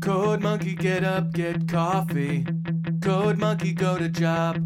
Code 0.00 0.42
monkey, 0.42 0.74
get 0.74 1.04
up, 1.04 1.32
get 1.32 1.66
coffee. 1.66 2.46
Code 3.02 3.38
monkey, 3.38 3.72
go 3.72 3.96
to 3.96 4.08
job. 4.08 4.56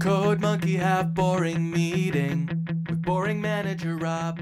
Code 0.00 0.40
monkey, 0.40 0.76
have 0.76 1.14
boring 1.14 1.70
meeting 1.70 2.48
with 2.88 3.02
boring 3.02 3.40
manager 3.40 3.96
Rob. 3.96 4.40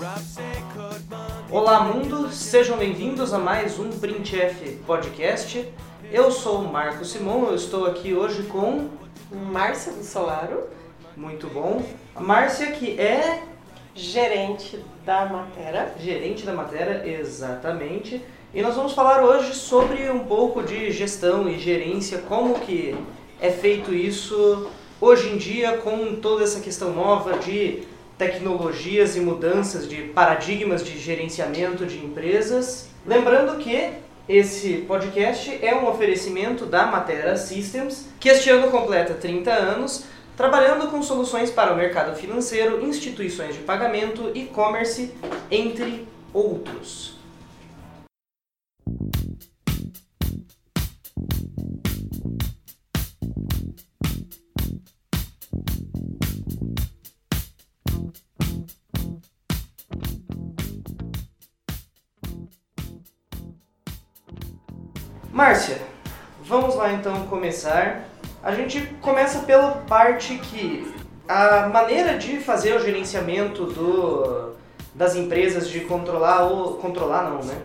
Rob 0.00 0.18
say 0.18 0.62
code 0.74 1.02
monkey. 1.08 1.52
Olá 1.52 1.80
mundo, 1.84 2.30
sejam 2.30 2.76
bem-vindos 2.76 3.32
a 3.32 3.38
mais 3.38 3.78
um 3.78 3.90
Print 3.90 4.38
F 4.38 4.76
Podcast. 4.86 5.66
Eu 6.10 6.30
sou 6.30 6.62
o 6.62 6.72
Marco 6.72 7.04
Simon, 7.04 7.46
eu 7.46 7.54
estou 7.54 7.86
aqui 7.86 8.14
hoje 8.14 8.42
com 8.44 8.88
Márcia 9.30 9.92
do 9.92 10.02
Solaro, 10.02 10.68
muito 11.16 11.46
bom, 11.48 11.84
a 12.14 12.20
Márcia 12.20 12.72
que 12.72 12.98
é 12.98 13.42
gerente 13.98 14.78
da 15.04 15.26
Matera. 15.26 15.94
gerente 15.98 16.46
da 16.46 16.52
matéria, 16.52 17.02
exatamente. 17.04 18.22
E 18.54 18.62
nós 18.62 18.76
vamos 18.76 18.92
falar 18.92 19.22
hoje 19.22 19.54
sobre 19.54 20.08
um 20.08 20.20
pouco 20.20 20.62
de 20.62 20.90
gestão 20.92 21.48
e 21.48 21.58
gerência, 21.58 22.18
como 22.18 22.60
que 22.60 22.96
é 23.40 23.50
feito 23.50 23.92
isso 23.92 24.70
hoje 25.00 25.30
em 25.30 25.36
dia 25.36 25.78
com 25.78 26.16
toda 26.16 26.44
essa 26.44 26.60
questão 26.60 26.92
nova 26.92 27.38
de 27.38 27.82
tecnologias 28.16 29.16
e 29.16 29.20
mudanças 29.20 29.88
de 29.88 29.96
paradigmas 29.96 30.84
de 30.84 30.98
gerenciamento 30.98 31.84
de 31.84 31.98
empresas. 31.98 32.88
Lembrando 33.06 33.58
que 33.58 33.90
esse 34.28 34.84
podcast 34.88 35.58
é 35.62 35.74
um 35.74 35.88
oferecimento 35.88 36.66
da 36.66 36.86
Matera 36.86 37.36
Systems, 37.36 38.06
que 38.20 38.28
este 38.28 38.50
ano 38.50 38.70
completa 38.70 39.14
30 39.14 39.50
anos, 39.50 40.04
trabalhando 40.38 40.86
com 40.88 41.02
soluções 41.02 41.50
para 41.50 41.72
o 41.72 41.76
mercado 41.76 42.14
financeiro, 42.14 42.80
instituições 42.86 43.56
de 43.56 43.62
pagamento, 43.62 44.30
e-commerce, 44.36 45.12
entre 45.50 46.06
outros. 46.32 47.18
Márcia, 65.32 65.80
vamos 66.44 66.76
lá 66.76 66.92
então 66.92 67.26
começar. 67.26 68.17
A 68.42 68.52
gente 68.52 68.80
começa 69.00 69.40
pela 69.40 69.82
parte 69.88 70.38
que 70.38 70.94
a 71.26 71.68
maneira 71.68 72.16
de 72.16 72.38
fazer 72.38 72.74
o 72.74 72.80
gerenciamento 72.80 73.64
do, 73.64 74.54
das 74.94 75.16
empresas, 75.16 75.68
de 75.68 75.80
controlar 75.80 76.44
ou 76.44 76.74
controlar 76.74 77.30
não, 77.30 77.42
né? 77.42 77.56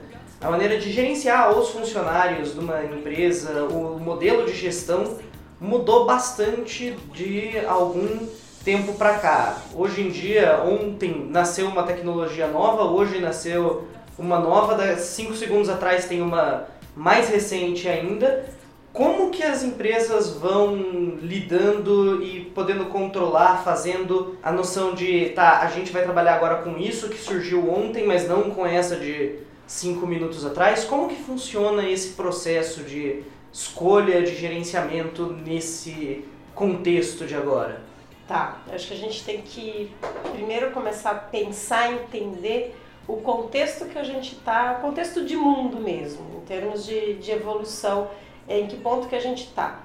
A 0.42 0.50
maneira 0.50 0.78
de 0.78 0.92
gerenciar 0.92 1.58
os 1.58 1.70
funcionários 1.70 2.54
de 2.54 2.60
uma 2.60 2.84
empresa, 2.84 3.64
o 3.66 4.00
modelo 4.00 4.46
de 4.46 4.54
gestão 4.54 5.18
mudou 5.62 6.06
bastante 6.06 6.92
de 7.14 7.60
algum 7.66 8.28
tempo 8.66 8.94
para 8.94 9.14
cá. 9.20 9.58
Hoje 9.74 10.02
em 10.02 10.10
dia, 10.10 10.62
ontem 10.64 11.28
nasceu 11.30 11.68
uma 11.68 11.84
tecnologia 11.84 12.48
nova, 12.48 12.84
hoje 12.84 13.20
nasceu 13.20 13.88
uma 14.18 14.40
nova, 14.40 14.98
cinco 14.98 15.36
segundos 15.36 15.70
atrás 15.70 16.06
tem 16.06 16.22
uma 16.22 16.68
mais 16.96 17.30
recente 17.30 17.88
ainda. 17.88 18.46
Como 18.94 19.32
que 19.32 19.42
as 19.42 19.64
empresas 19.64 20.30
vão 20.30 20.76
lidando 21.20 22.24
e 22.24 22.46
podendo 22.46 22.86
controlar, 22.86 23.64
fazendo 23.64 24.38
a 24.44 24.52
noção 24.52 24.94
de, 24.94 25.30
tá, 25.30 25.62
a 25.62 25.68
gente 25.68 25.92
vai 25.92 26.04
trabalhar 26.04 26.36
agora 26.36 26.62
com 26.62 26.78
isso 26.78 27.10
que 27.10 27.18
surgiu 27.18 27.74
ontem, 27.74 28.06
mas 28.06 28.28
não 28.28 28.52
com 28.52 28.68
essa 28.68 28.96
de 28.96 29.40
cinco 29.66 30.06
minutos 30.06 30.46
atrás? 30.46 30.84
Como 30.84 31.10
que 31.10 31.16
funciona 31.16 31.90
esse 31.90 32.10
processo 32.10 32.84
de 32.84 33.24
escolha, 33.52 34.22
de 34.22 34.36
gerenciamento 34.36 35.26
nesse 35.44 36.24
contexto 36.54 37.26
de 37.26 37.34
agora? 37.34 37.82
Tá, 38.28 38.62
acho 38.72 38.90
que 38.90 38.94
a 38.94 38.98
gente 38.98 39.26
tem 39.26 39.42
que 39.42 39.92
primeiro 40.34 40.70
começar 40.70 41.12
a 41.12 41.16
pensar, 41.16 41.92
entender 41.92 42.76
o 43.08 43.18
contexto 43.18 43.86
que 43.86 43.98
a 43.98 44.04
gente 44.04 44.36
está, 44.36 44.76
contexto 44.76 45.26
de 45.26 45.36
mundo 45.36 45.80
mesmo, 45.80 46.26
em 46.38 46.46
termos 46.46 46.86
de, 46.86 47.16
de 47.16 47.32
evolução, 47.32 48.08
é, 48.48 48.60
em 48.60 48.68
que 48.68 48.78
ponto 48.78 49.08
que 49.08 49.16
a 49.16 49.20
gente 49.20 49.46
está. 49.46 49.84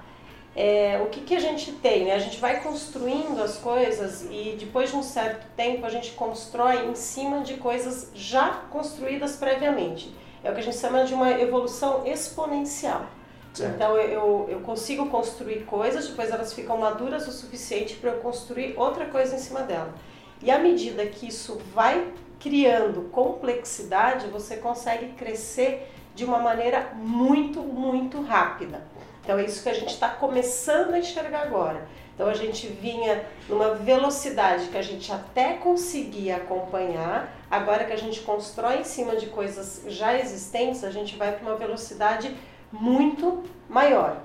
É, 0.55 0.99
o 1.03 1.07
que, 1.07 1.21
que 1.21 1.35
a 1.35 1.39
gente 1.39 1.71
tem? 1.73 2.05
Né? 2.05 2.13
A 2.13 2.19
gente 2.19 2.37
vai 2.39 2.61
construindo 2.61 3.41
as 3.41 3.57
coisas 3.57 4.27
e 4.29 4.57
depois 4.59 4.89
de 4.89 4.95
um 4.95 5.03
certo 5.03 5.45
tempo 5.55 5.85
a 5.85 5.89
gente 5.89 6.11
constrói 6.11 6.87
em 6.87 6.95
cima 6.95 7.41
de 7.41 7.55
coisas 7.55 8.11
já 8.13 8.49
construídas 8.71 9.35
previamente. 9.35 10.13
É 10.43 10.49
o 10.49 10.53
que 10.53 10.59
a 10.59 10.63
gente 10.63 10.77
chama 10.77 11.05
de 11.05 11.13
uma 11.13 11.31
evolução 11.31 12.05
exponencial. 12.05 13.05
Certo. 13.53 13.75
Então 13.75 13.97
eu, 13.97 14.09
eu, 14.09 14.47
eu 14.49 14.59
consigo 14.61 15.07
construir 15.07 15.65
coisas, 15.65 16.07
depois 16.07 16.29
elas 16.29 16.53
ficam 16.53 16.77
maduras 16.77 17.27
o 17.27 17.31
suficiente 17.31 17.95
para 17.95 18.11
eu 18.11 18.19
construir 18.19 18.73
outra 18.77 19.05
coisa 19.05 19.35
em 19.35 19.39
cima 19.39 19.61
dela. 19.61 19.93
E 20.41 20.49
à 20.49 20.57
medida 20.57 21.05
que 21.05 21.27
isso 21.27 21.59
vai 21.73 22.11
criando 22.39 23.09
complexidade, 23.11 24.27
você 24.27 24.57
consegue 24.57 25.13
crescer 25.13 25.91
de 26.15 26.25
uma 26.25 26.39
maneira 26.39 26.91
muito, 26.95 27.61
muito 27.61 28.21
rápida. 28.21 28.83
Então 29.23 29.37
é 29.37 29.45
isso 29.45 29.61
que 29.63 29.69
a 29.69 29.73
gente 29.73 29.93
está 29.93 30.09
começando 30.09 30.93
a 30.93 30.99
enxergar 30.99 31.43
agora. 31.43 31.87
Então 32.15 32.27
a 32.27 32.33
gente 32.33 32.67
vinha 32.67 33.23
numa 33.47 33.75
velocidade 33.75 34.67
que 34.67 34.77
a 34.77 34.81
gente 34.81 35.11
até 35.11 35.53
conseguia 35.53 36.35
acompanhar, 36.35 37.33
agora 37.49 37.85
que 37.85 37.93
a 37.93 37.97
gente 37.97 38.19
constrói 38.21 38.79
em 38.79 38.83
cima 38.83 39.15
de 39.15 39.27
coisas 39.27 39.83
já 39.87 40.17
existentes, 40.17 40.83
a 40.83 40.91
gente 40.91 41.15
vai 41.15 41.31
para 41.31 41.47
uma 41.47 41.55
velocidade 41.55 42.35
muito 42.71 43.43
maior. 43.69 44.17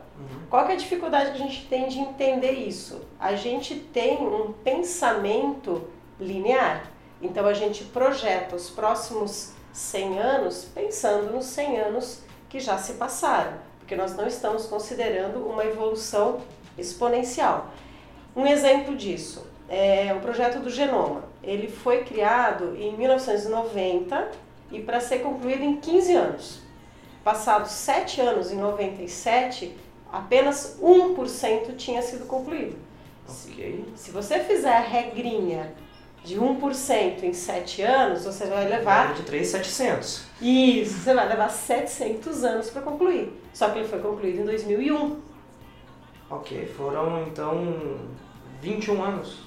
Qual 0.48 0.64
que 0.66 0.72
é 0.72 0.74
a 0.74 0.78
dificuldade 0.78 1.30
que 1.32 1.36
a 1.36 1.46
gente 1.46 1.66
tem 1.66 1.88
de 1.88 1.98
entender 1.98 2.52
isso? 2.52 3.02
A 3.18 3.34
gente 3.34 3.74
tem 3.74 4.26
um 4.26 4.52
pensamento 4.52 5.88
linear. 6.20 6.90
Então 7.20 7.46
a 7.46 7.54
gente 7.54 7.84
projeta 7.84 8.54
os 8.54 8.70
próximos 8.70 9.52
100 9.74 10.20
anos 10.20 10.64
pensando 10.72 11.32
nos 11.32 11.46
100 11.46 11.80
anos 11.80 12.20
que 12.48 12.60
já 12.60 12.78
se 12.78 12.94
passaram, 12.94 13.54
porque 13.80 13.96
nós 13.96 14.16
não 14.16 14.26
estamos 14.26 14.66
considerando 14.66 15.44
uma 15.46 15.64
evolução 15.64 16.40
exponencial. 16.78 17.70
Um 18.36 18.46
exemplo 18.46 18.96
disso 18.96 19.44
é 19.68 20.14
o 20.14 20.20
projeto 20.20 20.60
do 20.60 20.70
genoma. 20.70 21.24
Ele 21.42 21.68
foi 21.68 22.04
criado 22.04 22.76
em 22.76 22.96
1990 22.96 24.30
e 24.70 24.80
para 24.80 25.00
ser 25.00 25.18
concluído 25.18 25.62
em 25.62 25.76
15 25.76 26.14
anos. 26.14 26.60
Passados 27.24 27.72
7 27.72 28.20
anos, 28.20 28.52
em 28.52 28.56
97, 28.56 29.76
apenas 30.12 30.78
1% 30.80 31.76
tinha 31.76 32.00
sido 32.00 32.26
concluído. 32.26 32.76
Ok. 33.28 33.86
Se 33.96 34.10
você 34.12 34.38
fizer 34.40 34.76
a 34.76 34.80
regrinha 34.80 35.74
de 36.24 36.40
1% 36.40 37.22
em 37.22 37.32
7 37.34 37.82
anos, 37.82 38.24
você 38.24 38.46
vai 38.46 38.66
levar 38.66 39.12
de 39.12 39.22
3,700. 39.22 40.24
isso, 40.40 40.98
você 41.00 41.12
vai 41.12 41.28
levar 41.28 41.50
700 41.50 42.42
anos 42.44 42.70
para 42.70 42.80
concluir. 42.80 43.30
Só 43.52 43.68
que 43.68 43.80
ele 43.80 43.88
foi 43.88 43.98
concluído 43.98 44.40
em 44.40 44.44
2001. 44.44 45.20
Ok, 46.30 46.66
foram 46.76 47.22
então 47.28 47.98
21 48.62 49.04
anos. 49.04 49.44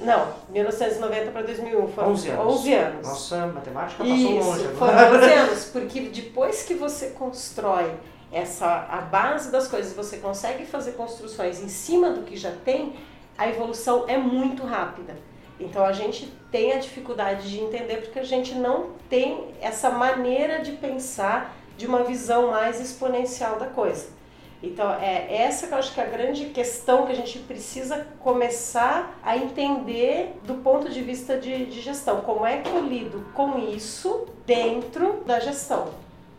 Não, 0.00 0.32
1990 0.48 1.30
para 1.30 1.42
2001 1.42 1.88
foram 1.88 2.12
11 2.12 2.28
anos. 2.30 2.46
11 2.46 2.74
anos. 2.74 3.06
Nossa, 3.06 3.46
matemática 3.48 4.02
passou 4.02 4.16
Isso, 4.16 4.48
longe 4.48 4.68
foram 4.68 4.98
agora. 4.98 5.18
11 5.26 5.32
anos, 5.32 5.64
porque 5.66 6.00
depois 6.02 6.62
que 6.62 6.74
você 6.74 7.08
constrói 7.10 7.92
essa 8.32 8.86
a 8.88 9.00
base 9.00 9.50
das 9.50 9.66
coisas, 9.66 9.92
você 9.92 10.18
consegue 10.18 10.64
fazer 10.64 10.92
construções 10.92 11.60
em 11.62 11.68
cima 11.68 12.10
do 12.10 12.22
que 12.22 12.36
já 12.36 12.52
tem, 12.64 12.94
a 13.36 13.48
evolução 13.48 14.04
é 14.06 14.16
muito 14.16 14.64
rápida. 14.64 15.16
Então 15.60 15.84
a 15.84 15.92
gente 15.92 16.32
tem 16.50 16.72
a 16.72 16.78
dificuldade 16.78 17.50
de 17.50 17.60
entender 17.60 17.96
porque 17.96 18.18
a 18.18 18.24
gente 18.24 18.54
não 18.54 18.90
tem 19.08 19.48
essa 19.60 19.90
maneira 19.90 20.60
de 20.60 20.72
pensar 20.72 21.54
de 21.76 21.86
uma 21.86 22.04
visão 22.04 22.50
mais 22.50 22.80
exponencial 22.80 23.58
da 23.58 23.66
coisa. 23.66 24.18
Então 24.62 24.92
é 24.92 25.36
essa 25.36 25.68
que 25.68 25.74
eu 25.74 25.78
acho 25.78 25.94
que 25.94 26.00
é 26.00 26.04
a 26.04 26.08
grande 26.08 26.46
questão 26.46 27.06
que 27.06 27.12
a 27.12 27.14
gente 27.14 27.38
precisa 27.40 28.06
começar 28.20 29.18
a 29.22 29.36
entender 29.36 30.36
do 30.44 30.54
ponto 30.54 30.88
de 30.88 31.00
vista 31.00 31.38
de, 31.38 31.66
de 31.66 31.80
gestão. 31.80 32.22
Como 32.22 32.44
é 32.44 32.58
que 32.58 32.68
eu 32.68 32.84
lido 32.84 33.24
com 33.34 33.58
isso 33.58 34.26
dentro 34.44 35.22
da 35.24 35.38
gestão? 35.38 35.88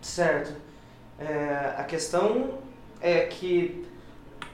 Certo. 0.01 0.54
É, 1.18 1.74
a 1.77 1.83
questão 1.83 2.50
é 3.01 3.21
que 3.21 3.88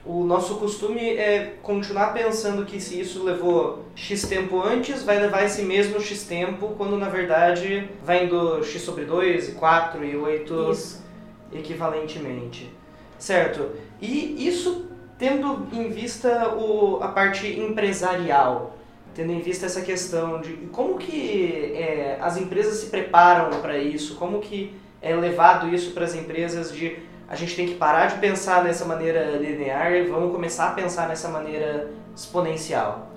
o 0.06 0.24
nosso 0.24 0.54
costume 0.56 1.00
é 1.00 1.54
continuar 1.62 2.12
pensando 2.12 2.64
que 2.64 2.80
se 2.80 3.00
isso 3.00 3.24
levou 3.24 3.84
X 3.94 4.22
tempo 4.22 4.62
antes, 4.62 5.02
vai 5.02 5.18
levar 5.18 5.44
esse 5.44 5.62
mesmo 5.62 6.00
X 6.00 6.22
tempo, 6.24 6.74
quando 6.76 6.96
na 6.96 7.08
verdade 7.08 7.90
vai 8.04 8.24
indo 8.24 8.62
X 8.62 8.82
sobre 8.82 9.04
2, 9.04 9.48
e 9.48 9.52
4 9.52 10.04
e 10.04 10.16
8 10.16 10.70
Isso. 10.70 11.04
equivalentemente. 11.52 12.70
Certo. 13.18 13.70
E 14.00 14.46
isso 14.46 14.86
tendo 15.18 15.66
em 15.72 15.88
vista 15.88 16.54
o, 16.54 17.02
a 17.02 17.08
parte 17.08 17.58
empresarial. 17.58 18.76
tendo 19.14 19.32
em 19.32 19.40
vista 19.40 19.66
essa 19.66 19.80
questão 19.80 20.40
de 20.40 20.52
como 20.70 20.98
que 20.98 21.72
é, 21.74 22.18
as 22.20 22.36
empresas 22.36 22.76
se 22.76 22.90
preparam 22.90 23.60
para 23.60 23.78
isso, 23.78 24.16
como 24.16 24.40
que 24.40 24.74
é 25.00 25.16
levado 25.16 25.74
isso 25.74 25.92
para 25.92 26.04
as 26.04 26.14
empresas 26.14 26.72
de 26.72 26.98
a 27.28 27.34
gente 27.34 27.56
tem 27.56 27.66
que 27.66 27.74
parar 27.74 28.06
de 28.06 28.18
pensar 28.18 28.62
nessa 28.62 28.84
maneira 28.84 29.36
linear 29.36 29.92
e 29.92 30.04
vamos 30.04 30.32
começar 30.32 30.68
a 30.68 30.72
pensar 30.72 31.08
nessa 31.08 31.28
maneira 31.28 31.90
exponencial. 32.14 33.08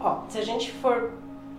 Ó, 0.00 0.22
se 0.28 0.38
a 0.38 0.44
gente 0.44 0.72
for 0.72 1.12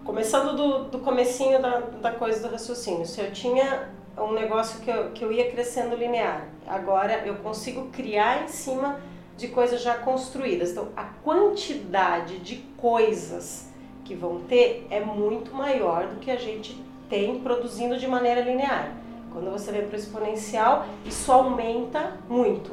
começando 0.04 0.56
do, 0.56 0.84
do 0.86 1.00
comecinho 1.00 1.62
da, 1.62 1.80
da 1.80 2.12
coisa 2.12 2.46
do 2.46 2.52
raciocínio, 2.52 3.06
se 3.06 3.22
eu 3.22 3.32
tinha 3.32 3.90
um 4.18 4.34
negócio 4.34 4.82
que 4.82 4.90
eu, 4.90 5.12
que 5.12 5.24
eu 5.24 5.32
ia 5.32 5.50
crescendo 5.50 5.96
linear, 5.96 6.48
agora 6.68 7.24
eu 7.26 7.36
consigo 7.36 7.88
criar 7.88 8.44
em 8.44 8.48
cima 8.48 9.00
de 9.38 9.48
coisas 9.48 9.82
já 9.82 9.96
construídas. 9.96 10.72
Então, 10.72 10.90
a 10.96 11.06
quantidade 11.24 12.40
de 12.40 12.58
coisas 12.78 13.70
que 14.04 14.14
vão 14.14 14.42
ter 14.42 14.86
é 14.90 15.00
muito 15.00 15.54
maior 15.54 16.08
do 16.08 16.20
que 16.20 16.30
a 16.30 16.36
gente 16.36 16.84
tem 17.10 17.40
produzindo 17.40 17.98
de 17.98 18.08
maneira 18.08 18.42
linear. 18.42 19.01
Quando 19.32 19.52
você 19.52 19.72
vem 19.72 19.88
para 19.88 19.96
o 19.96 20.00
exponencial, 20.00 20.86
isso 21.06 21.32
aumenta 21.32 22.18
muito. 22.30 22.72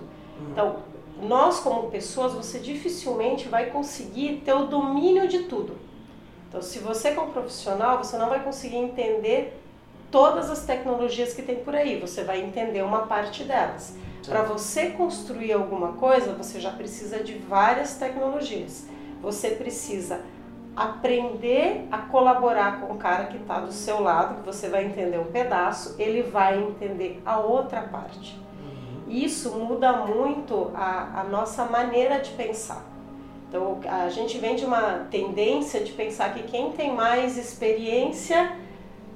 Então, 0.50 0.76
nós 1.22 1.60
como 1.60 1.90
pessoas, 1.90 2.32
você 2.32 2.58
dificilmente 2.58 3.48
vai 3.48 3.66
conseguir 3.66 4.42
ter 4.44 4.52
o 4.52 4.66
domínio 4.66 5.26
de 5.26 5.44
tudo. 5.44 5.76
Então, 6.48 6.62
se 6.62 6.78
você 6.78 7.12
como 7.12 7.32
profissional, 7.32 7.98
você 7.98 8.16
não 8.16 8.28
vai 8.28 8.42
conseguir 8.42 8.76
entender 8.76 9.60
todas 10.10 10.50
as 10.50 10.64
tecnologias 10.64 11.34
que 11.34 11.42
tem 11.42 11.56
por 11.56 11.74
aí, 11.74 12.00
você 12.00 12.24
vai 12.24 12.40
entender 12.40 12.82
uma 12.82 13.06
parte 13.06 13.44
delas. 13.44 13.94
Para 14.26 14.42
você 14.42 14.90
construir 14.90 15.52
alguma 15.52 15.92
coisa, 15.92 16.32
você 16.32 16.60
já 16.60 16.70
precisa 16.70 17.22
de 17.22 17.34
várias 17.34 17.94
tecnologias. 17.96 18.86
Você 19.22 19.50
precisa 19.50 20.20
aprender 20.78 21.88
a 21.90 21.98
colaborar 21.98 22.80
com 22.80 22.92
o 22.92 22.96
cara 22.96 23.24
que 23.24 23.36
está 23.36 23.58
do 23.58 23.72
seu 23.72 24.00
lado, 24.00 24.36
que 24.36 24.46
você 24.46 24.68
vai 24.68 24.84
entender 24.84 25.18
um 25.18 25.24
pedaço, 25.24 25.96
ele 25.98 26.22
vai 26.22 26.58
entender 26.62 27.20
a 27.26 27.40
outra 27.40 27.82
parte. 27.82 28.38
Uhum. 28.60 29.02
Isso 29.08 29.50
muda 29.56 29.92
muito 29.92 30.70
a, 30.74 31.20
a 31.20 31.24
nossa 31.24 31.64
maneira 31.64 32.20
de 32.20 32.30
pensar. 32.30 32.84
Então, 33.48 33.80
a 33.88 34.08
gente 34.08 34.38
vem 34.38 34.54
de 34.54 34.64
uma 34.64 35.06
tendência 35.10 35.80
de 35.80 35.92
pensar 35.92 36.32
que 36.34 36.42
quem 36.44 36.70
tem 36.72 36.94
mais 36.94 37.36
experiência 37.36 38.56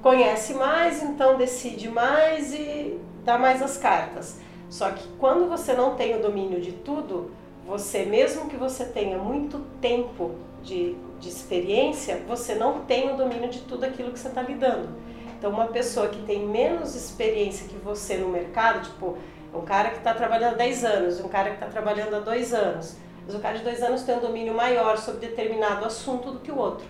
conhece 0.01 0.53
mais, 0.55 1.01
então 1.01 1.37
decide 1.37 1.87
mais 1.87 2.53
e 2.53 2.99
dá 3.23 3.37
mais 3.37 3.61
as 3.61 3.77
cartas. 3.77 4.39
Só 4.69 4.89
que 4.89 5.07
quando 5.19 5.47
você 5.47 5.73
não 5.73 5.95
tem 5.95 6.17
o 6.17 6.21
domínio 6.21 6.59
de 6.59 6.73
tudo, 6.73 7.31
você, 7.65 8.03
mesmo 8.03 8.49
que 8.49 8.57
você 8.57 8.85
tenha 8.85 9.17
muito 9.17 9.59
tempo 9.79 10.31
de, 10.63 10.95
de 11.19 11.29
experiência, 11.29 12.23
você 12.27 12.55
não 12.55 12.81
tem 12.81 13.13
o 13.13 13.17
domínio 13.17 13.49
de 13.49 13.59
tudo 13.61 13.83
aquilo 13.83 14.11
que 14.11 14.19
você 14.19 14.29
está 14.29 14.41
lidando. 14.41 14.89
Então, 15.37 15.51
uma 15.51 15.67
pessoa 15.67 16.07
que 16.07 16.21
tem 16.23 16.47
menos 16.47 16.95
experiência 16.95 17.67
que 17.67 17.75
você 17.75 18.17
no 18.17 18.29
mercado, 18.29 18.81
tipo, 18.81 19.17
um 19.53 19.61
cara 19.61 19.89
que 19.89 19.97
está 19.97 20.13
trabalhando 20.13 20.53
há 20.53 20.57
10 20.57 20.85
anos, 20.85 21.19
um 21.19 21.27
cara 21.27 21.49
que 21.49 21.55
está 21.55 21.67
trabalhando 21.67 22.15
há 22.15 22.19
2 22.19 22.53
anos, 22.53 22.95
mas 23.25 23.35
o 23.35 23.39
cara 23.39 23.57
de 23.57 23.63
2 23.63 23.83
anos 23.83 24.03
tem 24.03 24.15
um 24.15 24.21
domínio 24.21 24.53
maior 24.53 24.97
sobre 24.97 25.27
determinado 25.27 25.85
assunto 25.85 26.31
do 26.31 26.39
que 26.39 26.51
o 26.51 26.57
outro. 26.57 26.85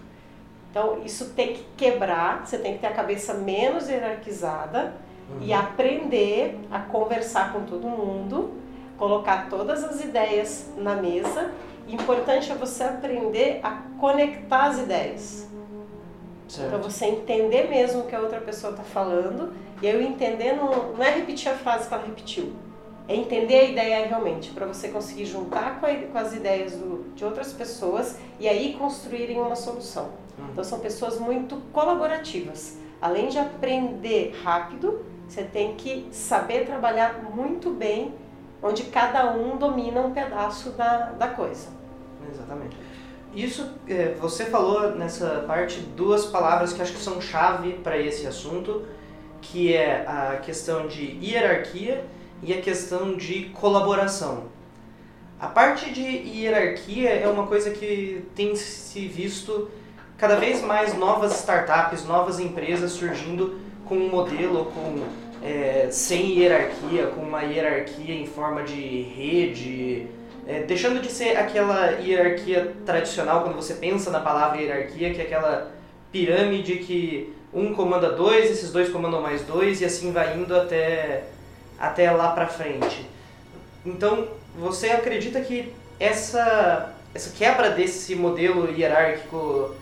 Então, 0.70 1.02
isso 1.04 1.32
tem 1.36 1.54
que 1.54 1.66
quebrar, 1.76 2.46
você 2.46 2.58
tem 2.58 2.74
que 2.74 2.80
ter 2.80 2.88
a 2.88 2.94
cabeça 2.94 3.34
menos 3.34 3.90
hierarquizada 3.90 4.94
uhum. 5.30 5.40
e 5.42 5.54
aprender 5.54 6.60
a 6.72 6.80
conversar 6.80 7.54
com 7.54 7.62
todo 7.62 7.88
mundo, 7.88 8.54
colocar 8.98 9.50
todas 9.50 9.84
as 9.84 10.04
ideias 10.04 10.72
na 10.78 10.96
mesa 10.96 11.52
importante 11.88 12.52
é 12.52 12.56
você 12.56 12.84
aprender 12.84 13.60
a 13.64 13.84
conectar 14.00 14.66
as 14.66 14.80
ideias. 14.80 15.48
Para 16.70 16.78
você 16.78 17.06
entender 17.06 17.68
mesmo 17.70 18.02
o 18.02 18.06
que 18.06 18.16
a 18.16 18.20
outra 18.20 18.40
pessoa 18.40 18.72
está 18.72 18.84
falando. 18.84 19.54
E 19.82 19.88
eu 19.88 20.02
entender 20.02 20.54
não, 20.54 20.94
não 20.94 21.04
é 21.04 21.12
repetir 21.12 21.52
a 21.52 21.56
frase 21.56 21.88
que 21.88 21.94
ela 21.94 22.06
repetiu. 22.06 22.54
É 23.08 23.16
entender 23.16 23.60
a 23.60 23.64
ideia 23.64 24.08
realmente, 24.08 24.52
para 24.52 24.66
você 24.66 24.88
conseguir 24.88 25.26
juntar 25.26 25.80
com, 25.80 25.86
a, 25.86 25.94
com 25.94 26.18
as 26.18 26.34
ideias 26.34 26.74
do, 26.74 27.12
de 27.16 27.26
outras 27.26 27.52
pessoas 27.52 28.18
e 28.40 28.48
aí 28.48 28.76
construírem 28.80 29.40
uma 29.42 29.56
solução. 29.56 30.10
Uhum. 30.38 30.46
Então 30.52 30.64
são 30.64 30.80
pessoas 30.80 31.20
muito 31.20 31.58
colaborativas. 31.74 32.78
Além 33.02 33.28
de 33.28 33.38
aprender 33.38 34.34
rápido, 34.44 35.04
você 35.28 35.44
tem 35.44 35.76
que 35.76 36.08
saber 36.12 36.66
trabalhar 36.66 37.24
muito 37.36 37.72
bem 37.72 38.14
onde 38.64 38.84
cada 38.84 39.32
um 39.32 39.58
domina 39.58 40.02
um 40.02 40.12
pedaço 40.12 40.72
da, 40.72 41.12
da 41.12 41.28
coisa. 41.28 41.68
Exatamente. 42.32 42.78
Isso, 43.36 43.70
é, 43.88 44.16
você 44.20 44.46
falou 44.46 44.92
nessa 44.92 45.44
parte 45.48 45.80
duas 45.80 46.26
palavras 46.26 46.72
que 46.72 46.82
acho 46.82 46.94
que 46.94 47.02
são 47.02 47.20
chave 47.20 47.74
para 47.74 47.98
esse 47.98 48.26
assunto, 48.26 48.84
que 49.42 49.74
é 49.76 50.06
a 50.08 50.38
questão 50.38 50.88
de 50.88 51.20
hierarquia 51.22 52.06
e 52.42 52.54
a 52.54 52.62
questão 52.62 53.16
de 53.16 53.46
colaboração. 53.50 54.46
A 55.40 55.48
parte 55.48 55.92
de 55.92 56.02
hierarquia 56.02 57.10
é 57.10 57.28
uma 57.28 57.48
coisa 57.48 57.72
que 57.72 58.24
tem 58.34 58.56
se 58.56 59.08
visto 59.08 59.70
cada 60.18 60.38
vez 60.38 60.62
mais 60.62 60.98
novas 60.98 61.38
startups, 61.40 62.06
novas 62.06 62.40
empresas 62.40 62.92
surgindo 62.92 63.60
com 63.86 63.96
um 63.96 64.10
modelo 64.10 64.66
com 64.66 65.04
é, 65.44 65.90
sem 65.92 66.40
hierarquia, 66.40 67.08
com 67.08 67.22
uma 67.22 67.42
hierarquia 67.42 68.16
em 68.16 68.26
forma 68.26 68.64
de 68.64 69.02
rede, 69.02 70.08
é, 70.48 70.62
deixando 70.62 71.02
de 71.02 71.12
ser 71.12 71.36
aquela 71.38 72.00
hierarquia 72.00 72.74
tradicional 72.86 73.44
quando 73.44 73.56
você 73.56 73.74
pensa 73.74 74.10
na 74.10 74.22
palavra 74.22 74.62
hierarquia, 74.62 75.14
que 75.14 75.20
é 75.20 75.26
aquela 75.26 75.72
pirâmide 76.12 76.78
que 76.78 77.34
um 77.54 77.74
comanda 77.74 78.10
dois, 78.12 78.50
esses 78.50 78.72
dois 78.72 78.90
comandam 78.90 79.22
mais 79.22 79.42
dois 79.44 79.82
e 79.82 79.86
assim 79.86 80.14
vai 80.14 80.38
indo 80.38 80.56
até, 80.56 81.26
até 81.78 82.10
lá 82.10 82.32
pra 82.32 82.48
frente. 82.48 83.06
Então, 83.86 84.30
você 84.56 84.92
acredita 84.92 85.42
que 85.42 85.74
essa, 86.00 86.94
essa 87.14 87.36
quebra 87.36 87.70
desse 87.70 88.16
modelo 88.16 88.72
hierárquico, 88.72 89.76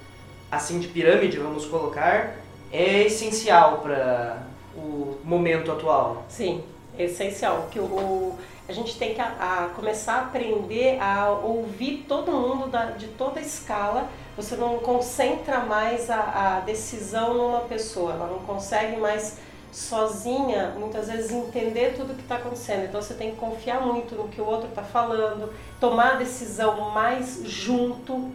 assim 0.52 0.80
de 0.80 0.88
pirâmide, 0.88 1.38
vamos 1.38 1.66
colocar, 1.66 2.36
é 2.74 3.04
essencial 3.04 3.80
para 3.80 4.51
o 4.76 5.18
momento 5.24 5.72
atual? 5.72 6.24
Sim, 6.30 6.64
é 6.98 7.06
essencial. 7.06 7.68
Que 7.72 7.80
o, 7.80 8.36
a 8.68 8.74
gente 8.74 8.98
tem 8.98 9.14
que 9.14 9.22
a, 9.22 9.28
a 9.28 9.70
começar 9.76 10.14
a 10.14 10.22
aprender 10.22 11.00
a 11.00 11.30
ouvir 11.30 12.06
todo 12.08 12.32
mundo 12.32 12.68
da, 12.68 12.86
de 12.92 13.08
toda 13.08 13.40
escala. 13.40 14.08
Você 14.38 14.56
não 14.56 14.80
concentra 14.80 15.60
mais 15.60 16.10
a, 16.10 16.58
a 16.58 16.60
decisão 16.62 17.34
numa 17.34 17.62
pessoa, 17.62 18.14
ela 18.14 18.28
não 18.28 18.40
consegue 18.40 18.98
mais 18.98 19.38
sozinha, 19.72 20.74
muitas 20.78 21.08
vezes, 21.08 21.32
entender 21.32 21.96
tudo 21.96 22.12
o 22.12 22.16
que 22.16 22.22
está 22.22 22.36
acontecendo. 22.36 22.86
Então 22.86 23.02
você 23.02 23.14
tem 23.14 23.32
que 23.32 23.38
confiar 23.38 23.82
muito 23.82 24.16
no 24.16 24.28
que 24.28 24.42
o 24.42 24.46
outro 24.46 24.68
está 24.68 24.84
falando, 24.84 25.54
tomar 25.80 26.14
a 26.14 26.16
decisão 26.16 26.92
mais 26.92 27.42
junto, 27.46 28.32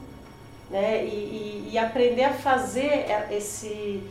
né? 0.71 1.05
E, 1.05 1.09
e, 1.09 1.71
e 1.73 1.79
aprender 1.79 2.25
a 2.25 2.33
fazer 2.33 3.07
esse 3.31 4.03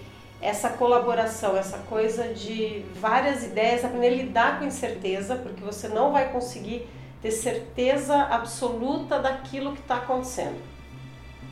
essa 0.45 0.69
colaboração, 0.69 1.57
essa 1.57 1.79
coisa 1.79 2.27
de 2.27 2.85
várias 3.01 3.43
ideias, 3.43 3.83
aprender 3.83 4.07
a 4.07 4.11
lidar 4.11 4.59
com 4.59 4.65
incerteza, 4.65 5.35
porque 5.35 5.63
você 5.63 5.87
não 5.87 6.11
vai 6.11 6.31
conseguir 6.31 6.87
ter 7.19 7.31
certeza 7.31 8.15
absoluta 8.15 9.17
daquilo 9.17 9.73
que 9.73 9.79
está 9.79 9.95
acontecendo. 9.95 10.61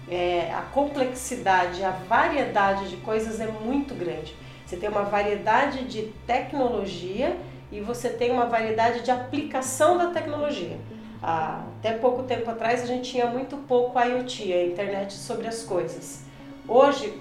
É, 0.07 0.53
a 0.53 0.62
complexidade, 0.62 1.83
a 1.83 1.89
variedade 1.89 2.88
de 2.89 2.97
coisas 2.97 3.39
é 3.39 3.47
muito 3.47 3.95
grande. 3.95 4.35
Você 4.63 4.77
tem 4.77 4.89
uma 4.89 5.03
variedade 5.03 5.85
de 5.85 6.13
tecnologia 6.27 7.35
e 7.71 7.81
você 7.81 8.09
tem 8.09 8.31
uma 8.31 8.45
variedade 8.45 9.01
de 9.01 9.09
aplicação 9.09 9.97
da 9.97 10.07
tecnologia. 10.07 10.77
Ah, 11.21 11.63
até 11.79 11.93
pouco 11.93 12.21
tempo 12.23 12.47
atrás 12.51 12.83
a 12.83 12.85
gente 12.85 13.09
tinha 13.09 13.25
muito 13.25 13.57
pouco 13.57 14.00
IoT, 14.00 14.53
a 14.53 14.65
internet 14.67 15.13
sobre 15.13 15.47
as 15.47 15.63
coisas. 15.63 16.25
Hoje 16.67 17.19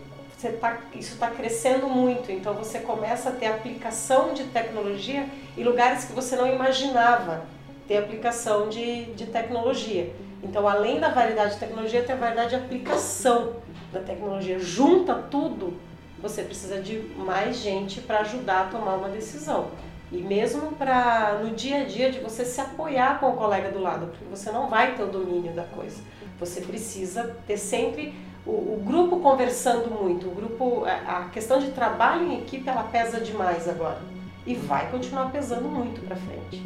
tá, 0.50 0.78
isso 0.94 1.14
está 1.14 1.30
crescendo 1.30 1.88
muito, 1.88 2.30
então 2.30 2.54
você 2.54 2.80
começa 2.80 3.30
a 3.30 3.32
ter 3.32 3.46
aplicação 3.46 4.34
de 4.34 4.44
tecnologia 4.44 5.26
em 5.56 5.62
lugares 5.62 6.04
que 6.04 6.12
você 6.12 6.36
não 6.36 6.46
imaginava 6.46 7.44
ter 7.86 7.98
aplicação 7.98 8.68
de, 8.68 9.06
de 9.12 9.26
tecnologia. 9.26 10.12
Então, 10.42 10.66
além 10.66 10.98
da 10.98 11.08
variedade 11.08 11.54
de 11.54 11.60
tecnologia, 11.60 12.02
tem 12.02 12.14
a 12.14 12.18
variedade 12.18 12.50
de 12.50 12.56
aplicação 12.56 13.56
da 13.92 14.00
tecnologia. 14.00 14.58
Junta 14.58 15.14
tudo, 15.14 15.74
você 16.18 16.42
precisa 16.42 16.80
de 16.80 16.98
mais 17.16 17.58
gente 17.58 18.00
para 18.00 18.20
ajudar 18.20 18.62
a 18.62 18.64
tomar 18.64 18.94
uma 18.94 19.08
decisão. 19.08 19.70
E 20.10 20.18
mesmo 20.18 20.72
para 20.72 21.40
no 21.42 21.54
dia 21.54 21.82
a 21.82 21.84
dia 21.84 22.10
de 22.10 22.20
você 22.20 22.44
se 22.44 22.60
apoiar 22.60 23.18
com 23.18 23.30
o 23.30 23.36
colega 23.36 23.70
do 23.70 23.80
lado, 23.80 24.08
porque 24.08 24.24
você 24.24 24.50
não 24.50 24.68
vai 24.68 24.94
ter 24.94 25.02
o 25.02 25.06
domínio 25.06 25.52
da 25.52 25.64
coisa. 25.64 26.02
Você 26.38 26.60
precisa 26.60 27.36
ter 27.46 27.56
sempre 27.56 28.14
o, 28.44 28.50
o 28.50 28.82
grupo 28.84 29.20
conversando 29.20 29.90
muito, 29.90 30.28
o 30.28 30.34
grupo, 30.34 30.84
a, 30.84 31.18
a 31.18 31.28
questão 31.28 31.58
de 31.58 31.70
trabalho 31.70 32.24
em 32.24 32.38
equipe 32.40 32.68
ela 32.68 32.82
pesa 32.84 33.20
demais 33.20 33.68
agora 33.68 34.00
e 34.44 34.54
vai 34.54 34.90
continuar 34.90 35.30
pesando 35.30 35.68
muito 35.68 36.00
para 36.00 36.16
frente. 36.16 36.62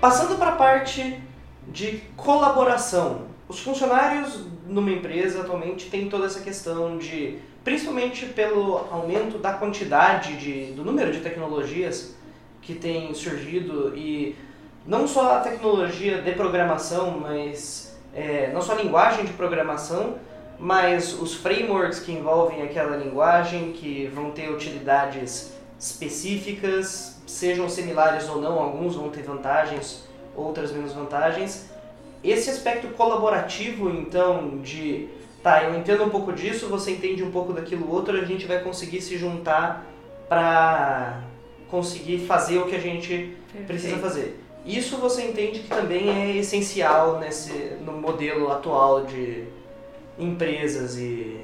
Passando 0.00 0.36
para 0.36 0.50
a 0.50 0.56
parte 0.56 1.18
de 1.68 2.02
colaboração, 2.16 3.22
os 3.48 3.60
funcionários 3.60 4.44
numa 4.66 4.90
empresa 4.90 5.40
atualmente 5.40 5.88
têm 5.88 6.08
toda 6.08 6.26
essa 6.26 6.40
questão 6.40 6.98
de 6.98 7.38
principalmente 7.64 8.26
pelo 8.26 8.86
aumento 8.90 9.38
da 9.38 9.54
quantidade 9.54 10.36
de, 10.36 10.72
do 10.72 10.84
número 10.84 11.10
de 11.10 11.20
tecnologias 11.20 12.14
que 12.60 12.74
tem 12.74 13.12
surgido 13.14 13.96
e 13.96 14.36
não 14.86 15.08
só 15.08 15.36
a 15.36 15.40
tecnologia 15.40 16.20
de 16.20 16.32
programação, 16.32 17.18
mas 17.18 17.98
é, 18.14 18.50
não 18.52 18.60
só 18.60 18.72
a 18.72 18.82
linguagem 18.82 19.24
de 19.24 19.32
programação, 19.32 20.16
mas 20.58 21.18
os 21.20 21.34
frameworks 21.34 22.00
que 22.00 22.12
envolvem 22.12 22.62
aquela 22.62 22.96
linguagem, 22.96 23.72
que 23.72 24.06
vão 24.14 24.30
ter 24.30 24.50
utilidades 24.50 25.54
específicas, 25.78 27.22
sejam 27.26 27.68
similares 27.68 28.28
ou 28.28 28.40
não, 28.40 28.58
alguns 28.58 28.94
vão 28.94 29.08
ter 29.08 29.22
vantagens, 29.22 30.04
outras 30.36 30.70
menos 30.70 30.92
vantagens. 30.92 31.70
Esse 32.22 32.50
aspecto 32.50 32.88
colaborativo, 32.88 33.90
então, 33.90 34.58
de 34.62 35.08
tá, 35.44 35.62
eu 35.62 35.78
entendo 35.78 36.02
um 36.02 36.08
pouco 36.08 36.32
disso, 36.32 36.68
você 36.68 36.92
entende 36.92 37.22
um 37.22 37.30
pouco 37.30 37.52
daquilo 37.52 37.92
outro, 37.92 38.18
a 38.18 38.24
gente 38.24 38.46
vai 38.46 38.60
conseguir 38.60 39.02
se 39.02 39.18
juntar 39.18 39.86
para 40.26 41.20
conseguir 41.70 42.20
fazer 42.26 42.58
o 42.58 42.66
que 42.66 42.74
a 42.74 42.80
gente 42.80 43.36
Perfeito. 43.52 43.66
precisa 43.66 43.98
fazer. 43.98 44.40
Isso 44.64 44.96
você 44.96 45.22
entende 45.22 45.60
que 45.60 45.68
também 45.68 46.08
é 46.08 46.36
essencial 46.38 47.20
nesse, 47.20 47.52
no 47.84 47.92
modelo 47.92 48.50
atual 48.50 49.04
de 49.04 49.44
empresas 50.18 50.96
e, 50.96 51.38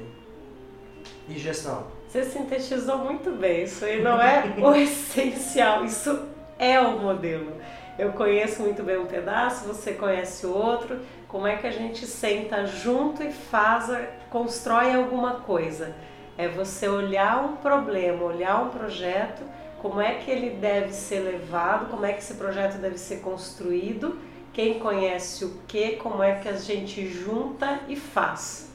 e 1.29 1.37
gestão. 1.37 1.85
Você 2.07 2.23
sintetizou 2.23 2.97
muito 2.97 3.29
bem, 3.31 3.63
isso 3.63 3.85
aí 3.85 4.01
não 4.01 4.19
é 4.19 4.43
o 4.57 4.73
essencial, 4.75 5.85
isso 5.85 6.25
é 6.57 6.79
o 6.79 6.99
modelo. 6.99 7.53
Eu 7.99 8.13
conheço 8.13 8.63
muito 8.63 8.81
bem 8.81 8.97
um 8.97 9.05
pedaço, 9.05 9.67
você 9.67 9.91
conhece 9.91 10.47
o 10.47 10.57
outro. 10.57 10.99
Como 11.31 11.47
é 11.47 11.55
que 11.55 11.65
a 11.65 11.71
gente 11.71 12.05
senta 12.05 12.65
junto 12.65 13.23
e 13.23 13.31
faz, 13.31 13.89
constrói 14.29 14.93
alguma 14.93 15.35
coisa? 15.35 15.95
É 16.37 16.49
você 16.49 16.89
olhar 16.89 17.41
um 17.45 17.55
problema, 17.55 18.25
olhar 18.25 18.61
um 18.61 18.69
projeto, 18.69 19.41
como 19.81 20.01
é 20.01 20.15
que 20.15 20.29
ele 20.29 20.49
deve 20.49 20.91
ser 20.91 21.19
levado, 21.19 21.89
como 21.89 22.05
é 22.05 22.11
que 22.11 22.19
esse 22.19 22.33
projeto 22.33 22.79
deve 22.79 22.97
ser 22.97 23.21
construído, 23.21 24.19
quem 24.51 24.77
conhece 24.77 25.45
o 25.45 25.61
que, 25.69 25.93
como 25.95 26.21
é 26.21 26.35
que 26.35 26.49
a 26.49 26.57
gente 26.57 27.07
junta 27.07 27.79
e 27.87 27.95
faz. 27.95 28.69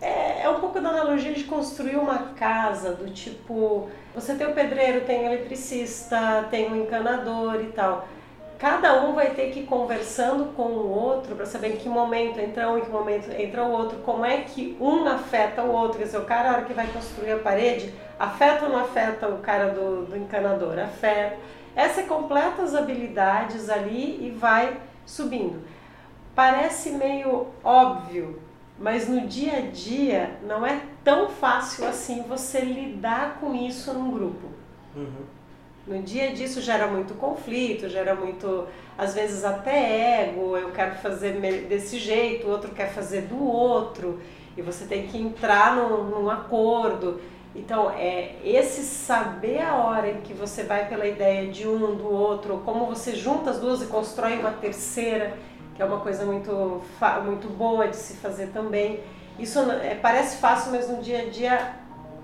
É, 0.00 0.42
é 0.42 0.48
um 0.48 0.60
pouco 0.60 0.80
da 0.80 0.88
analogia 0.88 1.32
de 1.32 1.42
construir 1.44 1.96
uma 1.96 2.30
casa, 2.34 2.94
do 2.94 3.10
tipo, 3.10 3.90
você 4.14 4.36
tem 4.36 4.46
o 4.46 4.54
pedreiro, 4.54 5.04
tem 5.04 5.22
o 5.22 5.32
eletricista, 5.32 6.46
tem 6.48 6.70
o 6.70 6.76
encanador 6.76 7.60
e 7.60 7.72
tal. 7.72 8.06
Cada 8.62 9.02
um 9.02 9.12
vai 9.12 9.30
ter 9.30 9.50
que 9.50 9.58
ir 9.58 9.66
conversando 9.66 10.54
com 10.54 10.62
o 10.62 10.88
outro 10.88 11.34
para 11.34 11.44
saber 11.44 11.74
em 11.74 11.76
que 11.78 11.88
momento 11.88 12.38
entra 12.38 12.70
um, 12.70 12.78
em 12.78 12.82
que 12.82 12.90
momento 12.90 13.28
entra 13.32 13.64
o 13.64 13.72
outro, 13.72 13.98
como 14.04 14.24
é 14.24 14.42
que 14.42 14.76
um 14.80 15.04
afeta 15.08 15.64
o 15.64 15.72
outro. 15.72 15.98
Quer 15.98 16.04
dizer, 16.04 16.18
o 16.18 16.24
cara, 16.24 16.48
a 16.48 16.52
hora 16.52 16.62
que 16.62 16.72
vai 16.72 16.86
construir 16.86 17.32
a 17.32 17.38
parede, 17.38 17.92
afeta 18.16 18.66
ou 18.66 18.70
não 18.70 18.78
afeta 18.78 19.26
o 19.26 19.38
cara 19.38 19.70
do, 19.70 20.06
do 20.06 20.16
encanador? 20.16 20.78
Afeta. 20.78 21.38
Essa 21.74 22.02
é 22.02 22.04
completa 22.04 22.62
as 22.62 22.72
habilidades 22.72 23.68
ali 23.68 24.28
e 24.28 24.30
vai 24.30 24.76
subindo. 25.04 25.60
Parece 26.32 26.90
meio 26.90 27.48
óbvio 27.64 28.40
mas 28.78 29.08
no 29.08 29.26
dia 29.26 29.58
a 29.58 29.60
dia 29.60 30.38
não 30.42 30.66
é 30.66 30.80
tão 31.04 31.28
fácil 31.28 31.86
assim 31.86 32.22
você 32.22 32.60
lidar 32.60 33.38
com 33.38 33.54
isso 33.54 33.92
num 33.92 34.10
grupo. 34.10 34.48
Uhum. 34.96 35.24
No 35.84 36.00
dia 36.00 36.28
a 36.28 36.32
dia 36.32 36.46
isso 36.46 36.60
gera 36.60 36.86
muito 36.86 37.14
conflito, 37.14 37.88
gera 37.88 38.14
muito, 38.14 38.68
às 38.96 39.14
vezes 39.14 39.44
até 39.44 40.22
ego, 40.22 40.56
eu 40.56 40.70
quero 40.70 40.94
fazer 40.96 41.32
desse 41.68 41.98
jeito, 41.98 42.46
o 42.46 42.50
outro 42.50 42.70
quer 42.70 42.92
fazer 42.92 43.22
do 43.22 43.42
outro, 43.42 44.20
e 44.56 44.62
você 44.62 44.84
tem 44.84 45.08
que 45.08 45.18
entrar 45.18 45.74
num, 45.74 46.04
num 46.04 46.30
acordo. 46.30 47.20
Então, 47.54 47.90
é 47.90 48.36
esse 48.44 48.82
saber 48.82 49.60
a 49.60 49.74
hora 49.74 50.10
em 50.10 50.20
que 50.20 50.32
você 50.32 50.62
vai 50.62 50.88
pela 50.88 51.06
ideia 51.06 51.50
de 51.50 51.66
um, 51.66 51.96
do 51.96 52.08
outro, 52.08 52.62
como 52.64 52.86
você 52.86 53.14
junta 53.14 53.50
as 53.50 53.58
duas 53.58 53.82
e 53.82 53.86
constrói 53.86 54.38
uma 54.38 54.52
terceira, 54.52 55.36
que 55.74 55.82
é 55.82 55.84
uma 55.84 55.98
coisa 55.98 56.24
muito, 56.24 56.80
muito 57.24 57.48
boa 57.48 57.88
de 57.88 57.96
se 57.96 58.14
fazer 58.14 58.48
também. 58.48 59.00
Isso 59.38 59.58
é, 59.58 59.96
parece 59.96 60.36
fácil, 60.36 60.70
mas 60.70 60.88
no 60.88 61.02
dia 61.02 61.22
a 61.22 61.24
dia 61.28 61.74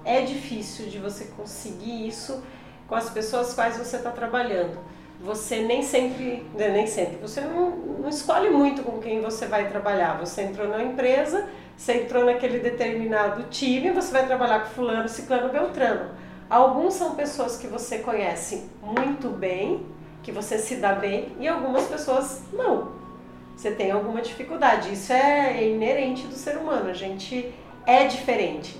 é 0.04 0.22
difícil 0.22 0.86
de 0.86 0.98
você 0.98 1.24
conseguir 1.36 2.06
isso 2.06 2.42
com 2.88 2.94
as 2.94 3.10
pessoas 3.10 3.50
com 3.50 3.56
quais 3.56 3.76
você 3.76 3.96
está 3.96 4.10
trabalhando. 4.10 4.78
Você 5.20 5.60
nem 5.62 5.82
sempre, 5.82 6.46
né, 6.54 6.68
nem 6.68 6.86
sempre, 6.86 7.16
você 7.16 7.40
não, 7.40 7.70
não 7.70 8.08
escolhe 8.08 8.50
muito 8.50 8.82
com 8.82 9.00
quem 9.00 9.20
você 9.20 9.46
vai 9.46 9.68
trabalhar. 9.68 10.18
Você 10.18 10.42
entrou 10.42 10.68
na 10.68 10.82
empresa, 10.82 11.48
você 11.76 12.04
entrou 12.04 12.24
naquele 12.24 12.60
determinado 12.60 13.44
time, 13.50 13.90
você 13.90 14.12
vai 14.12 14.26
trabalhar 14.26 14.60
com 14.60 14.70
fulano, 14.70 15.08
ciclano, 15.08 15.48
beltrano. 15.48 16.10
Alguns 16.48 16.94
são 16.94 17.14
pessoas 17.14 17.56
que 17.56 17.66
você 17.66 17.98
conhece 17.98 18.68
muito 18.80 19.28
bem, 19.28 19.84
que 20.22 20.32
você 20.32 20.56
se 20.56 20.76
dá 20.76 20.92
bem, 20.92 21.36
e 21.38 21.46
algumas 21.46 21.84
pessoas 21.86 22.42
não 22.52 22.98
você 23.58 23.72
tem 23.72 23.90
alguma 23.90 24.22
dificuldade. 24.22 24.92
Isso 24.92 25.12
é 25.12 25.66
inerente 25.66 26.28
do 26.28 26.34
ser 26.34 26.56
humano, 26.56 26.88
a 26.88 26.94
gente 26.94 27.52
é 27.84 28.06
diferente. 28.06 28.76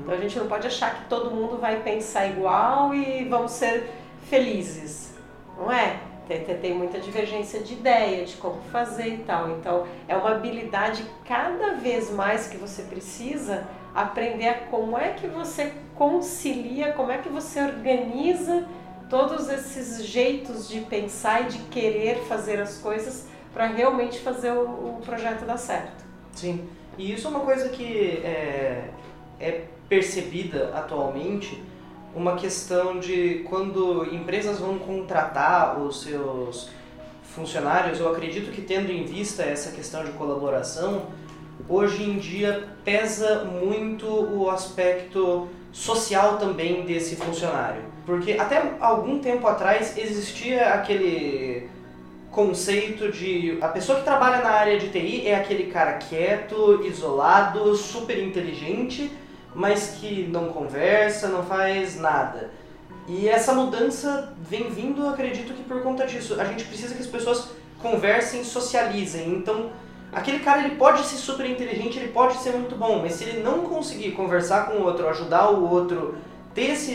Então 0.00 0.14
a 0.14 0.18
gente 0.18 0.38
não 0.38 0.46
pode 0.46 0.66
achar 0.66 0.94
que 0.94 1.08
todo 1.08 1.30
mundo 1.30 1.58
vai 1.58 1.80
pensar 1.80 2.26
igual 2.26 2.94
e 2.94 3.24
vamos 3.24 3.52
ser 3.52 3.90
felizes. 4.28 5.14
Não 5.56 5.70
é? 5.70 5.98
Tem, 6.26 6.42
tem, 6.42 6.74
muita 6.74 6.98
divergência 6.98 7.60
de 7.60 7.74
ideia, 7.74 8.24
de 8.24 8.36
como 8.36 8.60
fazer 8.72 9.08
e 9.08 9.18
tal. 9.18 9.50
Então, 9.50 9.86
é 10.08 10.16
uma 10.16 10.30
habilidade 10.30 11.04
cada 11.26 11.74
vez 11.74 12.10
mais 12.10 12.46
que 12.46 12.56
você 12.56 12.82
precisa 12.82 13.66
aprender 13.94 14.48
a 14.48 14.54
como 14.54 14.98
é 14.98 15.10
que 15.10 15.26
você 15.26 15.72
concilia, 15.94 16.92
como 16.92 17.12
é 17.12 17.18
que 17.18 17.28
você 17.28 17.60
organiza 17.60 18.66
todos 19.10 19.50
esses 19.50 20.04
jeitos 20.04 20.68
de 20.68 20.80
pensar 20.80 21.42
e 21.42 21.44
de 21.44 21.58
querer 21.64 22.20
fazer 22.24 22.58
as 22.58 22.78
coisas 22.78 23.28
para 23.52 23.66
realmente 23.66 24.18
fazer 24.20 24.50
o, 24.50 24.62
o, 24.62 25.00
projeto 25.04 25.44
dar 25.44 25.58
certo. 25.58 26.04
Sim, 26.32 26.68
e 26.98 27.12
isso 27.12 27.28
é 27.28 27.30
uma 27.30 27.40
coisa 27.40 27.68
que 27.68 28.20
é, 28.24 28.88
é 29.38 29.64
percebida 29.88 30.70
atualmente, 30.74 31.62
uma 32.14 32.36
questão 32.36 33.00
de 33.00 33.44
quando 33.48 34.06
empresas 34.14 34.58
vão 34.58 34.78
contratar 34.78 35.80
os 35.80 36.02
seus 36.02 36.68
funcionários, 37.34 37.98
eu 37.98 38.08
acredito 38.08 38.52
que 38.52 38.62
tendo 38.62 38.92
em 38.92 39.04
vista 39.04 39.42
essa 39.42 39.72
questão 39.72 40.04
de 40.04 40.12
colaboração, 40.12 41.06
hoje 41.68 42.02
em 42.04 42.18
dia 42.18 42.68
pesa 42.84 43.44
muito 43.44 44.06
o 44.06 44.48
aspecto 44.48 45.48
social 45.72 46.38
também 46.38 46.84
desse 46.84 47.16
funcionário. 47.16 47.82
Porque 48.06 48.32
até 48.32 48.74
algum 48.80 49.18
tempo 49.18 49.46
atrás 49.46 49.98
existia 49.98 50.74
aquele 50.74 51.68
conceito 52.30 53.10
de 53.10 53.58
a 53.60 53.68
pessoa 53.68 53.98
que 53.98 54.04
trabalha 54.04 54.42
na 54.42 54.50
área 54.50 54.78
de 54.78 54.88
TI 54.88 55.26
é 55.26 55.36
aquele 55.36 55.70
cara 55.70 55.94
quieto, 55.94 56.84
isolado, 56.84 57.74
super 57.76 58.18
inteligente, 58.22 59.10
mas 59.54 59.96
que 60.00 60.26
não 60.26 60.48
conversa, 60.48 61.28
não 61.28 61.44
faz 61.44 61.98
nada. 61.98 62.50
E 63.06 63.28
essa 63.28 63.52
mudança 63.52 64.32
vem 64.40 64.70
vindo, 64.70 65.06
acredito 65.08 65.52
que 65.52 65.62
por 65.62 65.82
conta 65.82 66.06
disso. 66.06 66.40
A 66.40 66.44
gente 66.44 66.64
precisa 66.64 66.94
que 66.94 67.02
as 67.02 67.06
pessoas 67.06 67.50
conversem, 67.80 68.42
socializem. 68.42 69.28
Então, 69.28 69.70
aquele 70.10 70.40
cara 70.40 70.64
ele 70.64 70.76
pode 70.76 71.04
ser 71.04 71.16
super 71.16 71.48
inteligente, 71.48 71.98
ele 71.98 72.08
pode 72.08 72.38
ser 72.38 72.52
muito 72.52 72.74
bom, 72.76 73.00
mas 73.00 73.14
se 73.14 73.24
ele 73.24 73.42
não 73.42 73.60
conseguir 73.62 74.12
conversar 74.12 74.66
com 74.66 74.78
o 74.78 74.84
outro, 74.84 75.06
ajudar 75.08 75.50
o 75.50 75.70
outro, 75.70 76.16
ter 76.54 76.70
esse, 76.70 76.94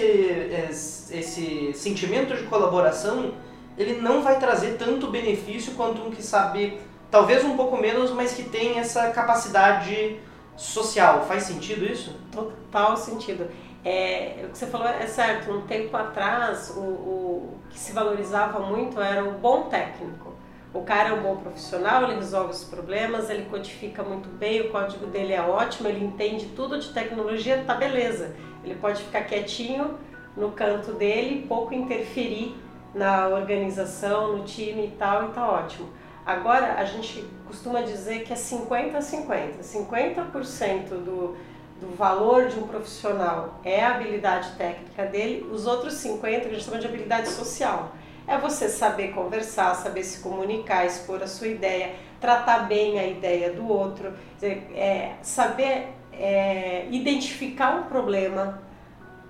esse 1.11 1.73
sentimento 1.75 2.35
de 2.35 2.43
colaboração, 2.43 3.33
ele 3.77 4.01
não 4.01 4.23
vai 4.23 4.39
trazer 4.39 4.77
tanto 4.77 5.07
benefício 5.07 5.73
quanto 5.73 6.01
um 6.01 6.09
que 6.09 6.23
sabe, 6.23 6.79
talvez 7.11 7.43
um 7.43 7.55
pouco 7.55 7.77
menos, 7.77 8.11
mas 8.11 8.33
que 8.33 8.43
tem 8.43 8.79
essa 8.79 9.09
capacidade 9.11 10.17
social. 10.59 11.23
Faz 11.25 11.43
sentido 11.43 11.85
isso? 11.85 12.13
Total 12.31 12.97
sentido. 12.97 13.49
É, 13.83 14.43
o 14.43 14.49
que 14.49 14.57
você 14.57 14.67
falou 14.67 14.87
é 14.87 15.07
certo. 15.07 15.51
Um 15.51 15.61
tempo 15.61 15.95
atrás, 15.95 16.73
o, 16.75 16.81
o 16.81 17.57
que 17.69 17.79
se 17.79 17.93
valorizava 17.93 18.59
muito 18.59 18.99
era 18.99 19.23
o 19.23 19.31
bom 19.31 19.63
técnico. 19.63 20.33
O 20.73 20.83
cara 20.83 21.09
é 21.09 21.13
um 21.13 21.23
bom 21.23 21.37
profissional, 21.37 22.03
ele 22.03 22.15
resolve 22.15 22.51
os 22.51 22.63
problemas, 22.63 23.29
ele 23.29 23.45
codifica 23.45 24.03
muito 24.03 24.29
bem, 24.29 24.61
o 24.61 24.69
código 24.69 25.07
dele 25.07 25.33
é 25.33 25.41
ótimo, 25.41 25.87
ele 25.87 26.05
entende 26.05 26.45
tudo 26.55 26.77
de 26.77 26.89
tecnologia, 26.89 27.63
tá 27.65 27.73
beleza. 27.73 28.35
Ele 28.63 28.75
pode 28.75 29.01
ficar 29.01 29.21
quietinho 29.21 29.97
no 30.37 30.51
canto 30.51 30.91
dele, 30.91 31.45
pouco 31.47 31.73
interferir 31.73 32.55
na 32.93 33.29
organização, 33.29 34.37
no 34.37 34.43
time 34.43 34.87
e 34.87 34.91
tal, 34.91 35.29
e 35.29 35.29
tá 35.29 35.49
ótimo. 35.49 35.89
Agora, 36.23 36.75
a 36.75 36.83
gente 36.83 37.25
costuma 37.49 37.81
dizer 37.81 38.23
que 38.23 38.31
é 38.31 38.35
50 38.35 38.95
a 38.95 39.01
50. 39.01 39.63
50% 39.63 40.89
do, 40.89 41.35
do 41.81 41.95
valor 41.97 42.47
de 42.47 42.59
um 42.59 42.67
profissional 42.67 43.59
é 43.65 43.83
a 43.83 43.95
habilidade 43.95 44.51
técnica 44.51 45.07
dele, 45.07 45.49
os 45.51 45.65
outros 45.65 45.95
50% 45.95 46.21
que 46.21 46.27
a 46.29 46.41
gente 46.51 46.63
chama 46.63 46.77
de 46.77 46.85
habilidade 46.85 47.29
social. 47.29 47.91
é 48.27 48.37
você 48.37 48.69
saber 48.69 49.13
conversar, 49.13 49.73
saber 49.73 50.03
se 50.03 50.19
comunicar, 50.19 50.85
expor 50.85 51.23
a 51.23 51.27
sua 51.27 51.47
ideia, 51.47 51.95
tratar 52.21 52.67
bem 52.67 52.99
a 52.99 53.07
ideia 53.07 53.51
do 53.51 53.67
outro, 53.67 54.13
é, 54.43 55.13
saber 55.23 55.87
é, 56.13 56.85
identificar 56.91 57.75
um 57.77 57.83
problema, 57.85 58.61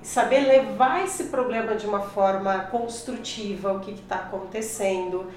saber 0.02 0.42
levar 0.42 1.06
esse 1.06 1.26
problema 1.26 1.76
de 1.76 1.88
uma 1.88 2.02
forma 2.02 2.60
construtiva, 2.66 3.72
o 3.72 3.80
que 3.80 3.92
está 3.92 4.16
acontecendo. 4.16 5.32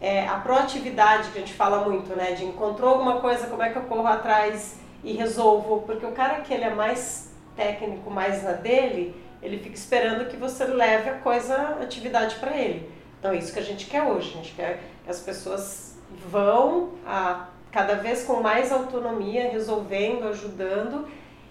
É, 0.00 0.26
a 0.26 0.38
proatividade 0.38 1.30
que 1.30 1.38
a 1.38 1.40
gente 1.40 1.54
fala 1.54 1.88
muito, 1.88 2.14
né? 2.14 2.32
De 2.32 2.44
encontrou 2.44 2.90
alguma 2.90 3.20
coisa, 3.20 3.46
como 3.46 3.62
é 3.62 3.70
que 3.70 3.76
eu 3.76 3.82
corro 3.82 4.06
atrás 4.06 4.78
e 5.02 5.12
resolvo? 5.12 5.82
Porque 5.82 6.04
o 6.04 6.12
cara 6.12 6.40
que 6.40 6.52
ele 6.52 6.64
é 6.64 6.74
mais 6.74 7.32
técnico, 7.56 8.10
mais 8.10 8.42
na 8.42 8.52
dele, 8.52 9.14
ele 9.42 9.58
fica 9.58 9.74
esperando 9.74 10.28
que 10.28 10.36
você 10.36 10.64
leve 10.64 11.08
a 11.08 11.14
coisa, 11.18 11.56
a 11.56 11.82
atividade 11.82 12.36
para 12.36 12.56
ele. 12.56 12.90
Então 13.18 13.32
é 13.32 13.36
isso 13.36 13.52
que 13.52 13.58
a 13.58 13.62
gente 13.62 13.86
quer 13.86 14.02
hoje. 14.02 14.30
A 14.32 14.36
gente 14.36 14.54
quer 14.54 14.80
que 15.04 15.10
as 15.10 15.20
pessoas 15.20 15.96
vão 16.30 16.90
a, 17.06 17.46
cada 17.70 17.94
vez 17.94 18.24
com 18.24 18.40
mais 18.40 18.70
autonomia, 18.70 19.50
resolvendo, 19.50 20.28
ajudando 20.28 21.08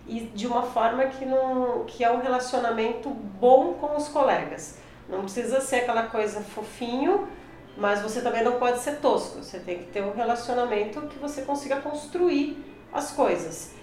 e 0.07 0.21
de 0.21 0.45
uma 0.45 0.63
forma 0.63 1.05
que, 1.05 1.25
não, 1.25 1.83
que 1.85 2.03
é 2.03 2.11
um 2.11 2.19
relacionamento 2.19 3.09
bom 3.09 3.73
com 3.73 3.95
os 3.97 4.07
colegas. 4.07 4.77
Não 5.09 5.21
precisa 5.21 5.61
ser 5.61 5.77
aquela 5.77 6.03
coisa 6.03 6.41
fofinho, 6.41 7.27
mas 7.77 8.01
você 8.01 8.21
também 8.21 8.43
não 8.43 8.53
pode 8.53 8.79
ser 8.79 8.97
tosco. 8.97 9.43
Você 9.43 9.59
tem 9.59 9.79
que 9.79 9.85
ter 9.85 10.01
um 10.01 10.13
relacionamento 10.13 11.01
que 11.01 11.19
você 11.19 11.41
consiga 11.41 11.77
construir 11.77 12.57
as 12.93 13.11
coisas. 13.11 13.73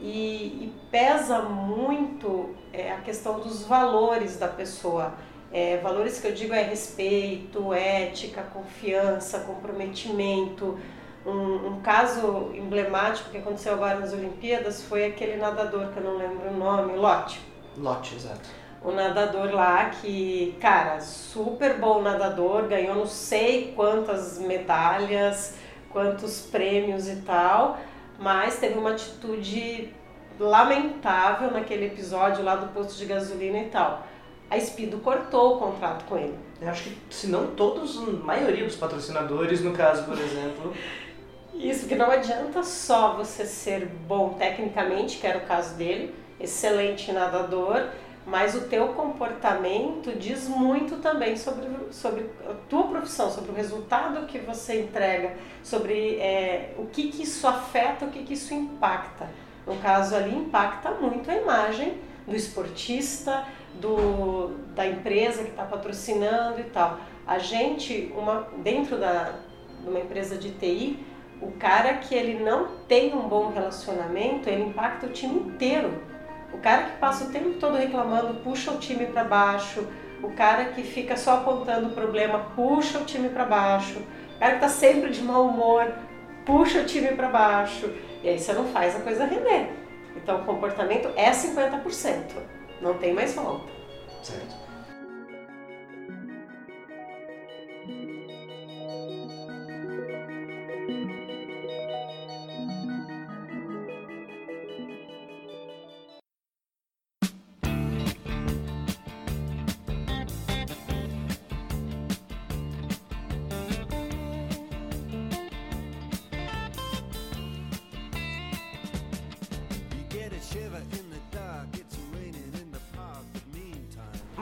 E, 0.00 0.64
e 0.64 0.72
pesa 0.90 1.40
muito 1.40 2.54
é, 2.72 2.92
a 2.92 3.00
questão 3.00 3.40
dos 3.40 3.62
valores 3.64 4.38
da 4.38 4.48
pessoa. 4.48 5.14
É, 5.52 5.76
valores 5.78 6.18
que 6.18 6.26
eu 6.26 6.32
digo 6.32 6.52
é 6.52 6.62
respeito, 6.62 7.72
ética, 7.72 8.42
confiança, 8.42 9.40
comprometimento. 9.40 10.78
Um, 11.24 11.68
um, 11.68 11.80
caso 11.80 12.50
emblemático 12.54 13.30
que 13.30 13.38
aconteceu 13.38 13.72
agora 13.72 13.98
nas 13.98 14.12
Olimpíadas 14.12 14.82
foi 14.82 15.06
aquele 15.06 15.36
nadador 15.36 15.88
que 15.88 15.98
eu 15.98 16.04
não 16.04 16.18
lembro 16.18 16.50
o 16.50 16.56
nome, 16.56 16.96
Lotte. 16.96 17.40
Lotte, 17.78 18.14
exato. 18.14 18.63
O 18.84 18.92
nadador 18.92 19.52
lá 19.52 19.86
que, 19.86 20.56
cara, 20.60 21.00
super 21.00 21.78
bom 21.78 22.02
nadador, 22.02 22.68
ganhou 22.68 22.94
não 22.94 23.06
sei 23.06 23.72
quantas 23.74 24.38
medalhas, 24.38 25.54
quantos 25.90 26.40
prêmios 26.42 27.08
e 27.08 27.16
tal, 27.22 27.78
mas 28.18 28.58
teve 28.58 28.78
uma 28.78 28.90
atitude 28.90 29.92
lamentável 30.38 31.50
naquele 31.50 31.86
episódio 31.86 32.44
lá 32.44 32.56
do 32.56 32.68
posto 32.74 32.98
de 32.98 33.06
gasolina 33.06 33.58
e 33.58 33.68
tal 33.70 34.04
a 34.50 34.60
Speedo 34.60 34.98
cortou 34.98 35.56
o 35.56 35.58
contrato 35.58 36.04
com 36.04 36.16
ele. 36.16 36.38
Eu 36.60 36.68
acho 36.68 36.84
que, 36.84 36.96
se 37.10 37.26
não 37.26 37.48
todos, 37.48 37.98
a 37.98 38.02
maioria 38.02 38.64
dos 38.64 38.76
patrocinadores, 38.76 39.60
no 39.62 39.72
caso, 39.72 40.04
por 40.04 40.18
exemplo. 40.18 40.72
Isso, 41.54 41.86
que 41.86 41.94
não 41.94 42.10
adianta 42.10 42.62
só 42.62 43.16
você 43.16 43.44
ser 43.44 43.86
bom 43.86 44.34
tecnicamente, 44.34 45.18
que 45.18 45.26
era 45.26 45.38
o 45.38 45.46
caso 45.46 45.76
dele, 45.76 46.14
excelente 46.40 47.12
nadador, 47.12 47.88
mas 48.26 48.54
o 48.54 48.62
teu 48.62 48.88
comportamento 48.88 50.12
diz 50.18 50.48
muito 50.48 50.96
também 50.96 51.36
sobre, 51.36 51.66
sobre 51.90 52.30
a 52.48 52.54
tua 52.68 52.84
profissão, 52.84 53.30
sobre 53.30 53.50
o 53.50 53.54
resultado 53.54 54.26
que 54.26 54.38
você 54.38 54.80
entrega, 54.80 55.36
sobre 55.62 56.16
é, 56.16 56.74
o 56.78 56.86
que, 56.86 57.10
que 57.10 57.22
isso 57.22 57.46
afeta, 57.46 58.06
o 58.06 58.10
que, 58.10 58.22
que 58.22 58.32
isso 58.32 58.54
impacta. 58.54 59.28
No 59.66 59.76
caso 59.76 60.14
ali, 60.14 60.34
impacta 60.34 60.90
muito 60.92 61.30
a 61.30 61.34
imagem 61.34 61.98
do 62.26 62.34
esportista, 62.34 63.44
do, 63.74 64.54
da 64.74 64.86
empresa 64.86 65.42
que 65.42 65.50
está 65.50 65.64
patrocinando 65.64 66.60
e 66.60 66.64
tal. 66.64 66.98
A 67.26 67.38
gente, 67.38 68.12
uma, 68.16 68.48
dentro 68.58 68.98
da, 68.98 69.34
de 69.82 69.88
uma 69.88 70.00
empresa 70.00 70.36
de 70.36 70.50
TI, 70.52 71.04
o 71.40 71.52
cara 71.52 71.94
que 71.94 72.14
ele 72.14 72.42
não 72.42 72.68
tem 72.88 73.14
um 73.14 73.28
bom 73.28 73.50
relacionamento, 73.50 74.48
ele 74.48 74.64
impacta 74.64 75.06
o 75.06 75.10
time 75.10 75.40
inteiro. 75.40 75.92
O 76.54 76.58
cara 76.58 76.84
que 76.84 76.98
passa 76.98 77.24
o 77.24 77.30
tempo 77.30 77.58
todo 77.58 77.76
reclamando, 77.76 78.34
puxa 78.34 78.70
o 78.70 78.78
time 78.78 79.06
para 79.06 79.24
baixo. 79.24 79.86
O 80.22 80.30
cara 80.30 80.66
que 80.66 80.82
fica 80.82 81.16
só 81.16 81.38
apontando 81.38 81.88
o 81.88 81.92
problema, 81.92 82.38
puxa 82.54 83.00
o 83.00 83.04
time 83.04 83.28
para 83.28 83.44
baixo. 83.44 83.98
O 84.36 84.38
cara 84.38 84.52
que 84.52 84.64
está 84.64 84.68
sempre 84.68 85.10
de 85.10 85.20
mau 85.20 85.48
humor, 85.48 85.92
puxa 86.46 86.80
o 86.80 86.84
time 86.84 87.08
para 87.08 87.28
baixo. 87.28 87.92
E 88.22 88.28
aí 88.28 88.38
você 88.38 88.52
não 88.52 88.66
faz 88.66 88.94
a 88.94 89.00
coisa 89.00 89.24
render. 89.24 89.68
Então 90.16 90.40
o 90.40 90.44
comportamento 90.44 91.10
é 91.16 91.30
50%. 91.32 92.22
Não 92.80 92.94
tem 92.94 93.12
mais 93.12 93.34
volta. 93.34 93.66
Certo. 94.22 94.63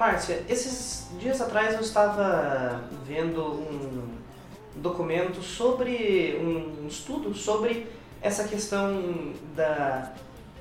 Márcia, 0.03 0.43
esses 0.49 1.07
dias 1.21 1.41
atrás 1.41 1.75
eu 1.75 1.81
estava 1.81 2.83
vendo 3.07 3.41
um 3.41 4.09
documento 4.75 5.41
sobre 5.41 6.37
um 6.43 6.89
estudo 6.89 7.33
sobre 7.33 7.87
essa 8.21 8.49
questão 8.49 9.33
da 9.55 10.13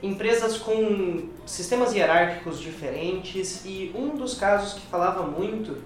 empresas 0.04 0.58
com 0.58 1.28
sistemas 1.48 1.92
hierárquicos 1.96 2.60
diferentes 2.60 3.66
e 3.66 3.92
um 3.96 4.10
dos 4.10 4.36
casos 4.36 4.74
que 4.74 4.86
falava 4.86 5.24
muito 5.24 5.80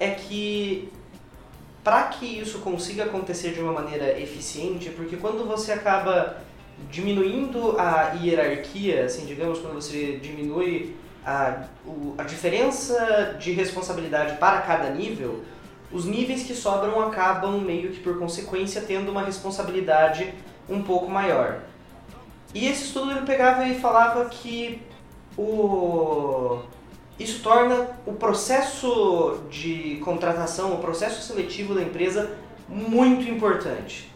é 0.00 0.12
que 0.12 0.90
para 1.84 2.04
que 2.04 2.24
isso 2.24 2.60
consiga 2.60 3.04
acontecer 3.04 3.52
de 3.52 3.60
uma 3.60 3.72
maneira 3.72 4.18
eficiente, 4.18 4.88
porque 4.88 5.18
quando 5.18 5.46
você 5.46 5.70
acaba 5.70 6.38
diminuindo 6.90 7.78
a 7.78 8.14
hierarquia, 8.22 9.04
assim, 9.04 9.26
digamos, 9.26 9.58
quando 9.58 9.74
você 9.74 10.16
diminui 10.16 10.96
a, 11.26 11.64
o, 11.84 12.14
a 12.16 12.22
diferença 12.22 13.36
de 13.38 13.50
responsabilidade 13.50 14.36
para 14.36 14.60
cada 14.60 14.88
nível, 14.90 15.42
os 15.90 16.04
níveis 16.04 16.44
que 16.44 16.54
sobram 16.54 17.00
acabam 17.00 17.60
meio 17.60 17.90
que 17.90 17.98
por 17.98 18.16
consequência 18.18 18.80
tendo 18.80 19.10
uma 19.10 19.22
responsabilidade 19.22 20.32
um 20.68 20.82
pouco 20.82 21.10
maior. 21.10 21.62
E 22.54 22.66
esse 22.66 22.84
estudo 22.84 23.10
ele 23.10 23.26
pegava 23.26 23.66
e 23.66 23.78
falava 23.78 24.24
que 24.26 24.80
o 25.36 26.60
isso 27.18 27.42
torna 27.42 27.88
o 28.04 28.12
processo 28.12 29.40
de 29.50 29.98
contratação, 30.04 30.74
o 30.74 30.78
processo 30.78 31.22
seletivo 31.22 31.74
da 31.74 31.82
empresa 31.82 32.36
muito 32.68 33.26
importante. 33.28 34.10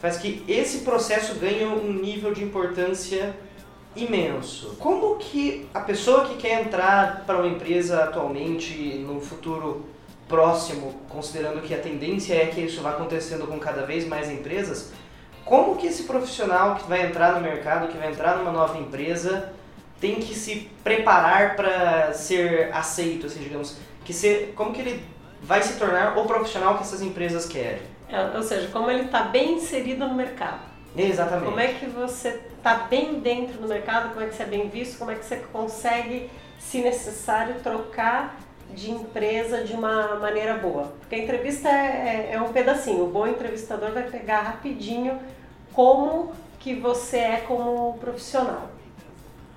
Faz 0.00 0.16
que 0.16 0.42
esse 0.48 0.78
processo 0.78 1.36
ganhe 1.36 1.64
um 1.64 1.92
nível 1.92 2.34
de 2.34 2.42
importância 2.42 3.36
imenso. 3.96 4.76
Como 4.78 5.16
que 5.16 5.68
a 5.74 5.80
pessoa 5.80 6.24
que 6.26 6.36
quer 6.36 6.62
entrar 6.62 7.24
para 7.26 7.38
uma 7.38 7.48
empresa 7.48 8.04
atualmente, 8.04 8.74
no 9.06 9.20
futuro 9.20 9.86
próximo, 10.28 10.94
considerando 11.08 11.60
que 11.60 11.74
a 11.74 11.78
tendência 11.78 12.34
é 12.34 12.46
que 12.46 12.60
isso 12.60 12.80
vá 12.82 12.90
acontecendo 12.90 13.46
com 13.46 13.58
cada 13.58 13.84
vez 13.84 14.06
mais 14.06 14.30
empresas, 14.30 14.92
como 15.44 15.76
que 15.76 15.88
esse 15.88 16.04
profissional 16.04 16.76
que 16.76 16.88
vai 16.88 17.06
entrar 17.06 17.34
no 17.34 17.40
mercado, 17.40 17.88
que 17.88 17.98
vai 17.98 18.10
entrar 18.10 18.36
numa 18.36 18.52
nova 18.52 18.78
empresa, 18.78 19.52
tem 20.00 20.16
que 20.16 20.34
se 20.34 20.70
preparar 20.84 21.56
para 21.56 22.12
ser 22.12 22.72
aceito, 22.72 23.26
assim, 23.26 23.40
digamos, 23.40 23.76
que 24.04 24.12
ser, 24.12 24.54
como 24.54 24.72
que 24.72 24.80
ele 24.80 25.04
vai 25.42 25.62
se 25.62 25.78
tornar 25.78 26.16
o 26.16 26.24
profissional 26.24 26.76
que 26.76 26.82
essas 26.82 27.02
empresas 27.02 27.46
querem? 27.46 27.82
É, 28.08 28.36
ou 28.36 28.42
seja, 28.42 28.68
como 28.68 28.90
ele 28.90 29.04
está 29.04 29.22
bem 29.22 29.54
inserido 29.54 30.06
no 30.06 30.14
mercado. 30.14 30.60
Exatamente. 30.96 31.44
Como 31.44 31.60
é 31.60 31.68
que 31.68 31.86
você 31.86 32.40
está 32.60 32.74
bem 32.74 33.20
dentro 33.20 33.58
do 33.58 33.66
mercado, 33.66 34.10
como 34.10 34.24
é 34.24 34.28
que 34.28 34.34
você 34.34 34.42
é 34.42 34.46
bem 34.46 34.68
visto, 34.68 34.98
como 34.98 35.10
é 35.10 35.14
que 35.14 35.24
você 35.24 35.36
consegue, 35.36 36.30
se 36.58 36.82
necessário, 36.82 37.56
trocar 37.62 38.38
de 38.68 38.90
empresa 38.90 39.64
de 39.64 39.72
uma 39.72 40.16
maneira 40.16 40.54
boa. 40.54 40.92
Porque 41.00 41.14
a 41.14 41.18
entrevista 41.18 41.68
é, 41.68 42.28
é, 42.30 42.34
é 42.34 42.40
um 42.40 42.52
pedacinho, 42.52 43.04
o 43.04 43.08
bom 43.08 43.26
entrevistador 43.26 43.92
vai 43.92 44.04
pegar 44.04 44.42
rapidinho 44.42 45.18
como 45.72 46.32
que 46.58 46.74
você 46.74 47.16
é 47.16 47.36
como 47.48 47.98
profissional. 47.98 48.70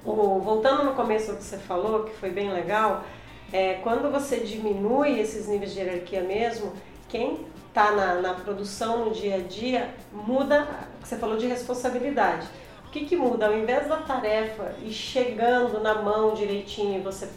O, 0.06 0.40
voltando 0.40 0.84
no 0.84 0.94
começo 0.94 1.32
do 1.32 1.38
que 1.38 1.44
você 1.44 1.58
falou, 1.58 2.06
que 2.06 2.16
foi 2.16 2.30
bem 2.30 2.52
legal, 2.52 3.04
é, 3.52 3.76
quando 3.84 4.12
você 4.12 4.38
diminui 4.40 5.20
esses 5.20 5.48
níveis 5.48 5.74
de 5.74 5.80
hierarquia 5.80 6.22
mesmo, 6.22 6.72
quem 7.10 7.46
está 7.68 7.92
na, 7.92 8.16
na 8.16 8.34
produção 8.34 9.06
no 9.06 9.12
dia 9.12 9.36
a 9.36 9.40
dia 9.40 9.94
muda, 10.12 10.68
você 11.04 11.18
falou 11.18 11.36
de 11.38 11.48
responsabilidade 11.48 12.48
que, 12.94 13.06
que 13.06 13.16
muda? 13.16 13.48
Ao 13.48 13.58
invés 13.58 13.88
da 13.88 13.98
tarefa 13.98 14.74
e 14.84 14.92
chegando 14.92 15.82
na 15.82 16.02
mão 16.02 16.34
direitinho, 16.34 17.02
você, 17.04 17.28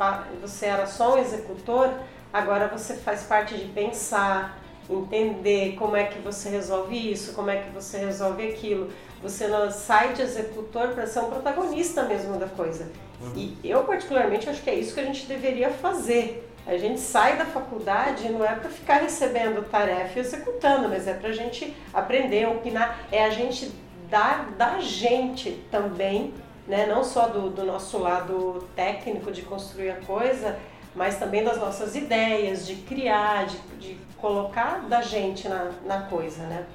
você 0.40 0.66
era 0.66 0.86
só 0.86 1.14
um 1.14 1.18
executor, 1.18 1.90
Agora 2.36 2.68
você 2.68 2.94
faz 2.94 3.22
parte 3.22 3.56
de 3.56 3.64
pensar, 3.66 4.60
entender 4.90 5.74
como 5.78 5.96
é 5.96 6.04
que 6.04 6.18
você 6.18 6.50
resolve 6.50 7.12
isso, 7.12 7.32
como 7.32 7.48
é 7.48 7.62
que 7.62 7.70
você 7.70 7.96
resolve 7.96 8.46
aquilo. 8.46 8.90
Você 9.22 9.48
não 9.48 9.70
sai 9.70 10.12
de 10.12 10.20
executor 10.20 10.88
para 10.88 11.06
ser 11.06 11.20
um 11.20 11.30
protagonista 11.30 12.02
mesmo 12.02 12.36
da 12.38 12.46
coisa. 12.46 12.90
Uhum. 13.22 13.32
E 13.34 13.58
eu, 13.64 13.84
particularmente, 13.84 14.50
acho 14.50 14.62
que 14.62 14.68
é 14.68 14.74
isso 14.74 14.92
que 14.92 15.00
a 15.00 15.04
gente 15.04 15.24
deveria 15.24 15.70
fazer. 15.70 16.46
A 16.66 16.76
gente 16.76 17.00
sai 17.00 17.38
da 17.38 17.46
faculdade 17.46 18.28
não 18.28 18.44
é 18.44 18.54
para 18.54 18.68
ficar 18.68 18.98
recebendo 18.98 19.66
tarefa 19.70 20.18
e 20.18 20.20
executando, 20.20 20.90
mas 20.90 21.08
é 21.08 21.14
para 21.14 21.30
a 21.30 21.32
gente 21.32 21.74
aprender, 21.94 22.46
opinar. 22.46 23.06
É 23.10 23.24
a 23.24 23.30
gente 23.30 23.72
dar 24.10 24.50
da 24.52 24.80
gente 24.80 25.52
também, 25.70 26.34
né? 26.66 26.86
não 26.86 27.04
só 27.04 27.28
do, 27.28 27.50
do 27.50 27.64
nosso 27.64 27.98
lado 27.98 28.66
técnico 28.74 29.30
de 29.30 29.42
construir 29.42 29.90
a 29.90 29.96
coisa, 29.96 30.58
mas 30.94 31.18
também 31.18 31.44
das 31.44 31.58
nossas 31.58 31.94
ideias, 31.94 32.66
de 32.66 32.76
criar, 32.76 33.46
de, 33.46 33.58
de 33.78 33.98
colocar 34.16 34.80
da 34.88 35.02
gente 35.02 35.48
na, 35.48 35.70
na 35.84 36.00
coisa, 36.02 36.42
né? 36.44 36.66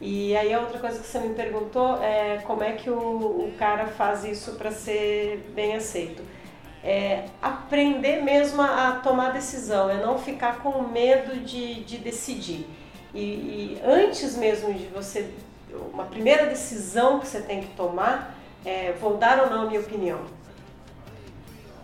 E 0.00 0.36
aí 0.36 0.54
a 0.54 0.60
outra 0.60 0.78
coisa 0.78 1.00
que 1.00 1.06
você 1.06 1.18
me 1.18 1.34
perguntou 1.34 2.00
é 2.02 2.38
como 2.46 2.62
é 2.62 2.72
que 2.72 2.88
o, 2.88 2.96
o 2.96 3.54
cara 3.58 3.86
faz 3.86 4.24
isso 4.24 4.52
para 4.52 4.70
ser 4.70 5.50
bem 5.54 5.74
aceito. 5.74 6.22
É 6.84 7.24
aprender 7.42 8.22
mesmo 8.22 8.62
a, 8.62 8.88
a, 8.88 8.92
tomar 9.00 9.32
decisão, 9.32 9.90
é 9.90 10.00
não 10.00 10.16
ficar 10.16 10.60
com 10.62 10.82
medo 10.82 11.40
de, 11.40 11.82
de 11.82 11.98
decidir. 11.98 12.64
E, 13.12 13.20
e, 13.20 13.80
antes 13.84 14.36
mesmo 14.36 14.72
de 14.72 14.86
você, 14.86 15.28
uma 15.92 16.04
primeira 16.04 16.46
decisão 16.46 17.20
que 17.20 17.26
você 17.26 17.40
tem 17.40 17.60
que 17.60 17.68
tomar 17.74 18.34
é 18.64 18.92
vou 19.00 19.16
dar 19.16 19.40
ou 19.40 19.50
não 19.50 19.62
a 19.62 19.66
minha 19.66 19.80
opinião. 19.80 20.20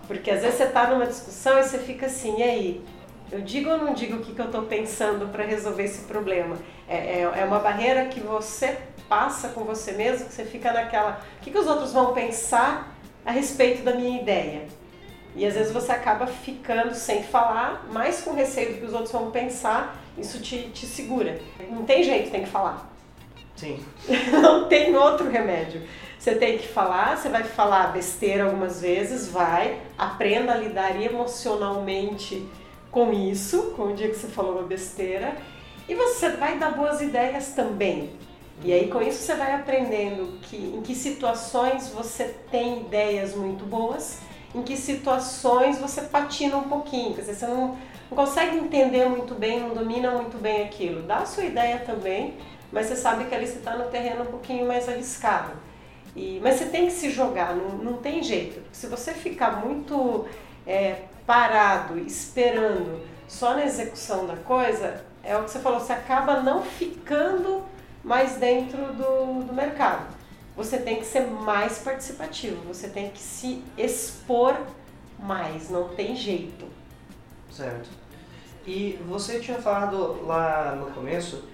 Porque 0.06 0.30
às 0.30 0.42
vezes 0.42 0.58
você 0.58 0.64
está 0.64 0.88
numa 0.88 1.06
discussão 1.06 1.58
e 1.58 1.62
você 1.62 1.78
fica 1.78 2.06
assim, 2.06 2.38
e 2.38 2.42
aí? 2.42 2.84
Eu 3.32 3.40
digo 3.40 3.70
ou 3.70 3.78
não 3.78 3.94
digo 3.94 4.16
o 4.16 4.20
que, 4.20 4.34
que 4.34 4.40
eu 4.40 4.46
estou 4.46 4.62
pensando 4.62 5.28
para 5.28 5.44
resolver 5.44 5.84
esse 5.84 6.02
problema? 6.02 6.56
É, 6.86 7.20
é, 7.20 7.20
é, 7.22 7.44
uma 7.44 7.58
barreira 7.58 8.06
que 8.06 8.20
você 8.20 8.78
passa 9.08 9.48
com 9.48 9.64
você 9.64 9.92
mesmo, 9.92 10.26
que 10.26 10.34
você 10.34 10.44
fica 10.44 10.72
naquela. 10.72 11.20
O 11.38 11.40
que, 11.40 11.50
que 11.50 11.58
os 11.58 11.66
outros 11.66 11.92
vão 11.92 12.12
pensar 12.12 12.94
a 13.24 13.30
respeito 13.30 13.82
da 13.82 13.94
minha 13.94 14.20
ideia? 14.20 14.66
E 15.34 15.44
às 15.44 15.54
vezes 15.54 15.72
você 15.72 15.90
acaba 15.90 16.26
ficando 16.26 16.94
sem 16.94 17.24
falar, 17.24 17.86
mais 17.90 18.20
com 18.20 18.34
receio 18.34 18.74
do 18.74 18.80
que 18.80 18.86
os 18.86 18.92
outros 18.92 19.10
vão 19.10 19.30
pensar, 19.30 19.96
isso 20.16 20.40
te, 20.40 20.68
te 20.68 20.86
segura. 20.86 21.40
Não 21.70 21.84
tem 21.84 22.04
jeito, 22.04 22.30
tem 22.30 22.44
que 22.44 22.50
falar. 22.50 22.93
Sim. 23.64 23.80
não 24.42 24.68
tem 24.68 24.94
outro 24.94 25.30
remédio. 25.30 25.82
Você 26.18 26.34
tem 26.34 26.58
que 26.58 26.68
falar, 26.68 27.16
você 27.16 27.28
vai 27.28 27.44
falar 27.44 27.92
besteira 27.92 28.44
algumas 28.44 28.80
vezes, 28.80 29.28
vai, 29.28 29.80
aprenda 29.96 30.52
a 30.52 30.56
lidar 30.56 31.00
emocionalmente 31.00 32.46
com 32.90 33.12
isso, 33.12 33.72
com 33.76 33.92
o 33.92 33.94
dia 33.94 34.08
que 34.08 34.16
você 34.16 34.28
falou 34.28 34.52
uma 34.52 34.62
besteira, 34.62 35.36
e 35.88 35.94
você 35.94 36.30
vai 36.30 36.58
dar 36.58 36.70
boas 36.70 37.00
ideias 37.00 37.48
também. 37.48 38.10
E 38.62 38.72
aí 38.72 38.88
com 38.88 39.02
isso 39.02 39.18
você 39.18 39.34
vai 39.34 39.52
aprendendo 39.52 40.38
que 40.42 40.56
em 40.56 40.80
que 40.80 40.94
situações 40.94 41.88
você 41.88 42.34
tem 42.50 42.82
ideias 42.82 43.34
muito 43.34 43.64
boas, 43.64 44.18
em 44.54 44.62
que 44.62 44.76
situações 44.76 45.78
você 45.78 46.02
patina 46.02 46.56
um 46.56 46.68
pouquinho, 46.68 47.14
quer 47.14 47.22
dizer, 47.22 47.34
você 47.34 47.46
não, 47.46 47.76
não 48.10 48.16
consegue 48.16 48.56
entender 48.56 49.08
muito 49.08 49.34
bem, 49.34 49.60
não 49.60 49.74
domina 49.74 50.12
muito 50.12 50.38
bem 50.38 50.62
aquilo. 50.62 51.02
Dá 51.02 51.18
a 51.18 51.26
sua 51.26 51.44
ideia 51.44 51.80
também, 51.80 52.34
mas 52.74 52.86
você 52.86 52.96
sabe 52.96 53.26
que 53.26 53.34
ali 53.34 53.46
você 53.46 53.58
está 53.58 53.76
no 53.76 53.84
terreno 53.84 54.24
um 54.24 54.26
pouquinho 54.26 54.66
mais 54.66 54.88
arriscado. 54.88 55.52
E, 56.16 56.40
mas 56.42 56.56
você 56.56 56.66
tem 56.66 56.86
que 56.86 56.92
se 56.92 57.08
jogar, 57.08 57.54
não, 57.54 57.78
não 57.78 57.92
tem 57.98 58.20
jeito. 58.20 58.60
Se 58.72 58.88
você 58.88 59.14
ficar 59.14 59.64
muito 59.64 60.26
é, 60.66 61.02
parado, 61.24 61.96
esperando 62.00 63.00
só 63.28 63.54
na 63.54 63.64
execução 63.64 64.26
da 64.26 64.36
coisa, 64.36 65.04
é 65.22 65.36
o 65.36 65.44
que 65.44 65.52
você 65.52 65.60
falou, 65.60 65.78
você 65.78 65.92
acaba 65.92 66.40
não 66.40 66.62
ficando 66.62 67.62
mais 68.02 68.36
dentro 68.36 68.92
do, 68.92 69.44
do 69.44 69.52
mercado. 69.52 70.12
Você 70.56 70.78
tem 70.78 70.96
que 70.96 71.06
ser 71.06 71.28
mais 71.28 71.78
participativo, 71.78 72.60
você 72.66 72.88
tem 72.88 73.10
que 73.10 73.20
se 73.20 73.62
expor 73.78 74.56
mais, 75.16 75.70
não 75.70 75.90
tem 75.90 76.16
jeito. 76.16 76.66
Certo. 77.52 77.88
E 78.66 78.98
você 79.06 79.38
tinha 79.38 79.58
falado 79.58 80.26
lá 80.26 80.74
no 80.74 80.86
começo 80.90 81.44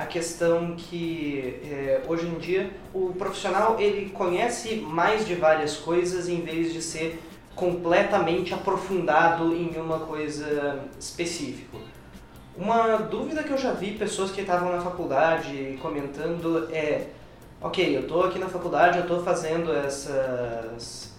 a 0.00 0.06
questão 0.06 0.74
que 0.76 1.60
é, 1.62 2.02
hoje 2.08 2.26
em 2.26 2.38
dia 2.38 2.70
o 2.92 3.12
profissional 3.12 3.78
ele 3.78 4.10
conhece 4.10 4.76
mais 4.76 5.26
de 5.26 5.34
várias 5.34 5.76
coisas 5.76 6.28
em 6.28 6.40
vez 6.40 6.72
de 6.72 6.80
ser 6.80 7.20
completamente 7.54 8.54
aprofundado 8.54 9.54
em 9.54 9.76
uma 9.78 10.00
coisa 10.00 10.80
específica. 10.98 11.76
Uma 12.56 12.96
dúvida 12.96 13.42
que 13.42 13.50
eu 13.50 13.58
já 13.58 13.72
vi 13.72 13.92
pessoas 13.92 14.30
que 14.30 14.40
estavam 14.40 14.72
na 14.72 14.80
faculdade 14.80 15.78
comentando 15.82 16.68
é, 16.72 17.08
ok, 17.60 17.96
eu 17.96 18.02
estou 18.02 18.24
aqui 18.24 18.38
na 18.38 18.48
faculdade, 18.48 18.98
eu 18.98 19.02
estou 19.02 19.22
fazendo 19.22 19.70
essas, 19.72 21.12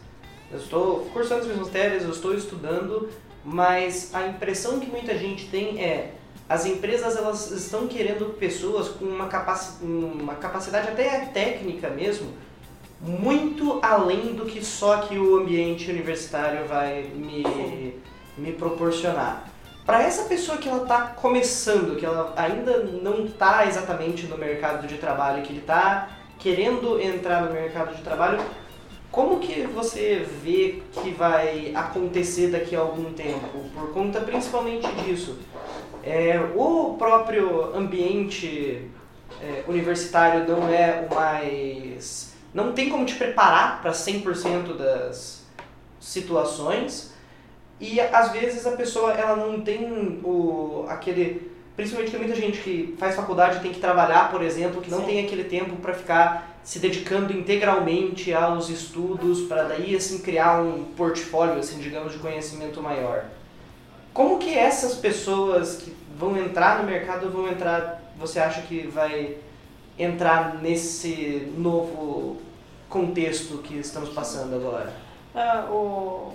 eu 0.52 0.58
estou 0.58 1.02
cursando 1.14 1.42
as 1.42 1.48
minhas 1.48 1.62
matérias, 1.62 2.04
eu 2.04 2.10
estou 2.10 2.34
estudando, 2.34 3.10
mas 3.46 4.14
a 4.14 4.28
impressão 4.28 4.80
que 4.80 4.90
muita 4.90 5.16
gente 5.18 5.48
tem 5.48 5.84
é 5.84 6.14
as 6.52 6.66
empresas 6.66 7.16
elas 7.16 7.50
estão 7.52 7.88
querendo 7.88 8.38
pessoas 8.38 8.90
com 8.90 9.06
uma, 9.06 9.28
capaci 9.28 9.82
uma 9.82 10.36
capacidade 10.36 10.90
até 10.90 11.20
técnica 11.28 11.90
mesmo 11.90 12.28
muito 13.00 13.80
além 13.82 14.34
do 14.34 14.46
que 14.46 14.64
só 14.64 14.98
que 14.98 15.18
o 15.18 15.38
ambiente 15.38 15.90
universitário 15.90 16.68
vai 16.68 17.04
me, 17.16 17.96
me 18.38 18.52
proporcionar. 18.52 19.50
Para 19.86 20.04
essa 20.04 20.26
pessoa 20.26 20.58
que 20.58 20.68
ela 20.68 20.84
está 20.84 21.08
começando, 21.08 21.98
que 21.98 22.06
ela 22.06 22.34
ainda 22.36 22.84
não 22.84 23.26
está 23.26 23.66
exatamente 23.66 24.28
no 24.28 24.38
mercado 24.38 24.86
de 24.88 24.98
trabalho, 24.98 25.42
que 25.44 25.54
ele 25.54 25.60
está 25.60 26.10
querendo 26.38 27.02
entrar 27.02 27.44
no 27.44 27.54
mercado 27.54 27.96
de 27.96 28.04
trabalho, 28.04 28.40
como 29.10 29.40
que 29.40 29.64
você 29.64 30.26
vê 30.44 30.84
que 30.92 31.10
vai 31.12 31.74
acontecer 31.74 32.48
daqui 32.48 32.76
a 32.76 32.80
algum 32.80 33.12
tempo? 33.14 33.66
Por 33.74 33.92
conta 33.94 34.22
principalmente 34.22 34.88
disso. 35.04 35.38
É, 36.04 36.40
o 36.56 36.96
próprio 36.98 37.76
ambiente 37.76 38.90
é, 39.42 39.64
universitário 39.68 40.48
não 40.48 40.68
é 40.68 41.08
o 41.10 41.14
mais. 41.14 42.34
não 42.54 42.74
tem 42.74 42.90
como 42.90 43.06
te 43.06 43.16
preparar 43.16 43.82
para 43.82 43.92
100% 43.92 44.76
das 44.76 45.46
situações 46.00 47.14
e 47.82 48.00
às 48.00 48.32
vezes 48.32 48.68
a 48.68 48.72
pessoa 48.72 49.12
ela 49.12 49.36
não 49.36 49.62
tem 49.62 50.22
o, 50.24 50.86
aquele. 50.88 51.52
Principalmente 51.76 52.12
tem 52.12 52.20
muita 52.20 52.36
gente 52.36 52.60
que 52.60 52.96
faz 53.00 53.16
faculdade 53.16 53.60
tem 53.62 53.72
que 53.72 53.80
trabalhar, 53.80 54.30
por 54.30 54.44
exemplo, 54.44 54.82
que 54.82 54.92
não 54.92 55.00
Sim. 55.00 55.06
tem 55.06 55.26
aquele 55.26 55.46
tempo 55.46 55.78
para 55.78 55.94
ficar 55.94 56.60
se 56.64 56.78
dedicando 56.78 57.34
integralmente 57.34 58.32
aos 58.34 58.70
estudos, 58.70 59.42
para 59.48 59.64
daí 59.64 59.96
assim 59.96 60.20
criar 60.20 60.62
um 60.62 60.84
portfólio, 60.96 61.58
assim, 61.58 61.80
digamos, 61.80 62.14
de 62.14 62.20
conhecimento 62.20 62.82
maior. 62.84 63.26
Como 64.14 64.38
que 64.38 64.58
essas 64.58 64.96
pessoas 64.96 65.78
que 65.78 65.96
vão 66.18 66.38
entrar 66.38 66.80
no 66.80 66.84
mercado 66.84 67.30
vão 67.30 67.48
entrar, 67.48 68.02
você 68.18 68.40
acha 68.40 68.62
que 68.62 68.88
vai 68.88 69.38
entrar 69.98 70.56
nesse 70.56 71.54
novo 71.58 72.38
contexto 72.90 73.60
que 73.60 73.78
estamos 73.78 74.10
passando 74.10 74.56
agora? 74.56 74.94
Ah, 75.34 75.68
o 75.70 76.34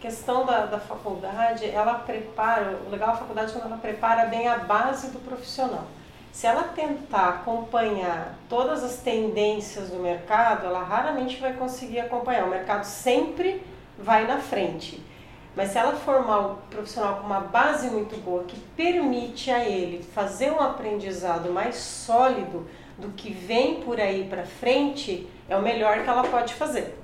questão 0.00 0.46
da, 0.46 0.66
da 0.66 0.78
faculdade, 0.78 1.66
ela 1.66 1.94
prepara, 1.94 2.78
o 2.86 2.90
legal 2.90 3.10
da 3.10 3.16
faculdade 3.16 3.50
é 3.50 3.52
quando 3.52 3.66
ela 3.66 3.78
prepara 3.78 4.26
bem 4.26 4.48
a 4.48 4.58
base 4.58 5.10
do 5.10 5.18
profissional. 5.18 5.84
Se 6.32 6.46
ela 6.46 6.62
tentar 6.62 7.28
acompanhar 7.28 8.34
todas 8.48 8.84
as 8.84 8.98
tendências 8.98 9.90
do 9.90 9.96
mercado, 9.96 10.66
ela 10.66 10.84
raramente 10.84 11.40
vai 11.40 11.52
conseguir 11.54 12.00
acompanhar. 12.00 12.44
O 12.44 12.50
mercado 12.50 12.84
sempre 12.84 13.62
vai 13.98 14.26
na 14.26 14.38
frente. 14.38 15.02
Mas 15.58 15.70
se 15.70 15.78
ela 15.78 15.96
formar 15.96 16.38
o 16.38 16.56
profissional 16.70 17.16
com 17.16 17.26
uma 17.26 17.40
base 17.40 17.90
muito 17.90 18.16
boa 18.18 18.44
que 18.44 18.56
permite 18.76 19.50
a 19.50 19.68
ele 19.68 20.04
fazer 20.04 20.52
um 20.52 20.60
aprendizado 20.60 21.52
mais 21.52 21.74
sólido 21.74 22.64
do 22.96 23.08
que 23.08 23.32
vem 23.32 23.80
por 23.80 24.00
aí 24.00 24.28
para 24.30 24.46
frente, 24.46 25.28
é 25.48 25.56
o 25.56 25.60
melhor 25.60 26.04
que 26.04 26.08
ela 26.08 26.22
pode 26.22 26.54
fazer. 26.54 26.96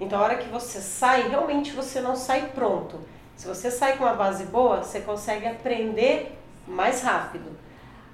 Então, 0.00 0.18
a 0.18 0.22
hora 0.24 0.36
que 0.36 0.48
você 0.48 0.80
sai, 0.80 1.28
realmente 1.28 1.70
você 1.70 2.00
não 2.00 2.16
sai 2.16 2.50
pronto. 2.52 2.98
Se 3.36 3.46
você 3.46 3.70
sai 3.70 3.96
com 3.96 4.02
uma 4.02 4.14
base 4.14 4.46
boa, 4.46 4.82
você 4.82 4.98
consegue 5.02 5.46
aprender 5.46 6.36
mais 6.66 7.02
rápido. 7.02 7.52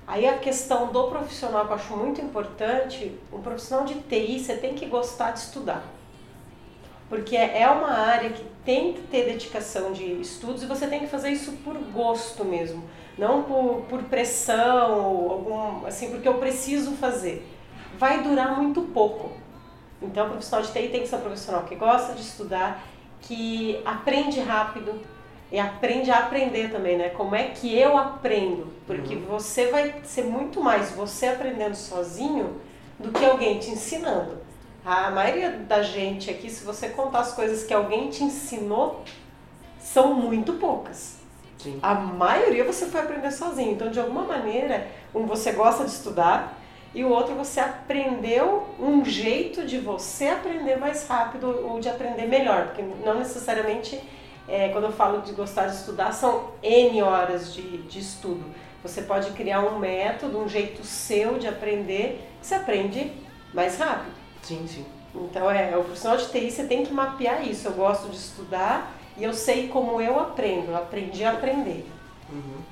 Aí 0.06 0.28
a 0.28 0.36
questão 0.36 0.92
do 0.92 1.08
profissional 1.08 1.64
que 1.64 1.72
eu 1.72 1.76
acho 1.76 1.96
muito 1.96 2.20
importante, 2.20 3.18
um 3.32 3.40
profissional 3.40 3.86
de 3.86 3.94
TI, 3.94 4.38
você 4.38 4.54
tem 4.54 4.74
que 4.74 4.84
gostar 4.84 5.30
de 5.30 5.38
estudar 5.38 5.82
porque 7.08 7.36
é 7.36 7.68
uma 7.68 7.90
área 7.90 8.30
que 8.30 8.44
tem 8.64 8.92
que 8.92 9.00
ter 9.02 9.24
dedicação 9.24 9.92
de 9.92 10.04
estudos 10.20 10.62
e 10.62 10.66
você 10.66 10.86
tem 10.86 11.00
que 11.00 11.06
fazer 11.06 11.30
isso 11.30 11.52
por 11.64 11.74
gosto 11.74 12.44
mesmo, 12.44 12.84
não 13.16 13.42
por, 13.44 13.82
por 13.88 14.02
pressão, 14.04 15.30
algum, 15.30 15.86
assim, 15.86 16.10
porque 16.10 16.28
eu 16.28 16.34
preciso 16.34 16.92
fazer. 16.92 17.46
Vai 17.98 18.22
durar 18.22 18.56
muito 18.60 18.82
pouco. 18.82 19.32
Então, 20.00 20.26
o 20.26 20.30
profissional 20.30 20.64
de 20.64 20.72
TI 20.72 20.88
tem 20.88 21.00
que 21.00 21.08
ser 21.08 21.16
um 21.16 21.20
profissional 21.20 21.64
que 21.64 21.74
gosta 21.74 22.12
de 22.12 22.20
estudar, 22.20 22.84
que 23.20 23.80
aprende 23.84 24.38
rápido, 24.40 25.00
e 25.50 25.58
aprende 25.58 26.10
a 26.10 26.18
aprender 26.18 26.70
também, 26.70 26.98
né? 26.98 27.08
Como 27.08 27.34
é 27.34 27.44
que 27.44 27.76
eu 27.76 27.96
aprendo? 27.96 28.66
Porque 28.86 29.14
Uhum. 29.14 29.22
você 29.22 29.68
vai 29.68 29.94
ser 30.04 30.24
muito 30.24 30.60
mais 30.62 30.90
você 30.90 31.26
aprendendo 31.28 31.74
sozinho 31.74 32.60
do 32.98 33.10
que 33.10 33.24
alguém 33.24 33.58
te 33.58 33.70
ensinando. 33.70 34.36
A 34.88 35.10
maioria 35.10 35.50
da 35.50 35.82
gente 35.82 36.30
aqui, 36.30 36.48
se 36.48 36.64
você 36.64 36.88
contar 36.88 37.18
as 37.18 37.34
coisas 37.34 37.62
que 37.62 37.74
alguém 37.74 38.08
te 38.08 38.24
ensinou, 38.24 39.04
são 39.78 40.14
muito 40.14 40.54
poucas. 40.54 41.18
Sim. 41.58 41.78
A 41.82 41.94
maioria 41.94 42.64
você 42.64 42.86
foi 42.86 43.02
aprender 43.02 43.30
sozinho. 43.30 43.72
Então, 43.72 43.90
de 43.90 44.00
alguma 44.00 44.22
maneira, 44.22 44.88
um 45.14 45.26
você 45.26 45.52
gosta 45.52 45.84
de 45.84 45.90
estudar 45.90 46.58
e 46.94 47.04
o 47.04 47.10
outro 47.10 47.34
você 47.34 47.60
aprendeu 47.60 48.66
um 48.80 49.04
jeito 49.04 49.66
de 49.66 49.76
você 49.76 50.28
aprender 50.28 50.76
mais 50.78 51.06
rápido 51.06 51.66
ou 51.66 51.78
de 51.78 51.90
aprender 51.90 52.26
melhor. 52.26 52.68
Porque 52.68 52.82
não 53.04 53.18
necessariamente, 53.18 54.00
é, 54.48 54.70
quando 54.70 54.84
eu 54.84 54.92
falo 54.92 55.20
de 55.20 55.32
gostar 55.32 55.66
de 55.66 55.76
estudar, 55.76 56.12
são 56.12 56.52
N 56.62 57.02
horas 57.02 57.52
de, 57.52 57.82
de 57.82 57.98
estudo. 57.98 58.42
Você 58.82 59.02
pode 59.02 59.32
criar 59.32 59.60
um 59.60 59.78
método, 59.78 60.38
um 60.38 60.48
jeito 60.48 60.82
seu 60.82 61.38
de 61.38 61.46
aprender, 61.46 62.26
que 62.40 62.46
você 62.46 62.54
aprende 62.54 63.12
mais 63.52 63.78
rápido. 63.78 64.17
Sim, 64.48 64.66
sim. 64.66 64.86
Então, 65.14 65.50
é, 65.50 65.76
o 65.76 65.84
profissional 65.84 66.16
de 66.16 66.28
TI 66.28 66.50
você 66.50 66.64
tem 66.64 66.84
que 66.84 66.92
mapear 66.92 67.46
isso. 67.46 67.68
Eu 67.68 67.72
gosto 67.72 68.08
de 68.08 68.16
estudar 68.16 68.94
e 69.18 69.24
eu 69.24 69.34
sei 69.34 69.68
como 69.68 70.00
eu 70.00 70.18
aprendo. 70.18 70.70
Eu 70.70 70.76
aprendi 70.76 71.22
a 71.22 71.32
aprender. 71.32 71.86
Uhum. 72.32 72.62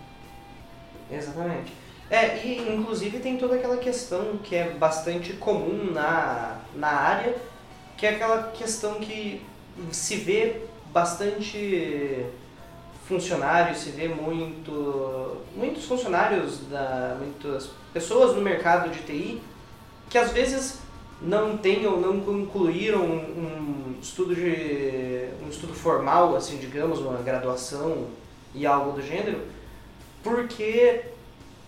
Exatamente. 1.11 1.75
É, 2.09 2.39
e 2.47 2.75
inclusive 2.75 3.19
tem 3.19 3.37
toda 3.37 3.57
aquela 3.57 3.77
questão 3.77 4.39
que 4.43 4.57
é 4.57 4.71
bastante 4.71 5.35
comum 5.35 5.93
na, 5.93 6.61
na 6.75 6.89
área, 6.89 7.37
que 7.97 8.07
é 8.07 8.11
aquela 8.11 8.45
questão 8.53 8.95
que 8.95 9.45
se 9.93 10.17
vê 10.17 10.63
bastante 10.93 12.25
funcionários, 13.07 13.79
se 13.79 13.91
vê 13.91 14.09
muito, 14.09 15.43
muitos 15.55 15.85
funcionários, 15.85 16.61
da, 16.71 17.17
muitas 17.19 17.69
pessoas 17.93 18.35
no 18.35 18.41
mercado 18.41 18.89
de 18.89 19.01
TI 19.01 19.43
que 20.09 20.19
às 20.19 20.31
vezes 20.31 20.79
não 21.21 21.59
ou 21.91 22.01
não 22.01 22.21
concluíram 22.21 23.03
um 23.03 23.95
estudo 24.01 24.35
de 24.35 25.29
um 25.45 25.49
estudo 25.49 25.73
formal, 25.75 26.37
assim, 26.37 26.59
digamos, 26.59 26.99
uma 27.01 27.23
graduação 27.23 28.09
e 28.55 28.67
algo 28.67 28.93
do 28.93 29.03
gênero, 29.03 29.41
porque 30.23 31.03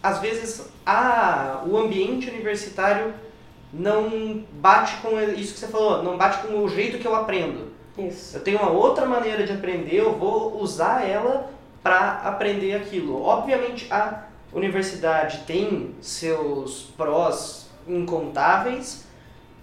às 0.02 0.20
vezes 0.20 0.68
a, 0.84 1.62
o 1.66 1.76
ambiente 1.76 2.28
universitário 2.28 3.12
não 3.72 4.44
bate 4.52 4.96
com 5.02 5.20
isso 5.20 5.54
que 5.54 5.60
você 5.60 5.68
falou, 5.68 6.02
não 6.02 6.16
bate 6.16 6.46
com 6.46 6.62
o 6.62 6.68
jeito 6.68 6.98
que 6.98 7.06
eu 7.06 7.14
aprendo. 7.14 7.68
Isso. 7.96 8.36
Eu 8.36 8.40
tenho 8.42 8.58
uma 8.58 8.70
outra 8.70 9.06
maneira 9.06 9.44
de 9.44 9.52
aprender, 9.52 9.96
eu 9.96 10.14
vou 10.14 10.60
usar 10.60 11.06
ela 11.06 11.50
para 11.82 12.22
aprender 12.24 12.74
aquilo. 12.74 13.22
Obviamente 13.22 13.92
a 13.92 14.24
universidade 14.52 15.44
tem 15.46 15.94
seus 16.00 16.92
prós 16.96 17.68
incontáveis 17.86 19.07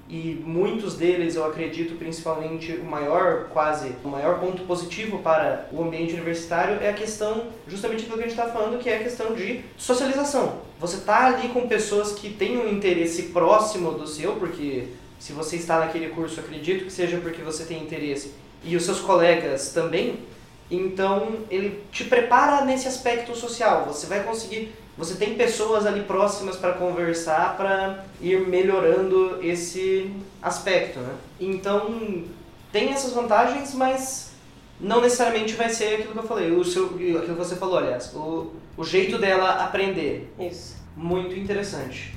e 0.08 0.39
muitos 0.46 0.96
deles 0.96 1.36
eu 1.36 1.46
acredito 1.46 1.96
principalmente 1.96 2.74
o 2.74 2.86
maior 2.86 3.46
quase 3.46 3.96
o 4.04 4.08
maior 4.08 4.39
ponto 4.39 4.62
positivo 4.63 5.18
para 5.20 5.68
o 5.72 5.82
ambiente 5.82 6.13
universitário 6.13 6.78
é 6.80 6.89
a 6.89 6.94
questão 6.94 7.48
justamente 7.68 8.06
do 8.06 8.13
que 8.13 8.20
a 8.20 8.28
gente 8.28 8.39
está 8.39 8.48
falando 8.48 8.78
que 8.78 8.88
é 8.88 8.98
a 8.98 9.04
questão 9.04 9.34
de 9.34 9.62
socialização. 9.76 10.60
Você 10.80 10.98
tá 10.98 11.26
ali 11.28 11.50
com 11.50 11.68
pessoas 11.68 12.12
que 12.12 12.30
têm 12.30 12.58
um 12.58 12.70
interesse 12.70 13.24
próximo 13.24 13.94
do 13.94 14.08
seu 14.08 14.34
porque 14.34 14.89
se 15.18 15.34
você 15.34 15.56
está 15.56 15.80
naquele 15.80 16.10
curso 16.10 16.39
acredito 16.39 16.86
que 16.86 16.91
seja 16.91 17.18
porque 17.18 17.41
você 17.41 17.65
tem 17.65 17.82
interesse 17.82 18.34
e 18.63 18.76
os 18.76 18.84
seus 18.84 19.00
colegas 19.00 19.70
também 19.74 20.20
então 20.69 21.39
ele 21.49 21.84
te 21.91 22.04
prepara 22.04 22.65
nesse 22.65 22.88
aspecto 22.88 23.36
social 23.36 23.86
você 23.86 24.08
vai 24.08 24.23
conseguir 24.23 24.73
você 24.97 25.15
tem 25.15 25.36
pessoas 25.36 25.86
ali 25.86 26.04
próximas 26.04 26.56
para 26.56 26.73
conversar 26.73 27.58
para 27.58 28.06
ir 28.21 28.47
melhorando 28.47 29.39
esse 29.43 30.10
aspecto, 30.41 30.99
né? 30.99 31.13
Então 31.39 32.23
tem 32.71 32.93
essas 32.93 33.12
vantagens, 33.12 33.73
mas 33.73 34.32
não 34.80 35.01
necessariamente 35.01 35.54
vai 35.54 35.69
ser 35.69 35.95
aquilo 35.95 36.13
que 36.13 36.19
eu 36.19 36.23
falei, 36.28 36.51
o 36.51 36.63
seu, 36.63 36.86
aquilo 36.86 37.23
que 37.23 37.32
você 37.32 37.56
falou, 37.56 37.78
aliás, 37.78 38.13
o, 38.13 38.54
o 38.78 38.84
jeito 38.84 39.17
dela 39.17 39.63
aprender. 39.63 40.34
Isso. 40.39 40.75
Muito 40.95 41.38
interessante. 41.38 42.13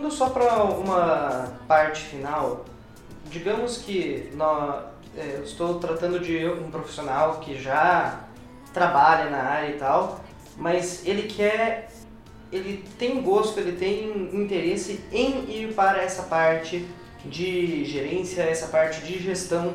Indo 0.00 0.10
só 0.10 0.30
para 0.30 0.64
uma 0.64 1.52
parte 1.68 2.00
final, 2.04 2.64
digamos 3.26 3.76
que 3.78 4.30
nó- 4.34 4.80
é, 5.16 5.34
eu 5.36 5.44
estou 5.44 5.78
tratando 5.78 6.18
de 6.18 6.46
um 6.48 6.70
profissional 6.70 7.38
que 7.40 7.60
já 7.60 8.20
trabalha 8.72 9.28
na 9.28 9.42
área 9.42 9.68
e 9.68 9.78
tal, 9.78 10.20
mas 10.56 11.06
ele 11.06 11.24
quer, 11.24 11.90
ele 12.50 12.82
tem 12.98 13.20
gosto, 13.20 13.60
ele 13.60 13.72
tem 13.72 14.30
interesse 14.32 15.00
em 15.12 15.44
ir 15.50 15.74
para 15.74 16.02
essa 16.02 16.22
parte 16.22 16.86
de 17.26 17.84
gerência, 17.84 18.42
essa 18.42 18.68
parte 18.68 19.02
de 19.02 19.18
gestão 19.18 19.74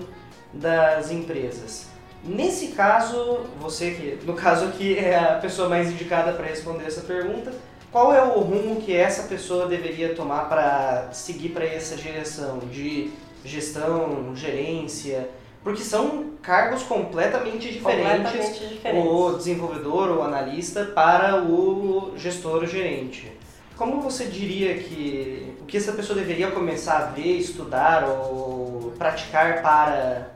das 0.52 1.12
empresas. 1.12 1.88
Nesse 2.24 2.70
caso, 2.70 3.42
você 3.60 3.92
que, 3.92 4.26
no 4.26 4.34
caso 4.34 4.66
aqui 4.66 4.98
é 4.98 5.16
a 5.16 5.36
pessoa 5.36 5.70
mais 5.70 5.92
indicada 5.92 6.34
para 6.34 6.46
responder 6.48 6.86
essa 6.86 7.02
pergunta, 7.02 7.54
qual 7.96 8.14
é 8.14 8.22
o 8.22 8.42
rumo 8.42 8.82
que 8.82 8.94
essa 8.94 9.24
pessoa 9.24 9.68
deveria 9.68 10.14
tomar 10.14 10.50
para 10.50 11.08
seguir 11.14 11.52
para 11.52 11.64
essa 11.64 11.96
direção 11.96 12.60
de 12.70 13.10
gestão, 13.46 14.36
gerência? 14.36 15.30
Porque 15.64 15.82
são 15.82 16.32
cargos 16.42 16.84
completamente 16.84 17.72
diferentes, 17.72 18.32
Completamente 18.34 18.68
diferente. 18.68 19.08
o 19.08 19.38
desenvolvedor 19.38 20.10
ou 20.10 20.24
analista 20.24 20.84
para 20.84 21.42
o 21.42 22.12
gestor 22.18 22.64
ou 22.64 22.68
gerente. 22.68 23.32
Como 23.78 24.02
você 24.02 24.26
diria 24.26 24.76
que 24.78 25.54
o 25.62 25.64
que 25.64 25.78
essa 25.78 25.94
pessoa 25.94 26.20
deveria 26.20 26.52
começar 26.52 26.98
a 26.98 27.06
ver, 27.06 27.38
estudar 27.38 28.10
ou 28.10 28.94
praticar 28.98 29.62
para 29.62 30.35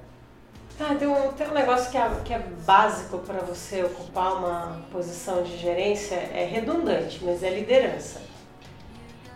Ah, 0.82 0.96
tem 0.96 1.10
um, 1.10 1.34
tem 1.34 1.46
um 1.46 1.54
negócio 1.54 1.92
que 1.92 1.98
é, 1.98 2.10
que 2.24 2.34
é 2.34 2.39
básico 2.65 3.18
para 3.20 3.39
você 3.42 3.84
ocupar 3.84 4.38
uma 4.38 4.82
posição 4.92 5.44
de 5.44 5.58
gerência, 5.58 6.15
é 6.15 6.46
redundante, 6.46 7.20
mas 7.22 7.44
é 7.44 7.50
liderança. 7.50 8.22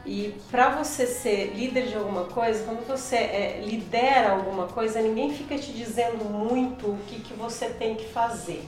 E 0.06 0.36
para 0.50 0.70
você 0.70 1.06
ser 1.06 1.54
líder 1.54 1.88
de 1.88 1.96
alguma 1.96 2.26
coisa, 2.26 2.64
quando 2.64 2.88
você 2.88 3.18
é, 3.18 3.62
lidera 3.62 4.32
alguma 4.32 4.68
coisa, 4.68 5.02
ninguém 5.02 5.34
fica 5.34 5.58
te 5.58 5.74
dizendo 5.74 6.24
muito 6.24 6.88
o 6.88 6.98
que, 7.08 7.20
que 7.20 7.34
você 7.34 7.68
tem 7.68 7.96
que 7.96 8.06
fazer. 8.06 8.64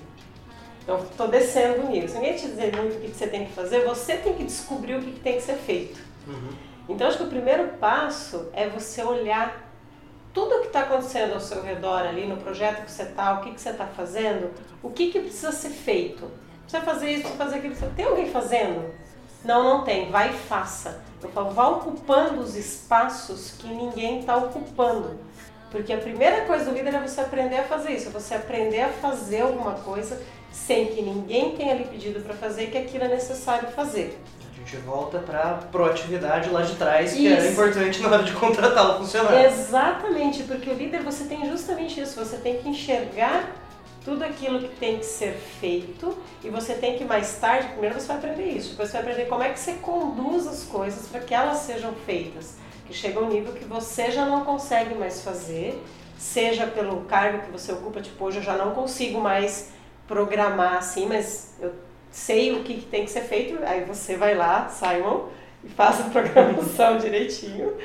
Eu 0.85 0.97
estou 0.97 1.29
descendo 1.29 1.87
nisso. 1.87 2.15
Ninguém 2.15 2.35
te 2.35 2.47
dizer 2.47 2.75
muito 2.75 2.97
o 2.97 2.99
que, 2.99 3.07
que 3.09 3.17
você 3.17 3.27
tem 3.27 3.45
que 3.45 3.53
fazer, 3.53 3.85
você 3.85 4.17
tem 4.17 4.33
que 4.33 4.43
descobrir 4.43 4.95
o 4.95 5.01
que, 5.01 5.11
que 5.11 5.19
tem 5.21 5.35
que 5.35 5.41
ser 5.41 5.55
feito. 5.55 5.99
Então, 6.87 7.07
acho 7.07 7.17
que 7.17 7.23
o 7.23 7.29
primeiro 7.29 7.69
passo 7.79 8.49
é 8.53 8.67
você 8.67 9.01
olhar 9.01 9.64
tudo 10.35 10.55
o 10.55 10.59
que 10.59 10.67
está 10.67 10.81
acontecendo 10.81 11.33
ao 11.33 11.39
seu 11.39 11.63
redor 11.63 12.01
ali 12.01 12.27
no 12.27 12.35
projeto 12.35 12.83
que 12.83 12.91
você 12.91 13.03
está, 13.03 13.39
o 13.39 13.41
que, 13.41 13.53
que 13.53 13.61
você 13.61 13.69
está 13.69 13.87
fazendo, 13.87 14.51
o 14.83 14.89
que, 14.89 15.09
que 15.09 15.21
precisa 15.21 15.53
ser 15.53 15.69
feito. 15.69 16.29
Precisa 16.63 16.83
fazer 16.83 17.09
isso, 17.09 17.21
precisa 17.21 17.43
fazer 17.43 17.55
aquilo. 17.55 17.75
Tem 17.95 18.05
alguém 18.05 18.29
fazendo? 18.29 18.93
Não, 19.45 19.63
não 19.63 19.83
tem. 19.85 20.11
Vai 20.11 20.31
e 20.31 20.33
faça. 20.33 21.01
Eu 21.23 21.29
falo, 21.29 21.51
vá 21.51 21.69
ocupando 21.69 22.41
os 22.41 22.55
espaços 22.57 23.51
que 23.51 23.67
ninguém 23.67 24.19
está 24.19 24.35
ocupando. 24.35 25.17
Porque 25.71 25.93
a 25.93 25.97
primeira 25.97 26.45
coisa 26.45 26.65
do 26.65 26.71
líder 26.71 26.95
é 26.95 26.99
você 26.99 27.21
aprender 27.21 27.59
a 27.59 27.63
fazer 27.63 27.93
isso, 27.93 28.09
é 28.09 28.11
você 28.11 28.35
aprender 28.35 28.81
a 28.81 28.89
fazer 28.89 29.41
alguma 29.41 29.75
coisa 29.75 30.21
sem 30.51 30.87
que 30.87 31.01
ninguém 31.01 31.55
tenha 31.55 31.75
lhe 31.75 31.85
pedido 31.85 32.19
para 32.21 32.33
fazer, 32.33 32.67
que 32.67 32.77
aquilo 32.77 33.05
é 33.05 33.07
necessário 33.07 33.69
fazer. 33.69 34.19
Gente 34.65 34.77
volta 34.77 35.19
para 35.19 35.59
proatividade 35.71 36.49
lá 36.49 36.63
de 36.63 36.75
trás, 36.75 37.13
que 37.13 37.27
era 37.27 37.39
Isso. 37.39 37.53
importante 37.53 38.01
na 38.01 38.09
hora 38.09 38.23
de 38.23 38.33
contratar 38.33 38.95
o 38.95 38.97
funcionário. 38.97 39.45
Exatamente, 39.45 40.41
porque 40.43 40.71
o 40.71 40.73
líder 40.73 41.03
você 41.03 41.25
tem 41.25 41.47
justamente 41.47 42.01
isso, 42.01 42.15
você 42.15 42.37
tem 42.37 42.57
que 42.57 42.67
enxergar 42.67 43.51
tudo 44.03 44.23
aquilo 44.23 44.59
que 44.59 44.75
tem 44.75 44.97
que 44.97 45.05
ser 45.05 45.33
feito 45.59 46.17
e 46.43 46.49
você 46.49 46.73
tem 46.73 46.97
que 46.97 47.05
mais 47.05 47.37
tarde, 47.37 47.67
primeiro 47.69 47.99
você 47.99 48.07
vai 48.07 48.17
aprender 48.17 48.45
isso, 48.45 48.71
depois 48.71 48.89
você 48.89 48.93
vai 48.93 49.01
aprender 49.03 49.29
como 49.29 49.43
é 49.43 49.49
que 49.49 49.59
você 49.59 49.73
conduz 49.73 50.47
as 50.47 50.63
coisas 50.63 51.07
para 51.07 51.19
que 51.19 51.33
elas 51.33 51.59
sejam 51.59 51.93
feitas, 52.05 52.55
que 52.87 52.93
chega 52.93 53.19
um 53.19 53.29
nível 53.29 53.53
que 53.53 53.65
você 53.65 54.09
já 54.09 54.25
não 54.25 54.43
consegue 54.43 54.95
mais 54.95 55.21
fazer, 55.21 55.79
seja 56.17 56.65
pelo 56.65 57.01
cargo 57.01 57.43
que 57.43 57.51
você 57.51 57.71
ocupa, 57.71 58.01
tipo, 58.01 58.23
hoje 58.25 58.37
eu 58.37 58.43
já 58.43 58.55
não 58.55 58.71
consigo 58.71 59.19
mais 59.21 59.69
programar 60.07 60.77
assim, 60.77 61.05
mas 61.07 61.53
eu 61.59 61.84
sei 62.15 62.53
o 62.53 62.63
que, 62.63 62.75
que 62.75 62.85
tem 62.85 63.03
que 63.03 63.11
ser 63.11 63.23
feito, 63.23 63.61
aí 63.65 63.83
você 63.83 64.15
vai 64.15 64.33
lá, 64.35 64.69
Simon, 64.69 65.27
e 65.61 65.67
faz 65.67 65.99
a 65.99 66.05
programação 66.05 66.97
direitinho, 66.97 67.75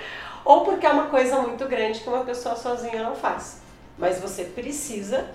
ou 0.45 0.65
porque 0.65 0.87
é 0.87 0.91
uma 0.91 1.07
coisa 1.07 1.43
muito 1.43 1.67
grande 1.67 1.99
que 1.99 2.09
uma 2.09 2.25
pessoa 2.25 2.55
sozinha 2.55 3.03
não 3.03 3.17
faz. 3.17 3.61
Mas 3.99 4.21
você 4.21 4.45
precisa 4.45 5.29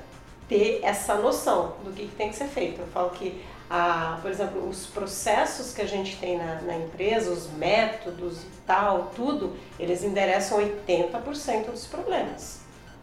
ter 0.47 0.79
essa 0.81 1.15
noção 1.15 1.75
do 1.83 1.91
que, 1.91 2.07
que 2.07 2.15
tem 2.15 2.29
que 2.29 2.37
ser 2.37 2.47
feito. 2.47 2.79
Eu 2.79 2.87
falo 2.87 3.09
que, 3.09 3.43
a, 3.69 4.17
por 4.21 4.31
exemplo, 4.31 4.67
os 4.67 4.87
processos 4.87 5.73
que 5.73 5.81
a 5.81 5.87
gente 5.87 6.15
tem 6.17 6.37
na, 6.37 6.61
na 6.61 6.77
empresa, 6.77 7.31
os 7.31 7.51
métodos 7.51 8.43
e 8.43 8.61
tal, 8.65 9.11
tudo, 9.13 9.57
eles 9.77 10.03
endereçam 10.05 10.57
80% 10.57 11.65
dos 11.65 11.85
problemas. 11.85 12.61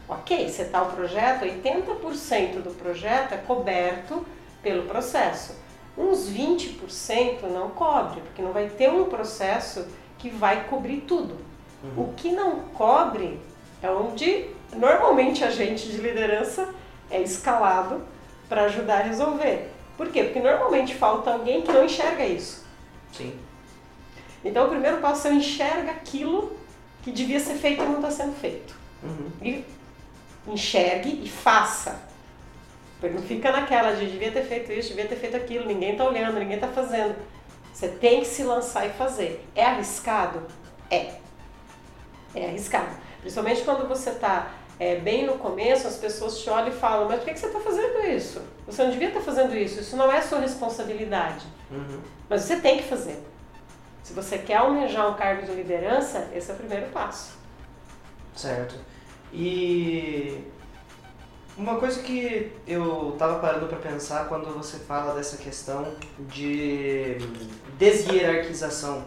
Ok, 0.09 0.48
você 0.48 0.62
está 0.62 0.83
o 0.83 0.87
projeto, 0.92 1.44
80% 1.44 2.62
do 2.62 2.74
projeto 2.78 3.35
é 3.35 3.37
coberto 3.37 4.26
pelo 4.62 4.85
processo. 4.85 5.62
Uns 5.96 6.31
20% 6.31 7.42
não 7.52 7.70
cobre, 7.70 8.20
porque 8.22 8.42
não 8.42 8.52
vai 8.52 8.68
ter 8.68 8.90
um 8.90 9.05
processo 9.05 9.87
que 10.18 10.31
vai 10.31 10.64
cobrir 10.64 11.02
tudo. 11.02 11.37
Uhum. 11.83 12.05
O 12.05 12.14
que 12.14 12.33
não 12.33 12.61
cobre 12.74 13.38
é 13.83 13.90
onde 13.90 14.46
normalmente 14.74 15.44
a 15.44 15.50
gente 15.50 15.88
de 15.88 15.98
liderança 15.98 16.72
é 17.11 17.20
escalado 17.20 18.02
para 18.48 18.64
ajudar 18.64 19.00
a 19.00 19.02
resolver. 19.02 19.70
Por 19.96 20.09
quê? 20.11 20.24
Porque 20.24 20.40
normalmente 20.40 20.94
falta 20.94 21.33
alguém 21.33 21.62
que 21.62 21.70
não 21.70 21.85
enxerga 21.85 22.24
isso. 22.24 22.64
Sim. 23.12 23.38
Então 24.44 24.66
o 24.66 24.70
primeiro 24.70 24.98
passo 24.98 25.28
é 25.28 25.33
enxerga 25.33 25.90
aquilo 25.90 26.57
que 27.02 27.11
devia 27.11 27.38
ser 27.38 27.55
feito 27.55 27.83
e 27.83 27.87
não 27.87 27.96
está 27.96 28.11
sendo 28.11 28.35
feito. 28.35 28.74
Uhum. 29.02 29.31
E 29.42 29.64
enxergue 30.46 31.20
e 31.22 31.28
faça. 31.28 32.00
Não 33.11 33.23
fica 33.23 33.51
naquela 33.51 33.93
de 33.93 34.07
devia 34.07 34.31
ter 34.31 34.45
feito 34.45 34.73
isso, 34.73 34.91
devia 34.91 35.07
ter 35.07 35.17
feito 35.17 35.37
aquilo, 35.37 35.67
ninguém 35.67 35.93
está 35.93 36.05
olhando, 36.05 36.38
ninguém 36.38 36.57
está 36.57 36.69
fazendo. 36.69 37.17
Você 37.73 37.88
tem 37.88 38.21
que 38.21 38.27
se 38.27 38.45
lançar 38.45 38.87
e 38.87 38.91
fazer. 38.91 39.45
É 39.55 39.65
arriscado? 39.65 40.47
É. 40.91 41.15
É 42.35 42.47
arriscado. 42.47 42.95
Principalmente 43.21 43.62
quando 43.62 43.88
você 43.88 44.11
está 44.11 44.53
é, 44.79 44.97
bem 44.97 45.27
no 45.27 45.35
começo, 45.35 45.87
as 45.87 45.97
pessoas 45.97 46.38
te 46.38 46.51
olham 46.51 46.69
e 46.69 46.73
falam, 46.73 47.09
mas 47.09 47.19
por 47.19 47.27
que, 47.27 47.35
que 47.35 47.41
você 47.41 47.47
está 47.47 47.61
fazendo 47.61 48.07
isso? 48.07 48.43
Você 48.67 48.83
não 48.83 48.91
devia 48.91 49.09
estar 49.09 49.21
tá 49.21 49.27
fazendo 49.27 49.57
isso, 49.57 49.81
isso 49.81 49.97
não 49.97 50.11
é 50.11 50.21
sua 50.21 50.41
responsabilidade. 50.41 51.47
Uhum. 51.71 52.01
Mas 52.29 52.43
você 52.43 52.57
tem 52.57 52.79
que 52.79 52.85
fazer. 52.85 53.23
Se 54.03 54.12
você 54.12 54.38
quer 54.38 54.57
almejar 54.57 55.11
um 55.11 55.15
cargo 55.15 55.47
de 55.47 55.53
liderança, 55.53 56.29
esse 56.35 56.51
é 56.51 56.55
o 56.55 56.57
primeiro 56.57 56.87
passo. 56.87 57.38
Certo. 58.35 58.75
E 59.33 60.45
uma 61.57 61.77
coisa 61.77 62.01
que 62.03 62.53
eu 62.67 63.11
estava 63.12 63.38
parando 63.38 63.67
para 63.67 63.79
pensar 63.79 64.29
quando 64.29 64.47
você 64.55 64.79
fala 64.79 65.15
dessa 65.15 65.37
questão 65.37 65.95
de 66.21 67.19
deshierarquização 67.79 69.05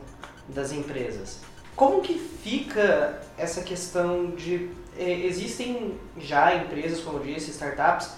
das 0.47 0.71
empresas. 0.71 1.39
Como 1.75 2.01
que 2.01 2.17
fica 2.17 3.21
essa 3.37 3.61
questão 3.61 4.27
de 4.31 4.69
é, 4.97 5.11
existem 5.25 5.99
já 6.17 6.55
empresas, 6.55 7.01
como 7.01 7.17
eu 7.17 7.23
disse, 7.23 7.51
startups, 7.51 8.11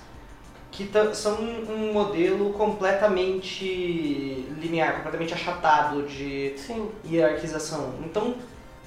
que 0.69 0.87
são 1.13 1.39
um 1.41 1.91
modelo 1.91 2.53
completamente 2.53 4.45
linear, 4.59 4.97
completamente 4.97 5.33
achatado 5.33 6.03
de 6.03 6.53
Sim. 6.57 6.89
hierarquização. 7.09 7.95
Então, 8.05 8.35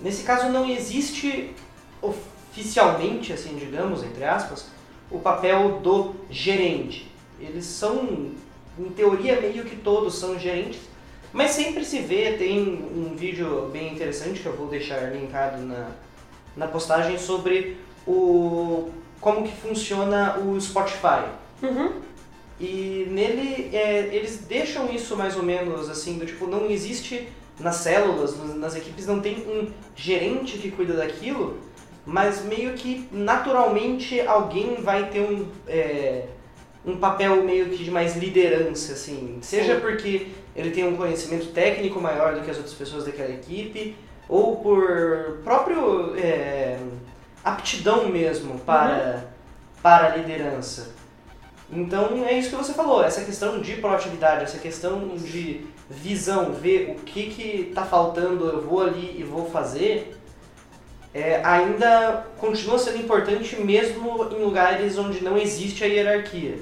nesse 0.01 0.23
caso, 0.23 0.51
não 0.51 0.69
existe 0.71 1.53
oficialmente, 2.01 3.33
assim, 3.33 3.57
digamos, 3.57 4.05
entre 4.05 4.23
aspas, 4.23 4.67
o 5.11 5.19
papel 5.19 5.81
do 5.81 6.15
gerente. 6.31 7.11
Eles 7.41 7.65
são, 7.65 8.31
em 8.79 8.91
teoria, 8.91 9.41
meio 9.41 9.65
que 9.65 9.77
todos 9.77 10.19
são 10.19 10.39
gerentes, 10.39 10.81
mas 11.33 11.53
sempre 11.53 11.85
se 11.85 12.01
vê, 12.01 12.33
tem 12.33 12.85
um 12.95 13.15
vídeo 13.17 13.69
bem 13.73 13.93
interessante 13.93 14.41
que 14.41 14.47
eu 14.47 14.57
vou 14.57 14.67
deixar 14.67 15.13
linkado 15.13 15.63
na, 15.63 15.91
na 16.57 16.67
postagem 16.67 17.19
sobre 17.19 17.77
o 18.07 18.91
como 19.21 19.45
que 19.45 19.55
funciona 19.55 20.39
o 20.39 20.59
Spotify. 20.61 21.25
Uhum. 21.63 21.93
E 22.59 23.07
nele 23.11 23.71
é, 23.75 24.11
eles 24.13 24.45
deixam 24.49 24.91
isso 24.93 25.17
mais 25.17 25.37
ou 25.37 25.43
menos 25.43 25.89
assim, 25.89 26.19
do 26.19 26.27
tipo, 26.27 26.47
não 26.47 26.71
existe 26.71 27.29
nas 27.59 27.77
células, 27.77 28.37
nas 28.57 28.75
equipes, 28.75 29.07
não 29.07 29.21
tem 29.21 29.37
um 29.47 29.69
gerente 29.95 30.59
que 30.59 30.71
cuida 30.71 30.95
daquilo, 30.95 31.59
mas 32.11 32.45
meio 32.45 32.73
que 32.75 33.09
naturalmente 33.13 34.21
alguém 34.23 34.83
vai 34.83 35.09
ter 35.11 35.21
um, 35.21 35.47
é, 35.69 36.25
um 36.85 36.97
papel 36.97 37.45
meio 37.45 37.69
que 37.71 37.85
de 37.85 37.91
mais 37.91 38.17
liderança, 38.17 38.95
assim. 38.95 39.39
Seja 39.43 39.77
Sim. 39.77 39.81
porque 39.81 40.27
ele 40.57 40.73
tem 40.73 40.85
um 40.85 40.97
conhecimento 40.97 41.53
técnico 41.53 42.01
maior 42.01 42.35
do 42.35 42.41
que 42.41 42.51
as 42.51 42.57
outras 42.57 42.75
pessoas 42.75 43.05
daquela 43.05 43.31
equipe, 43.31 43.95
ou 44.29 44.57
por 44.57 45.39
próprio 45.45 46.17
é, 46.17 46.81
aptidão 47.45 48.09
mesmo 48.09 48.59
para, 48.59 49.15
uhum. 49.15 49.23
para 49.81 50.13
a 50.13 50.17
liderança. 50.17 50.93
Então 51.73 52.25
é 52.27 52.37
isso 52.37 52.51
que 52.51 52.57
você 52.57 52.75
falou, 52.75 53.05
essa 53.05 53.25
questão 53.25 53.61
de 53.61 53.77
proatividade, 53.77 54.43
essa 54.43 54.59
questão 54.59 55.11
de 55.11 55.65
visão, 55.89 56.53
ver 56.53 56.91
o 56.91 57.05
que 57.05 57.31
que 57.31 57.69
está 57.69 57.85
faltando, 57.85 58.49
eu 58.49 58.61
vou 58.61 58.83
ali 58.83 59.15
e 59.17 59.23
vou 59.23 59.49
fazer, 59.49 60.20
é, 61.13 61.41
ainda 61.45 62.27
continua 62.39 62.79
sendo 62.79 62.99
importante 62.99 63.57
mesmo 63.57 64.29
em 64.33 64.43
lugares 64.43 64.97
onde 64.97 65.23
não 65.23 65.37
existe 65.37 65.83
a 65.83 65.87
hierarquia. 65.87 66.59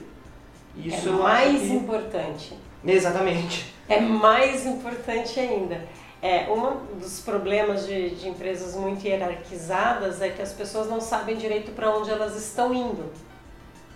Isso 0.77 1.09
é 1.09 1.13
mais 1.13 1.61
que... 1.61 1.73
importante. 1.73 2.59
Exatamente. 2.87 3.75
É 3.89 4.01
mais 4.01 4.65
importante 4.65 5.39
ainda. 5.39 5.83
É, 6.21 6.49
um 6.51 6.99
dos 6.99 7.21
problemas 7.21 7.87
de, 7.87 8.11
de 8.11 8.29
empresas 8.29 8.75
muito 8.75 9.07
hierarquizadas 9.07 10.21
é 10.21 10.31
que 10.31 10.43
as 10.43 10.53
pessoas 10.53 10.89
não 10.89 11.01
sabem 11.01 11.37
direito 11.37 11.73
para 11.73 11.95
onde 11.95 12.11
elas 12.11 12.37
estão 12.37 12.75
indo. 12.75 13.05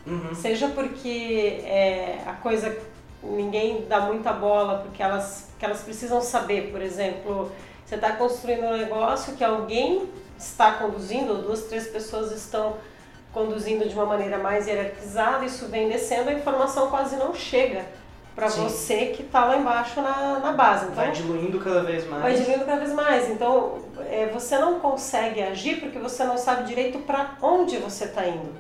Uhum. 0.06 0.34
Seja 0.34 0.68
porque 0.68 1.62
é, 1.64 2.18
a 2.26 2.32
coisa 2.34 2.76
ninguém 3.22 3.86
dá 3.88 4.00
muita 4.00 4.32
bola 4.32 4.78
porque 4.78 5.02
elas, 5.02 5.48
que 5.58 5.64
elas 5.64 5.80
precisam 5.82 6.20
saber, 6.20 6.70
por 6.72 6.82
exemplo, 6.82 7.50
você 7.84 7.94
está 7.94 8.12
construindo 8.12 8.64
um 8.64 8.76
negócio 8.76 9.34
que 9.34 9.44
alguém 9.44 10.08
está 10.42 10.72
conduzindo, 10.72 11.33
ou 11.33 11.42
duas, 11.42 11.62
três 11.62 11.87
pessoas 11.87 12.33
estão 12.33 12.76
conduzindo 13.33 13.88
de 13.88 13.94
uma 13.94 14.05
maneira 14.05 14.38
mais 14.38 14.66
hierarquizada, 14.66 15.44
isso 15.44 15.66
vem 15.66 15.88
descendo, 15.88 16.28
a 16.28 16.35
informação 16.35 16.90
quase 16.90 17.16
não 17.16 17.35
chega 17.35 17.87
para 18.35 18.48
você 18.48 19.07
que 19.07 19.22
está 19.22 19.44
lá 19.44 19.57
embaixo 19.57 20.00
na, 20.00 20.38
na 20.38 20.52
base. 20.52 20.85
Então, 20.87 20.96
vai 20.96 21.12
diluindo 21.12 21.61
cada 21.61 21.83
vez 21.83 22.09
mais. 22.09 22.22
Vai 22.22 22.35
diluindo 22.35 22.64
cada 22.64 22.78
vez 22.78 22.92
mais. 22.92 23.31
Então, 23.31 23.78
é, 24.11 24.26
você 24.33 24.59
não 24.59 24.81
consegue 24.81 25.42
agir 25.42 25.81
porque 25.81 25.98
você 25.98 26.24
não 26.24 26.38
sabe 26.38 26.64
direito 26.64 26.98
para 27.00 27.37
onde 27.42 27.76
você 27.76 28.05
está 28.05 28.26
indo. 28.26 28.55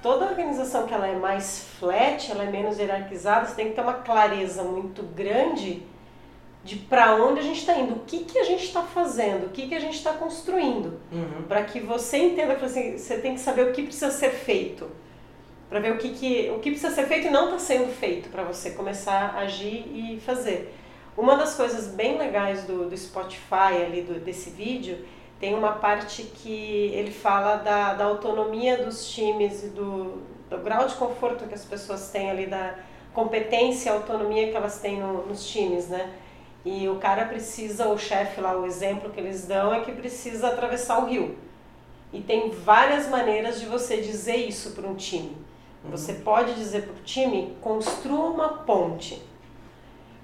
Toda 0.00 0.26
organização 0.26 0.86
que 0.86 0.94
ela 0.94 1.08
é 1.08 1.16
mais 1.16 1.66
flat, 1.80 2.30
ela 2.30 2.44
é 2.44 2.50
menos 2.50 2.78
hierarquizada, 2.78 3.46
você 3.46 3.54
tem 3.54 3.68
que 3.70 3.74
ter 3.74 3.80
uma 3.80 3.94
clareza 3.94 4.62
muito 4.62 5.02
grande 5.02 5.82
de 6.66 6.76
para 6.76 7.14
onde 7.14 7.40
a 7.40 7.42
gente 7.42 7.60
está 7.60 7.78
indo, 7.78 7.94
o 7.94 8.00
que, 8.00 8.24
que 8.24 8.38
a 8.38 8.44
gente 8.44 8.64
está 8.64 8.82
fazendo, 8.82 9.46
o 9.46 9.48
que, 9.50 9.68
que 9.68 9.74
a 9.74 9.80
gente 9.80 9.94
está 9.96 10.12
construindo. 10.12 11.00
Uhum. 11.10 11.44
Para 11.48 11.64
que 11.64 11.80
você 11.80 12.18
entenda, 12.18 12.52
assim, 12.54 12.98
você 12.98 13.18
tem 13.18 13.34
que 13.34 13.40
saber 13.40 13.68
o 13.68 13.72
que 13.72 13.82
precisa 13.82 14.10
ser 14.10 14.30
feito 14.30 14.90
para 15.68 15.80
ver 15.80 15.92
o 15.92 15.98
que, 15.98 16.10
que, 16.10 16.50
o 16.50 16.60
que 16.60 16.70
precisa 16.70 16.94
ser 16.94 17.06
feito 17.06 17.26
e 17.26 17.30
não 17.30 17.46
está 17.46 17.58
sendo 17.58 17.92
feito 17.92 18.28
para 18.28 18.44
você 18.44 18.70
começar 18.70 19.34
a 19.36 19.40
agir 19.40 19.84
e 19.92 20.20
fazer. 20.20 20.72
Uma 21.16 21.36
das 21.36 21.54
coisas 21.54 21.88
bem 21.88 22.18
legais 22.18 22.64
do, 22.64 22.88
do 22.88 22.96
Spotify 22.96 23.82
ali 23.84 24.02
do, 24.02 24.20
desse 24.20 24.50
vídeo 24.50 24.98
tem 25.40 25.54
uma 25.54 25.72
parte 25.72 26.22
que 26.22 26.90
ele 26.94 27.10
fala 27.10 27.56
da, 27.56 27.94
da 27.94 28.04
autonomia 28.04 28.84
dos 28.84 29.08
times 29.10 29.64
e 29.64 29.68
do, 29.68 30.22
do 30.48 30.58
grau 30.58 30.86
de 30.86 30.94
conforto 30.94 31.46
que 31.46 31.54
as 31.54 31.64
pessoas 31.64 32.10
têm 32.10 32.30
ali, 32.30 32.46
da 32.46 32.74
competência 33.12 33.90
e 33.90 33.92
autonomia 33.92 34.50
que 34.50 34.56
elas 34.56 34.78
têm 34.78 35.00
no, 35.00 35.26
nos 35.26 35.48
times, 35.48 35.88
né? 35.88 36.12
E 36.66 36.88
o 36.88 36.96
cara 36.96 37.26
precisa, 37.26 37.86
o 37.86 37.96
chefe 37.96 38.40
lá, 38.40 38.58
o 38.58 38.66
exemplo 38.66 39.10
que 39.10 39.20
eles 39.20 39.46
dão 39.46 39.72
é 39.72 39.82
que 39.82 39.92
precisa 39.92 40.48
atravessar 40.48 40.98
o 40.98 41.06
rio. 41.06 41.38
E 42.12 42.20
tem 42.20 42.50
várias 42.50 43.08
maneiras 43.08 43.60
de 43.60 43.66
você 43.66 43.98
dizer 43.98 44.34
isso 44.34 44.72
para 44.72 44.84
um 44.84 44.96
time. 44.96 45.36
Você 45.84 46.14
pode 46.14 46.54
dizer 46.54 46.82
para 46.82 46.94
o 46.94 47.04
time: 47.04 47.56
construa 47.60 48.30
uma 48.30 48.48
ponte. 48.48 49.22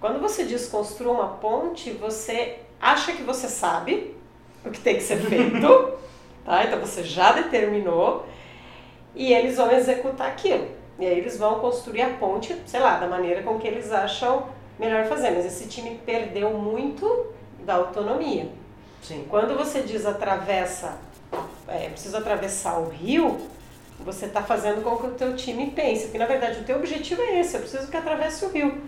Quando 0.01 0.21
você 0.21 0.43
diz 0.45 0.69
construa 0.69 1.13
uma 1.13 1.29
ponte, 1.29 1.93
você 1.93 2.59
acha 2.81 3.13
que 3.13 3.23
você 3.23 3.47
sabe 3.47 4.17
o 4.65 4.71
que 4.73 4.81
tem 4.81 4.97
que 4.97 5.03
ser 5.05 5.19
feito, 5.19 5.61
tá? 6.45 6.65
Então 6.65 6.81
você 6.81 7.05
já 7.05 7.31
determinou 7.31 8.27
e 9.15 9.33
eles 9.33 9.59
vão 9.59 9.71
executar 9.71 10.27
aquilo. 10.27 10.67
E 10.99 11.07
aí 11.07 11.19
eles 11.19 11.39
vão 11.39 11.61
construir 11.61 12.03
a 12.03 12.11
ponte, 12.15 12.61
sei 12.67 12.81
lá, 12.81 12.99
da 12.99 13.07
maneira 13.07 13.45
com 13.45 13.61
que 13.61 13.69
eles 13.69 13.93
acham 13.93 14.49
melhor 14.79 15.07
fazer. 15.07 15.31
Mas 15.31 15.47
esse 15.47 15.69
time 15.69 16.01
perdeu 16.05 16.53
muito 16.55 17.33
da 17.65 17.75
autonomia. 17.75 18.49
Sim. 19.03 19.27
Quando 19.29 19.57
você 19.57 19.83
diz 19.83 20.07
atravessa, 20.07 20.99
é, 21.67 21.89
preciso 21.89 22.17
atravessar 22.17 22.79
o 22.79 22.89
rio, 22.89 23.41
você 24.05 24.27
está 24.27 24.43
fazendo 24.43 24.83
com 24.83 24.97
que 24.97 25.07
o 25.07 25.11
teu 25.11 25.37
time 25.37 25.71
pense, 25.71 26.05
porque 26.05 26.19
na 26.19 26.27
verdade 26.27 26.61
o 26.61 26.65
teu 26.65 26.77
objetivo 26.77 27.21
é 27.23 27.41
esse, 27.41 27.57
eu 27.57 27.61
preciso 27.61 27.89
que 27.89 27.97
atravesse 27.97 28.45
o 28.45 28.49
rio. 28.49 28.83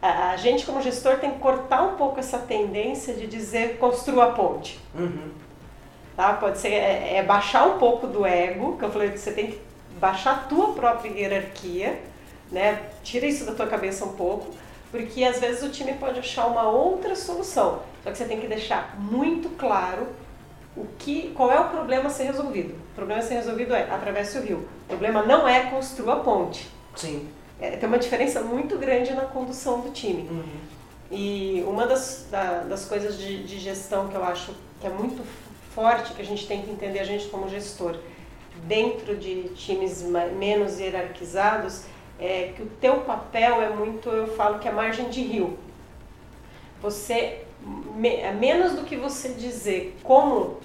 A, 0.00 0.30
a 0.30 0.36
gente 0.36 0.64
como 0.64 0.80
gestor 0.80 1.18
tem 1.18 1.32
que 1.32 1.38
cortar 1.38 1.82
um 1.82 1.96
pouco 1.96 2.20
essa 2.20 2.38
tendência 2.38 3.14
de 3.14 3.26
dizer 3.26 3.78
construa 3.78 4.26
a 4.26 4.32
ponte. 4.32 4.78
Uhum. 4.94 5.30
Tá? 6.16 6.34
Pode 6.34 6.58
ser 6.58 6.72
é, 6.72 7.16
é, 7.16 7.22
baixar 7.22 7.66
um 7.66 7.78
pouco 7.78 8.06
do 8.06 8.26
ego, 8.26 8.76
que 8.76 8.84
eu 8.84 8.90
falei 8.90 9.10
que 9.10 9.18
você 9.18 9.32
tem 9.32 9.52
que 9.52 9.60
baixar 10.00 10.32
a 10.32 10.38
tua 10.38 10.72
própria 10.72 11.10
hierarquia, 11.10 12.00
né? 12.50 12.82
Tira 13.02 13.26
isso 13.26 13.44
da 13.44 13.52
tua 13.52 13.66
cabeça 13.66 14.04
um 14.04 14.12
pouco, 14.14 14.46
porque 14.90 15.24
às 15.24 15.38
vezes 15.38 15.62
o 15.62 15.70
time 15.70 15.94
pode 15.94 16.18
achar 16.18 16.46
uma 16.46 16.68
outra 16.68 17.14
solução. 17.14 17.82
Só 18.02 18.10
que 18.10 18.18
você 18.18 18.24
tem 18.24 18.40
que 18.40 18.46
deixar 18.46 18.96
muito 18.98 19.50
claro 19.50 20.06
o 20.76 20.86
que, 20.98 21.32
qual 21.34 21.52
é 21.52 21.60
o 21.60 21.68
problema 21.68 22.06
a 22.06 22.10
ser 22.10 22.24
resolvido. 22.24 22.74
O 22.92 22.94
problema 22.94 23.20
a 23.20 23.24
ser 23.24 23.34
resolvido 23.34 23.74
é 23.74 23.90
atravesse 23.90 24.38
o 24.38 24.42
rio. 24.42 24.68
O 24.84 24.88
problema 24.88 25.22
não 25.22 25.46
é 25.46 25.70
construa 25.70 26.14
a 26.14 26.20
ponte. 26.20 26.70
Sim. 26.94 27.28
É, 27.60 27.72
tem 27.72 27.88
uma 27.88 27.98
diferença 27.98 28.40
muito 28.40 28.78
grande 28.78 29.12
na 29.12 29.22
condução 29.22 29.80
do 29.80 29.90
time. 29.90 30.28
Uhum. 30.30 30.44
E 31.10 31.64
uma 31.66 31.86
das, 31.86 32.26
da, 32.30 32.60
das 32.60 32.84
coisas 32.84 33.18
de, 33.18 33.42
de 33.44 33.58
gestão 33.58 34.08
que 34.08 34.14
eu 34.14 34.24
acho 34.24 34.54
que 34.80 34.86
é 34.86 34.90
muito 34.90 35.22
forte, 35.74 36.12
que 36.12 36.22
a 36.22 36.24
gente 36.24 36.46
tem 36.46 36.62
que 36.62 36.70
entender, 36.70 36.98
a 37.00 37.04
gente 37.04 37.28
como 37.28 37.48
gestor, 37.48 37.96
dentro 38.64 39.16
de 39.16 39.48
times 39.54 40.02
menos 40.36 40.78
hierarquizados, 40.78 41.84
é 42.18 42.52
que 42.54 42.62
o 42.62 42.66
teu 42.80 43.00
papel 43.00 43.62
é 43.62 43.70
muito, 43.70 44.08
eu 44.08 44.26
falo 44.36 44.58
que 44.58 44.68
é 44.68 44.72
margem 44.72 45.08
de 45.08 45.22
rio. 45.22 45.58
Você, 46.80 47.44
me, 47.94 48.16
é 48.16 48.32
menos 48.32 48.72
do 48.72 48.84
que 48.84 48.96
você 48.96 49.30
dizer 49.30 49.98
como 50.02 50.58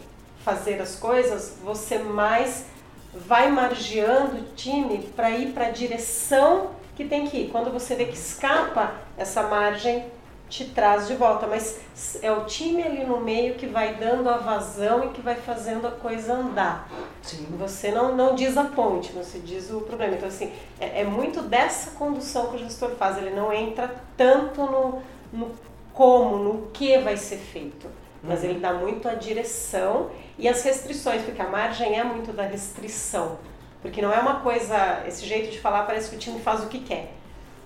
fazer 0.44 0.82
as 0.82 0.96
coisas, 0.96 1.58
você 1.64 1.98
mais 2.00 2.66
vai 3.14 3.50
margeando 3.52 4.38
o 4.38 4.56
time 4.56 5.00
para 5.16 5.32
ir 5.32 5.54
para 5.54 5.68
a 5.68 5.72
direção 5.72 6.72
que 6.96 7.06
tem 7.06 7.28
que 7.28 7.38
ir. 7.38 7.50
Quando 7.50 7.72
você 7.72 7.96
vê 7.96 8.06
que 8.06 8.16
escapa 8.16 8.94
essa 9.18 9.44
margem, 9.44 10.06
te 10.54 10.66
traz 10.66 11.08
de 11.08 11.16
volta, 11.16 11.48
mas 11.48 11.80
é 12.22 12.32
o 12.32 12.46
time 12.46 12.84
ali 12.84 13.04
no 13.04 13.20
meio 13.20 13.56
que 13.56 13.66
vai 13.66 13.96
dando 13.96 14.30
a 14.30 14.38
vazão 14.38 15.04
e 15.04 15.10
que 15.10 15.20
vai 15.20 15.34
fazendo 15.34 15.88
a 15.88 15.92
coisa 15.92 16.34
andar. 16.36 16.88
Sim. 17.24 17.48
Você 17.58 17.90
não, 17.90 18.16
não 18.16 18.36
diz 18.36 18.56
a 18.56 18.66
ponte, 18.66 19.12
você 19.14 19.40
diz 19.40 19.72
o 19.72 19.82
problema. 19.82 20.14
Então, 20.14 20.28
assim, 20.28 20.52
é, 20.80 21.02
é 21.02 21.04
muito 21.04 21.42
dessa 21.42 21.92
condução 21.92 22.52
que 22.52 22.58
o 22.58 22.60
gestor 22.60 22.92
faz, 22.92 23.18
ele 23.18 23.32
não 23.32 23.52
entra 23.52 23.96
tanto 24.16 24.62
no, 24.62 25.02
no 25.34 25.52
como, 25.92 26.38
no 26.38 26.68
que 26.68 27.00
vai 27.00 27.18
ser 27.18 27.38
feito, 27.38 27.88
mas 28.22 28.44
Uhum. 28.44 28.50
ele 28.52 28.60
dá 28.60 28.74
muito 28.74 29.10
a 29.10 29.16
direção 29.16 30.12
e 30.38 30.48
as 30.48 30.62
restrições, 30.64 31.24
porque 31.24 31.42
a 31.42 31.48
margem 31.48 31.98
é 32.00 32.04
muito 32.04 32.32
da 32.32 32.44
restrição. 32.44 33.40
Porque 33.82 34.04
não 34.04 34.14
é 34.14 34.20
uma 34.20 34.40
coisa, 34.42 35.04
esse 35.08 35.26
jeito 35.26 35.50
de 35.52 35.60
falar 35.60 35.84
parece 35.84 36.12
que 36.12 36.16
o 36.16 36.20
time 36.20 36.40
faz 36.40 36.64
o 36.64 36.68
que 36.68 36.80
quer. 36.80 37.12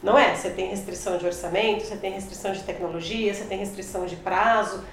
Não 0.02 0.18
é, 0.18 0.36
você 0.36 0.50
tem 0.50 0.70
restrição 0.70 1.18
de 1.18 1.26
orçamento, 1.26 1.86
você 1.86 1.98
tem 1.98 2.12
restrição 2.12 2.52
de 2.52 2.64
tecnologia, 2.64 3.34
você 3.34 3.46
tem 3.46 3.58
restrição 3.58 4.06
de 4.06 4.16
prazo, 4.16 4.84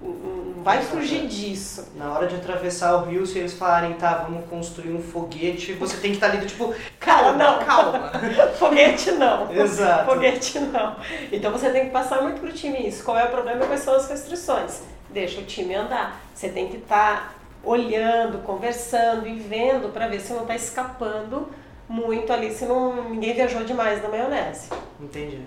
não 0.00 0.62
vai 0.62 0.82
fugir 0.82 1.26
disso. 1.26 1.92
Na 1.96 2.12
hora 2.12 2.26
de 2.26 2.36
atravessar 2.36 2.96
o 2.96 3.04
rio, 3.06 3.26
se 3.26 3.38
eles 3.38 3.54
falarem, 3.54 3.94
tá, 3.94 4.26
vamos 4.28 4.48
construir 4.48 4.92
um 4.92 5.02
foguete, 5.02 5.72
você 5.74 5.96
tem 5.96 6.10
que 6.10 6.16
estar 6.16 6.28
ali 6.28 6.38
do 6.38 6.46
tipo, 6.46 6.74
calma, 6.98 7.32
não. 7.32 7.64
calma. 7.64 8.12
Foguete 8.58 9.12
não. 9.12 9.52
Exato. 9.52 10.06
Foguete 10.06 10.58
não. 10.58 10.96
Então 11.32 11.52
você 11.52 11.70
tem 11.70 11.86
que 11.86 11.90
passar 11.90 12.22
muito 12.22 12.40
pro 12.40 12.52
time 12.52 12.86
isso. 12.86 13.04
Qual 13.04 13.18
é 13.18 13.24
o 13.24 13.30
problema 13.30 13.64
e 13.64 13.66
quais 13.66 13.80
são 13.80 13.94
as 13.94 14.08
restrições? 14.08 14.82
Deixa 15.10 15.40
o 15.40 15.44
time 15.44 15.74
andar. 15.74 16.20
Você 16.34 16.48
tem 16.48 16.68
que 16.68 16.78
estar 16.78 17.34
olhando, 17.62 18.42
conversando 18.42 19.26
e 19.26 19.34
vendo 19.38 19.92
para 19.92 20.06
ver 20.06 20.20
se 20.20 20.32
não 20.32 20.42
está 20.42 20.54
escapando 20.54 21.48
muito 21.88 22.32
ali, 22.32 22.50
se 22.52 22.64
não, 22.64 23.10
ninguém 23.10 23.34
viajou 23.34 23.64
demais 23.64 24.02
na 24.02 24.08
maionese. 24.08 24.70
Entendi. 25.00 25.42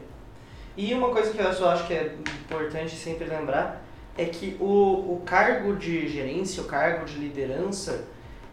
E 0.76 0.94
uma 0.94 1.10
coisa 1.10 1.32
que 1.32 1.40
eu 1.40 1.54
só 1.54 1.70
acho 1.70 1.88
que 1.88 1.94
é 1.94 2.16
importante 2.46 2.96
sempre 2.96 3.26
lembrar 3.26 3.84
é 4.18 4.26
que 4.26 4.56
o, 4.60 4.66
o 4.66 5.22
cargo 5.26 5.76
de 5.76 6.08
gerência, 6.08 6.62
o 6.62 6.66
cargo 6.66 7.06
de 7.06 7.18
liderança, 7.18 8.06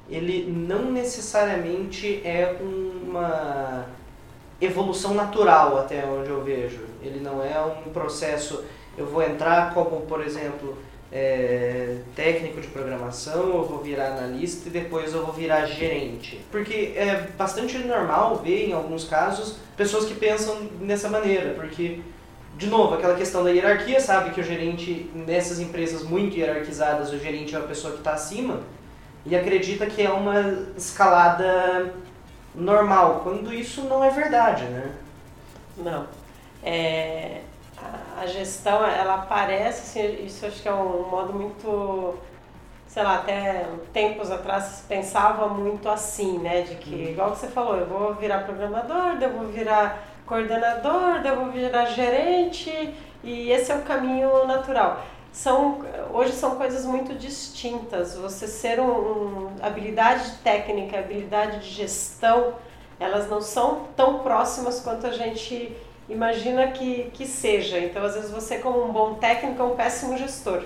ele 0.08 0.50
não 0.50 0.90
necessariamente 0.90 2.20
é 2.24 2.56
uma 2.60 3.86
evolução 4.60 5.14
natural 5.14 5.78
até 5.78 6.04
onde 6.04 6.30
eu 6.30 6.42
vejo. 6.42 6.84
Ele 7.02 7.20
não 7.20 7.42
é 7.42 7.60
um 7.60 7.90
processo, 7.90 8.64
eu 8.96 9.06
vou 9.06 9.22
entrar 9.22 9.72
como, 9.74 10.02
por 10.02 10.22
exemplo, 10.22 10.78
é, 11.14 11.98
técnico 12.16 12.60
de 12.60 12.66
programação, 12.66 13.46
eu 13.46 13.64
vou 13.64 13.78
virar 13.78 14.08
analista 14.08 14.68
e 14.68 14.72
depois 14.72 15.14
eu 15.14 15.24
vou 15.24 15.32
virar 15.32 15.64
gerente. 15.66 16.44
Porque 16.50 16.92
é 16.96 17.28
bastante 17.38 17.78
normal 17.78 18.38
ver, 18.38 18.68
em 18.68 18.72
alguns 18.72 19.04
casos, 19.04 19.56
pessoas 19.76 20.06
que 20.06 20.14
pensam 20.14 20.66
dessa 20.80 21.08
maneira, 21.08 21.54
porque, 21.54 22.00
de 22.58 22.66
novo, 22.66 22.94
aquela 22.94 23.14
questão 23.14 23.44
da 23.44 23.50
hierarquia, 23.50 24.00
sabe 24.00 24.30
que 24.30 24.40
o 24.40 24.44
gerente, 24.44 25.08
nessas 25.14 25.60
empresas 25.60 26.02
muito 26.02 26.36
hierarquizadas, 26.36 27.12
o 27.12 27.18
gerente 27.18 27.54
é 27.54 27.58
a 27.58 27.62
pessoa 27.62 27.92
que 27.92 28.00
está 28.00 28.14
acima 28.14 28.62
e 29.24 29.36
acredita 29.36 29.86
que 29.86 30.02
é 30.02 30.10
uma 30.10 30.66
escalada 30.76 31.94
normal, 32.56 33.20
quando 33.22 33.54
isso 33.54 33.82
não 33.82 34.02
é 34.02 34.10
verdade, 34.10 34.64
né? 34.64 34.90
Não. 35.78 36.06
É, 36.60 37.42
a, 38.22 38.26
gestão, 38.26 38.84
ela 38.84 39.18
parece, 39.18 40.00
assim, 40.00 40.24
isso 40.24 40.46
acho 40.46 40.62
que 40.62 40.68
é 40.68 40.72
um 40.74 41.08
modo 41.08 41.32
muito, 41.32 42.14
sei 42.86 43.02
lá, 43.02 43.16
até 43.16 43.66
tempos 43.92 44.30
atrás 44.30 44.64
se 44.64 44.82
pensava 44.84 45.48
muito 45.48 45.88
assim, 45.88 46.38
né? 46.38 46.62
De 46.62 46.76
que, 46.76 46.94
Uhum. 46.94 47.10
igual 47.10 47.30
você 47.34 47.48
falou, 47.48 47.76
eu 47.76 47.86
vou 47.86 48.14
virar 48.14 48.40
programador, 48.44 49.16
eu 49.20 49.30
vou 49.30 49.48
virar 49.48 50.04
coordenador, 50.26 51.20
eu 51.24 51.36
vou 51.36 51.50
virar 51.50 51.86
gerente, 51.86 52.94
e 53.22 53.50
esse 53.50 53.70
é 53.72 53.76
o 53.76 53.82
caminho 53.82 54.46
natural. 54.46 55.02
São, 55.32 55.84
hoje 56.12 56.32
são 56.32 56.56
coisas 56.56 56.84
muito 56.86 57.14
distintas. 57.14 58.16
Você 58.16 58.46
ser 58.46 58.78
um, 58.80 58.86
um 58.86 59.56
habilidade 59.62 60.30
técnica, 60.44 60.98
habilidade 60.98 61.58
de 61.60 61.70
gestão, 61.70 62.54
elas 63.00 63.28
não 63.28 63.40
são 63.40 63.88
tão 63.96 64.20
próximas 64.20 64.80
quanto 64.80 65.06
a 65.06 65.10
gente 65.10 65.76
imagina 66.08 66.68
que, 66.68 67.10
que 67.12 67.26
seja. 67.26 67.78
Então, 67.78 68.04
às 68.04 68.14
vezes, 68.14 68.30
você, 68.30 68.58
como 68.58 68.84
um 68.84 68.92
bom 68.92 69.14
técnico, 69.14 69.60
é 69.60 69.64
um 69.64 69.76
péssimo 69.76 70.16
gestor. 70.16 70.64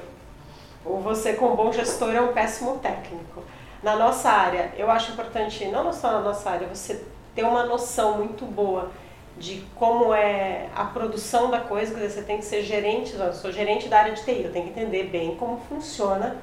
Ou 0.85 1.01
você, 1.01 1.35
como 1.35 1.53
um 1.53 1.57
bom 1.57 1.73
gestor, 1.73 2.15
é 2.15 2.21
um 2.21 2.33
péssimo 2.33 2.79
técnico. 2.79 3.43
Na 3.83 3.97
nossa 3.97 4.29
área, 4.29 4.73
eu 4.77 4.91
acho 4.91 5.13
importante, 5.13 5.65
não 5.67 5.93
só 5.93 6.13
na 6.13 6.21
nossa 6.21 6.51
área, 6.51 6.67
você 6.67 7.05
ter 7.35 7.45
uma 7.45 7.65
noção 7.65 8.19
muito 8.19 8.45
boa 8.45 8.91
de 9.39 9.65
como 9.77 10.13
é 10.13 10.69
a 10.75 10.85
produção 10.85 11.51
da 11.51 11.61
coisa, 11.61 11.95
quer 11.95 12.01
dizer, 12.01 12.21
você 12.21 12.23
tem 12.23 12.39
que 12.39 12.45
ser 12.45 12.63
gerente, 12.63 13.15
eu 13.15 13.33
sou 13.33 13.53
gerente 13.53 13.89
da 13.89 14.01
área 14.01 14.13
de 14.13 14.25
TI, 14.25 14.43
eu 14.43 14.53
tenho 14.53 14.65
que 14.65 14.71
entender 14.73 15.05
bem 15.05 15.37
como 15.37 15.61
funciona 15.69 16.37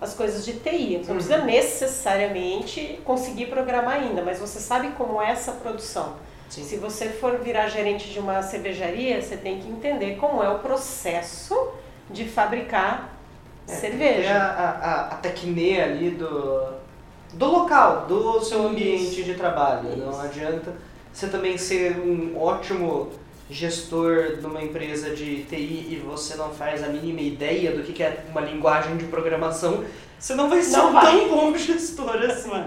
as 0.00 0.14
coisas 0.14 0.44
de 0.44 0.54
TI. 0.54 0.98
Você 0.98 1.08
não 1.08 1.16
precisa 1.16 1.38
necessariamente 1.38 3.00
conseguir 3.04 3.46
programar 3.46 3.96
ainda, 3.96 4.22
mas 4.22 4.38
você 4.38 4.58
sabe 4.58 4.88
como 4.96 5.20
é 5.20 5.30
essa 5.30 5.52
produção. 5.52 6.14
Sim. 6.54 6.64
Se 6.64 6.76
você 6.76 7.08
for 7.08 7.38
virar 7.38 7.68
gerente 7.68 8.10
de 8.10 8.18
uma 8.18 8.42
cervejaria, 8.42 9.20
você 9.20 9.36
tem 9.36 9.58
que 9.60 9.68
entender 9.68 10.16
como 10.16 10.42
é 10.42 10.48
o 10.48 10.58
processo 10.60 11.68
de 12.10 12.24
fabricar 12.26 13.12
É, 13.66 13.72
cerveja. 13.72 14.34
a, 14.36 14.70
a, 14.70 15.00
a 15.08 15.14
tecne 15.16 15.80
ali 15.80 16.10
do, 16.10 16.62
do 17.32 17.46
local, 17.46 18.04
do 18.06 18.40
seu 18.40 18.58
Isso. 18.60 18.68
ambiente 18.68 19.22
de 19.24 19.34
trabalho. 19.34 19.96
Não 19.96 20.10
Isso. 20.10 20.20
adianta 20.20 20.72
você 21.12 21.28
também 21.28 21.56
ser 21.58 21.98
um 21.98 22.36
ótimo 22.40 23.10
gestor 23.50 24.36
de 24.38 24.46
uma 24.46 24.62
empresa 24.62 25.10
de 25.14 25.44
TI 25.44 25.88
e 25.90 26.02
você 26.04 26.34
não 26.36 26.50
faz 26.50 26.82
a 26.82 26.88
mínima 26.88 27.20
ideia 27.20 27.72
do 27.72 27.82
que 27.82 27.92
que 27.92 28.02
é 28.02 28.24
uma 28.30 28.40
linguagem 28.40 28.96
de 28.96 29.04
programação, 29.06 29.84
você 30.18 30.34
não 30.34 30.48
vai 30.48 30.62
ser 30.62 30.76
Não 30.78 30.90
um 30.90 30.92
vai. 30.92 31.04
tão 31.04 31.28
bom 31.28 31.54
gestor 31.58 32.16
assim. 32.16 32.64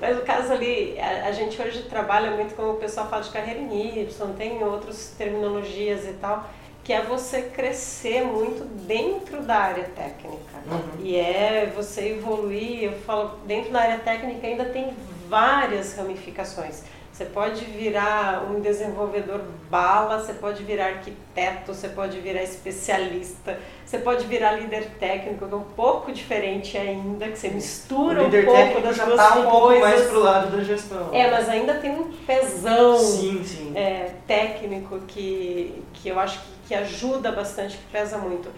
Mas 0.00 0.18
o 0.18 0.22
caso 0.22 0.52
ali, 0.52 0.98
a, 0.98 1.26
a 1.28 1.32
gente 1.32 1.60
hoje 1.60 1.82
trabalha 1.84 2.30
muito 2.32 2.54
com 2.54 2.70
o 2.70 2.76
pessoal 2.76 3.08
fala 3.08 3.22
de 3.22 3.30
carreira 3.30 3.60
em 3.60 3.98
Y, 3.98 4.34
tem 4.36 4.62
outras 4.62 5.14
terminologias 5.16 6.04
e 6.06 6.12
tal, 6.14 6.48
que 6.84 6.92
é 6.92 7.02
você 7.02 7.42
crescer 7.42 8.24
muito 8.24 8.64
dentro 8.64 9.42
da 9.42 9.56
área 9.56 9.84
técnica. 9.84 10.58
Uhum. 10.66 11.04
E 11.04 11.16
é 11.16 11.72
você 11.74 12.10
evoluir, 12.10 12.84
eu 12.84 12.92
falo, 13.00 13.38
dentro 13.46 13.70
da 13.70 13.80
área 13.80 13.98
técnica 13.98 14.46
ainda 14.46 14.64
tem 14.64 14.92
várias 15.28 15.96
ramificações. 15.96 16.82
Você 17.12 17.26
pode 17.26 17.62
virar 17.66 18.50
um 18.50 18.58
desenvolvedor 18.60 19.42
bala, 19.70 20.18
você 20.18 20.32
pode 20.32 20.62
virar 20.64 20.86
arquiteto, 20.86 21.74
você 21.74 21.90
pode 21.90 22.18
virar 22.20 22.42
especialista, 22.42 23.58
você 23.84 23.98
pode 23.98 24.26
virar 24.26 24.52
líder 24.52 24.86
técnico, 24.98 25.46
que 25.46 25.52
é 25.52 25.56
um 25.56 25.60
pouco 25.62 26.10
diferente 26.10 26.78
ainda, 26.78 27.28
que 27.28 27.38
você 27.38 27.48
mistura 27.48 28.22
um 28.22 28.24
líder 28.24 28.46
pouco 28.46 28.58
técnico 28.58 28.80
das 28.80 28.96
já 28.96 29.04
duas 29.04 29.16
tá 29.18 29.38
um 29.38 29.42
pouco 29.42 29.66
coisas. 29.66 29.82
mais 29.82 30.02
pro 30.06 30.20
lado 30.20 30.56
da 30.56 30.64
gestão. 30.64 31.10
É, 31.12 31.30
mas 31.30 31.50
ainda 31.50 31.74
tem 31.74 31.90
um 31.90 32.10
pesão 32.26 32.98
Sim, 32.98 33.44
sim. 33.44 33.72
é, 33.76 34.12
técnico 34.26 34.98
que, 35.00 35.84
que 35.92 36.08
eu 36.08 36.18
acho 36.18 36.40
que, 36.40 36.68
que 36.68 36.74
ajuda 36.74 37.30
bastante, 37.30 37.76
que 37.76 37.84
pesa 37.92 38.16
muito. 38.16 38.48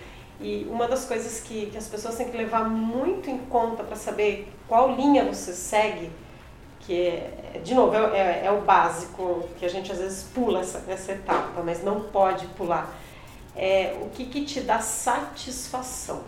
E 0.41 0.65
uma 0.71 0.87
das 0.87 1.05
coisas 1.07 1.41
que, 1.41 1.67
que 1.67 1.79
as 1.79 1.89
pessoas 1.89 2.15
têm 2.15 2.29
que 2.29 2.37
levar 2.37 2.69
muito 2.69 3.29
em 3.29 3.39
conta 3.39 3.83
para 3.83 3.97
saber 3.97 4.49
qual 4.69 4.95
linha 4.95 5.25
você 5.25 5.53
segue, 5.53 6.09
que 6.87 7.09
é, 7.09 7.61
de 7.65 7.75
novo, 7.75 7.95
é, 7.95 8.19
é, 8.19 8.47
é 8.47 8.51
o 8.51 8.61
básico, 8.61 9.49
que 9.59 9.65
a 9.65 9.69
gente 9.69 9.91
às 9.91 9.99
vezes 9.99 10.25
pula 10.35 10.61
essa, 10.61 10.85
essa 10.89 11.13
etapa, 11.13 11.63
mas 11.63 11.83
não 11.83 12.01
pode 12.01 12.47
pular. 12.49 12.95
É 13.57 13.97
o 14.03 14.09
que, 14.11 14.27
que 14.27 14.45
te 14.45 14.61
dá 14.61 14.81
satisfação. 14.81 16.23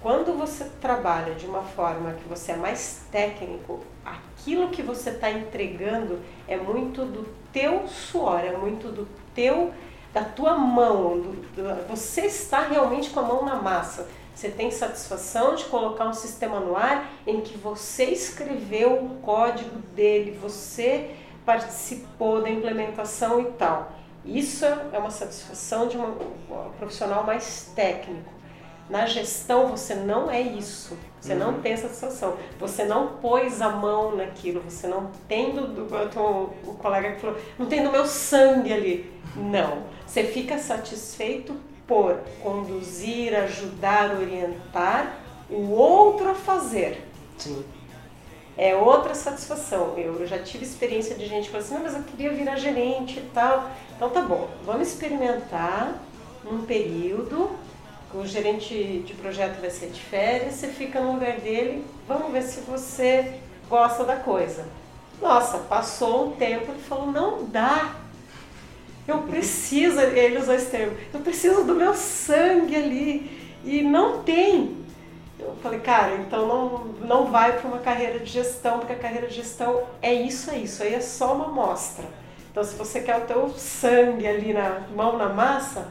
Quando 0.00 0.38
você 0.38 0.64
trabalha 0.80 1.34
de 1.34 1.46
uma 1.46 1.62
forma 1.62 2.12
que 2.12 2.28
você 2.28 2.52
é 2.52 2.56
mais 2.56 3.02
técnico, 3.10 3.80
aquilo 4.04 4.68
que 4.68 4.80
você 4.80 5.10
está 5.10 5.30
entregando 5.30 6.20
é 6.46 6.56
muito 6.56 7.04
do 7.04 7.28
teu 7.52 7.88
suor, 7.88 8.38
é 8.38 8.56
muito 8.56 8.88
do 8.92 9.08
teu, 9.34 9.72
da 10.14 10.22
tua 10.22 10.56
mão. 10.56 11.20
Do, 11.20 11.32
do, 11.32 11.88
você 11.88 12.26
está 12.26 12.60
realmente 12.60 13.10
com 13.10 13.20
a 13.20 13.24
mão 13.24 13.44
na 13.44 13.56
massa. 13.56 14.08
Você 14.38 14.50
tem 14.50 14.70
satisfação 14.70 15.56
de 15.56 15.64
colocar 15.64 16.06
um 16.06 16.12
sistema 16.12 16.60
no 16.60 16.76
ar 16.76 17.10
em 17.26 17.40
que 17.40 17.58
você 17.58 18.04
escreveu 18.04 18.94
o 19.04 19.16
código 19.20 19.80
dele, 19.96 20.38
você 20.40 21.10
participou 21.44 22.40
da 22.40 22.48
implementação 22.48 23.40
e 23.40 23.46
tal. 23.54 23.90
Isso 24.24 24.64
é 24.64 24.96
uma 24.96 25.10
satisfação 25.10 25.88
de 25.88 25.96
uma, 25.96 26.10
um 26.10 26.70
profissional 26.78 27.24
mais 27.24 27.72
técnico. 27.74 28.30
Na 28.88 29.06
gestão 29.06 29.66
você 29.66 29.96
não 29.96 30.30
é 30.30 30.40
isso. 30.40 30.96
Você 31.20 31.32
uhum. 31.32 31.38
não 31.40 31.60
tem 31.60 31.76
satisfação. 31.76 32.36
Você 32.60 32.84
não 32.84 33.16
pôs 33.16 33.60
a 33.60 33.70
mão 33.70 34.14
naquilo. 34.14 34.60
Você 34.60 34.86
não 34.86 35.10
tem 35.26 35.50
do, 35.50 35.66
do 35.66 36.20
o, 36.20 36.70
o 36.70 36.74
colega 36.74 37.16
que 37.16 37.20
falou, 37.22 37.36
não 37.58 37.66
tem 37.66 37.82
do 37.82 37.90
meu 37.90 38.06
sangue 38.06 38.72
ali. 38.72 39.12
Não. 39.34 39.82
Você 40.06 40.22
fica 40.22 40.58
satisfeito 40.58 41.56
por 41.88 42.20
conduzir, 42.40 43.34
ajudar, 43.34 44.14
orientar 44.16 45.18
o 45.50 45.70
outro 45.70 46.30
a 46.30 46.34
fazer. 46.34 47.04
Sim. 47.36 47.64
É 48.56 48.76
outra 48.76 49.14
satisfação. 49.14 49.98
Eu 49.98 50.24
já 50.26 50.38
tive 50.38 50.64
experiência 50.64 51.16
de 51.16 51.26
gente 51.26 51.46
que 51.46 51.50
falou 51.50 51.64
assim, 51.64 51.74
não, 51.74 51.82
mas 51.82 51.94
eu 51.94 52.02
queria 52.04 52.32
virar 52.32 52.56
gerente 52.56 53.18
e 53.18 53.30
tal. 53.34 53.70
Então 53.96 54.10
tá 54.10 54.20
bom, 54.20 54.48
vamos 54.64 54.88
experimentar 54.88 56.00
um 56.48 56.62
período 56.62 57.50
o 58.14 58.26
gerente 58.26 59.02
de 59.06 59.12
projeto 59.14 59.60
vai 59.60 59.70
ser 59.70 59.90
de 59.90 60.00
férias, 60.00 60.54
você 60.54 60.68
fica 60.68 61.00
no 61.00 61.12
lugar 61.12 61.38
dele, 61.40 61.84
vamos 62.06 62.32
ver 62.32 62.42
se 62.42 62.60
você 62.60 63.38
gosta 63.68 64.04
da 64.04 64.16
coisa. 64.16 64.66
Nossa, 65.20 65.58
passou 65.58 66.28
um 66.28 66.32
tempo, 66.32 66.70
ele 66.70 66.80
falou, 66.80 67.12
não 67.12 67.44
dá. 67.44 67.96
Eu 69.08 69.22
preciso, 69.22 69.98
ele 70.00 70.36
usou 70.36 70.54
esse 70.54 70.70
termo, 70.70 70.94
eu 71.14 71.20
preciso 71.20 71.64
do 71.64 71.74
meu 71.74 71.94
sangue 71.94 72.76
ali. 72.76 73.38
E 73.64 73.80
não 73.80 74.22
tem. 74.22 74.76
Eu 75.40 75.56
falei, 75.62 75.80
cara, 75.80 76.16
então 76.16 76.46
não, 76.46 76.84
não 77.06 77.30
vai 77.30 77.58
para 77.58 77.68
uma 77.68 77.78
carreira 77.78 78.18
de 78.18 78.30
gestão, 78.30 78.78
porque 78.78 78.92
a 78.92 78.98
carreira 78.98 79.26
de 79.26 79.34
gestão 79.34 79.84
é 80.02 80.12
isso, 80.12 80.50
é 80.50 80.58
isso, 80.58 80.82
aí 80.82 80.94
é 80.94 81.00
só 81.00 81.34
uma 81.34 81.46
amostra. 81.46 82.04
Então 82.50 82.62
se 82.62 82.74
você 82.74 83.00
quer 83.00 83.16
o 83.16 83.20
teu 83.22 83.48
sangue 83.50 84.26
ali 84.26 84.52
na 84.52 84.80
mão 84.94 85.16
na 85.16 85.30
massa, 85.30 85.88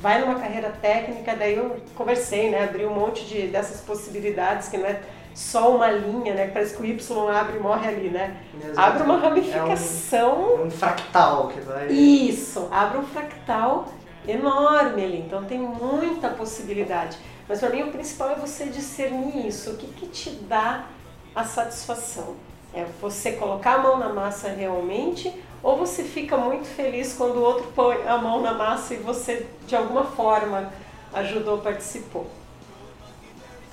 vai 0.00 0.20
numa 0.20 0.36
carreira 0.36 0.70
técnica, 0.70 1.36
daí 1.36 1.56
eu 1.56 1.76
conversei, 1.94 2.48
né, 2.48 2.64
abri 2.64 2.86
um 2.86 2.94
monte 2.94 3.24
de 3.26 3.48
dessas 3.48 3.80
possibilidades 3.82 4.68
que 4.68 4.78
não 4.78 4.86
é 4.86 5.00
só 5.36 5.76
uma 5.76 5.90
linha, 5.90 6.32
né, 6.32 6.46
parece 6.48 6.74
que 6.74 6.80
o 6.80 6.86
Y 6.86 7.28
abre 7.28 7.58
e 7.58 7.60
morre 7.60 7.86
ali, 7.86 8.08
né? 8.08 8.38
Abre 8.74 9.02
uma 9.02 9.18
ramificação, 9.18 10.30
é 10.30 10.62
um, 10.62 10.66
um, 10.66 10.70
fractal 10.70 11.48
que 11.48 11.60
vai 11.60 11.88
Isso, 11.88 12.66
abre 12.70 12.96
um 12.96 13.02
fractal 13.02 13.84
enorme 14.26 15.04
ali, 15.04 15.18
então 15.18 15.44
tem 15.44 15.58
muita 15.58 16.30
possibilidade. 16.30 17.18
Mas 17.46 17.60
para 17.60 17.68
mim 17.68 17.82
o 17.82 17.92
principal 17.92 18.30
é 18.30 18.34
você 18.36 18.64
discernir 18.64 19.46
isso, 19.46 19.72
o 19.72 19.76
que 19.76 19.86
que 19.88 20.06
te 20.06 20.30
dá 20.30 20.86
a 21.34 21.44
satisfação? 21.44 22.34
É 22.72 22.86
você 22.98 23.32
colocar 23.32 23.74
a 23.74 23.78
mão 23.78 23.98
na 23.98 24.08
massa 24.08 24.48
realmente 24.48 25.30
ou 25.62 25.76
você 25.76 26.02
fica 26.02 26.38
muito 26.38 26.66
feliz 26.66 27.12
quando 27.12 27.36
o 27.36 27.42
outro 27.42 27.70
põe 27.74 28.08
a 28.08 28.16
mão 28.16 28.40
na 28.40 28.54
massa 28.54 28.94
e 28.94 28.96
você 28.96 29.46
de 29.66 29.76
alguma 29.76 30.04
forma 30.04 30.72
ajudou, 31.12 31.58
participou. 31.58 32.26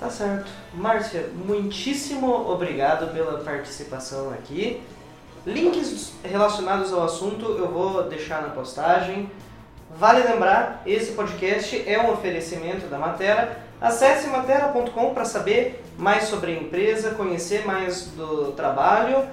Tá 0.04 0.10
certo. 0.10 0.50
Márcia, 0.74 1.30
muitíssimo 1.32 2.30
obrigado 2.50 3.10
pela 3.14 3.38
participação 3.38 4.28
aqui. 4.28 4.82
Links 5.46 6.12
relacionados 6.22 6.92
ao 6.92 7.04
assunto 7.04 7.46
eu 7.52 7.68
vou 7.68 8.02
deixar 8.02 8.42
na 8.42 8.50
postagem. 8.50 9.30
Vale 9.96 10.22
lembrar, 10.28 10.82
esse 10.84 11.12
podcast 11.12 11.82
é 11.88 11.98
um 11.98 12.12
oferecimento 12.12 12.86
da 12.88 12.98
Matera. 12.98 13.62
Acesse 13.80 14.28
matera.com 14.28 15.14
para 15.14 15.24
saber 15.24 15.82
mais 15.96 16.24
sobre 16.24 16.52
a 16.52 16.54
empresa, 16.54 17.14
conhecer 17.14 17.64
mais 17.64 18.08
do 18.08 18.52
trabalho. 18.52 19.26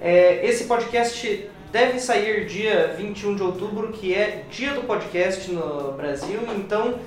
É, 0.00 0.46
esse 0.46 0.66
podcast 0.66 1.50
deve 1.72 1.98
sair 1.98 2.46
dia 2.46 2.94
21 2.96 3.34
de 3.34 3.42
outubro, 3.42 3.88
que 3.88 4.14
é 4.14 4.44
dia 4.52 4.72
do 4.72 4.82
podcast 4.82 5.50
no 5.50 5.90
Brasil. 5.94 6.38
Então, 6.56 7.00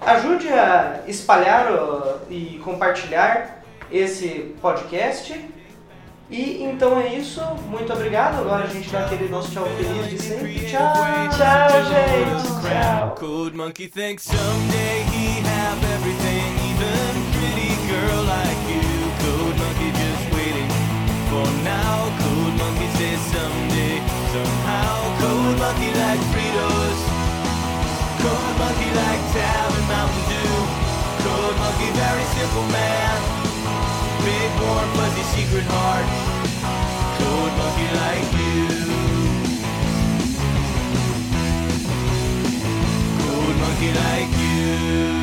ajude 0.00 0.48
a 0.48 1.00
espalhar 1.06 1.66
e 2.28 2.60
compartilhar 2.64 3.62
esse 3.90 4.54
podcast. 4.60 5.38
E 6.30 6.62
então 6.62 7.00
é 7.00 7.14
isso, 7.14 7.40
muito 7.68 7.92
obrigado. 7.92 8.40
Agora 8.40 8.64
a 8.64 8.68
gente 8.68 8.88
dá 8.90 9.04
aquele 9.04 9.28
nosso 9.28 9.50
tchau 9.50 9.66
feliz 9.66 10.08
de 10.08 10.22
sempre. 10.22 10.60
Tchau, 10.66 10.92
tchau, 10.92 11.84
gente. 11.84 12.68
Tchau. 12.68 13.14
Simple 32.40 32.62
man. 32.72 33.20
Big, 34.24 34.50
warm, 34.62 34.88
fuzzy 34.96 35.24
secret 35.34 35.66
heart. 35.68 36.06
Code 37.18 37.54
monkey 37.60 37.88
like 38.00 38.30
you. 38.40 38.64
Code 43.26 43.56
monkey 43.60 43.92
like 43.92 44.32
you. 44.38 45.19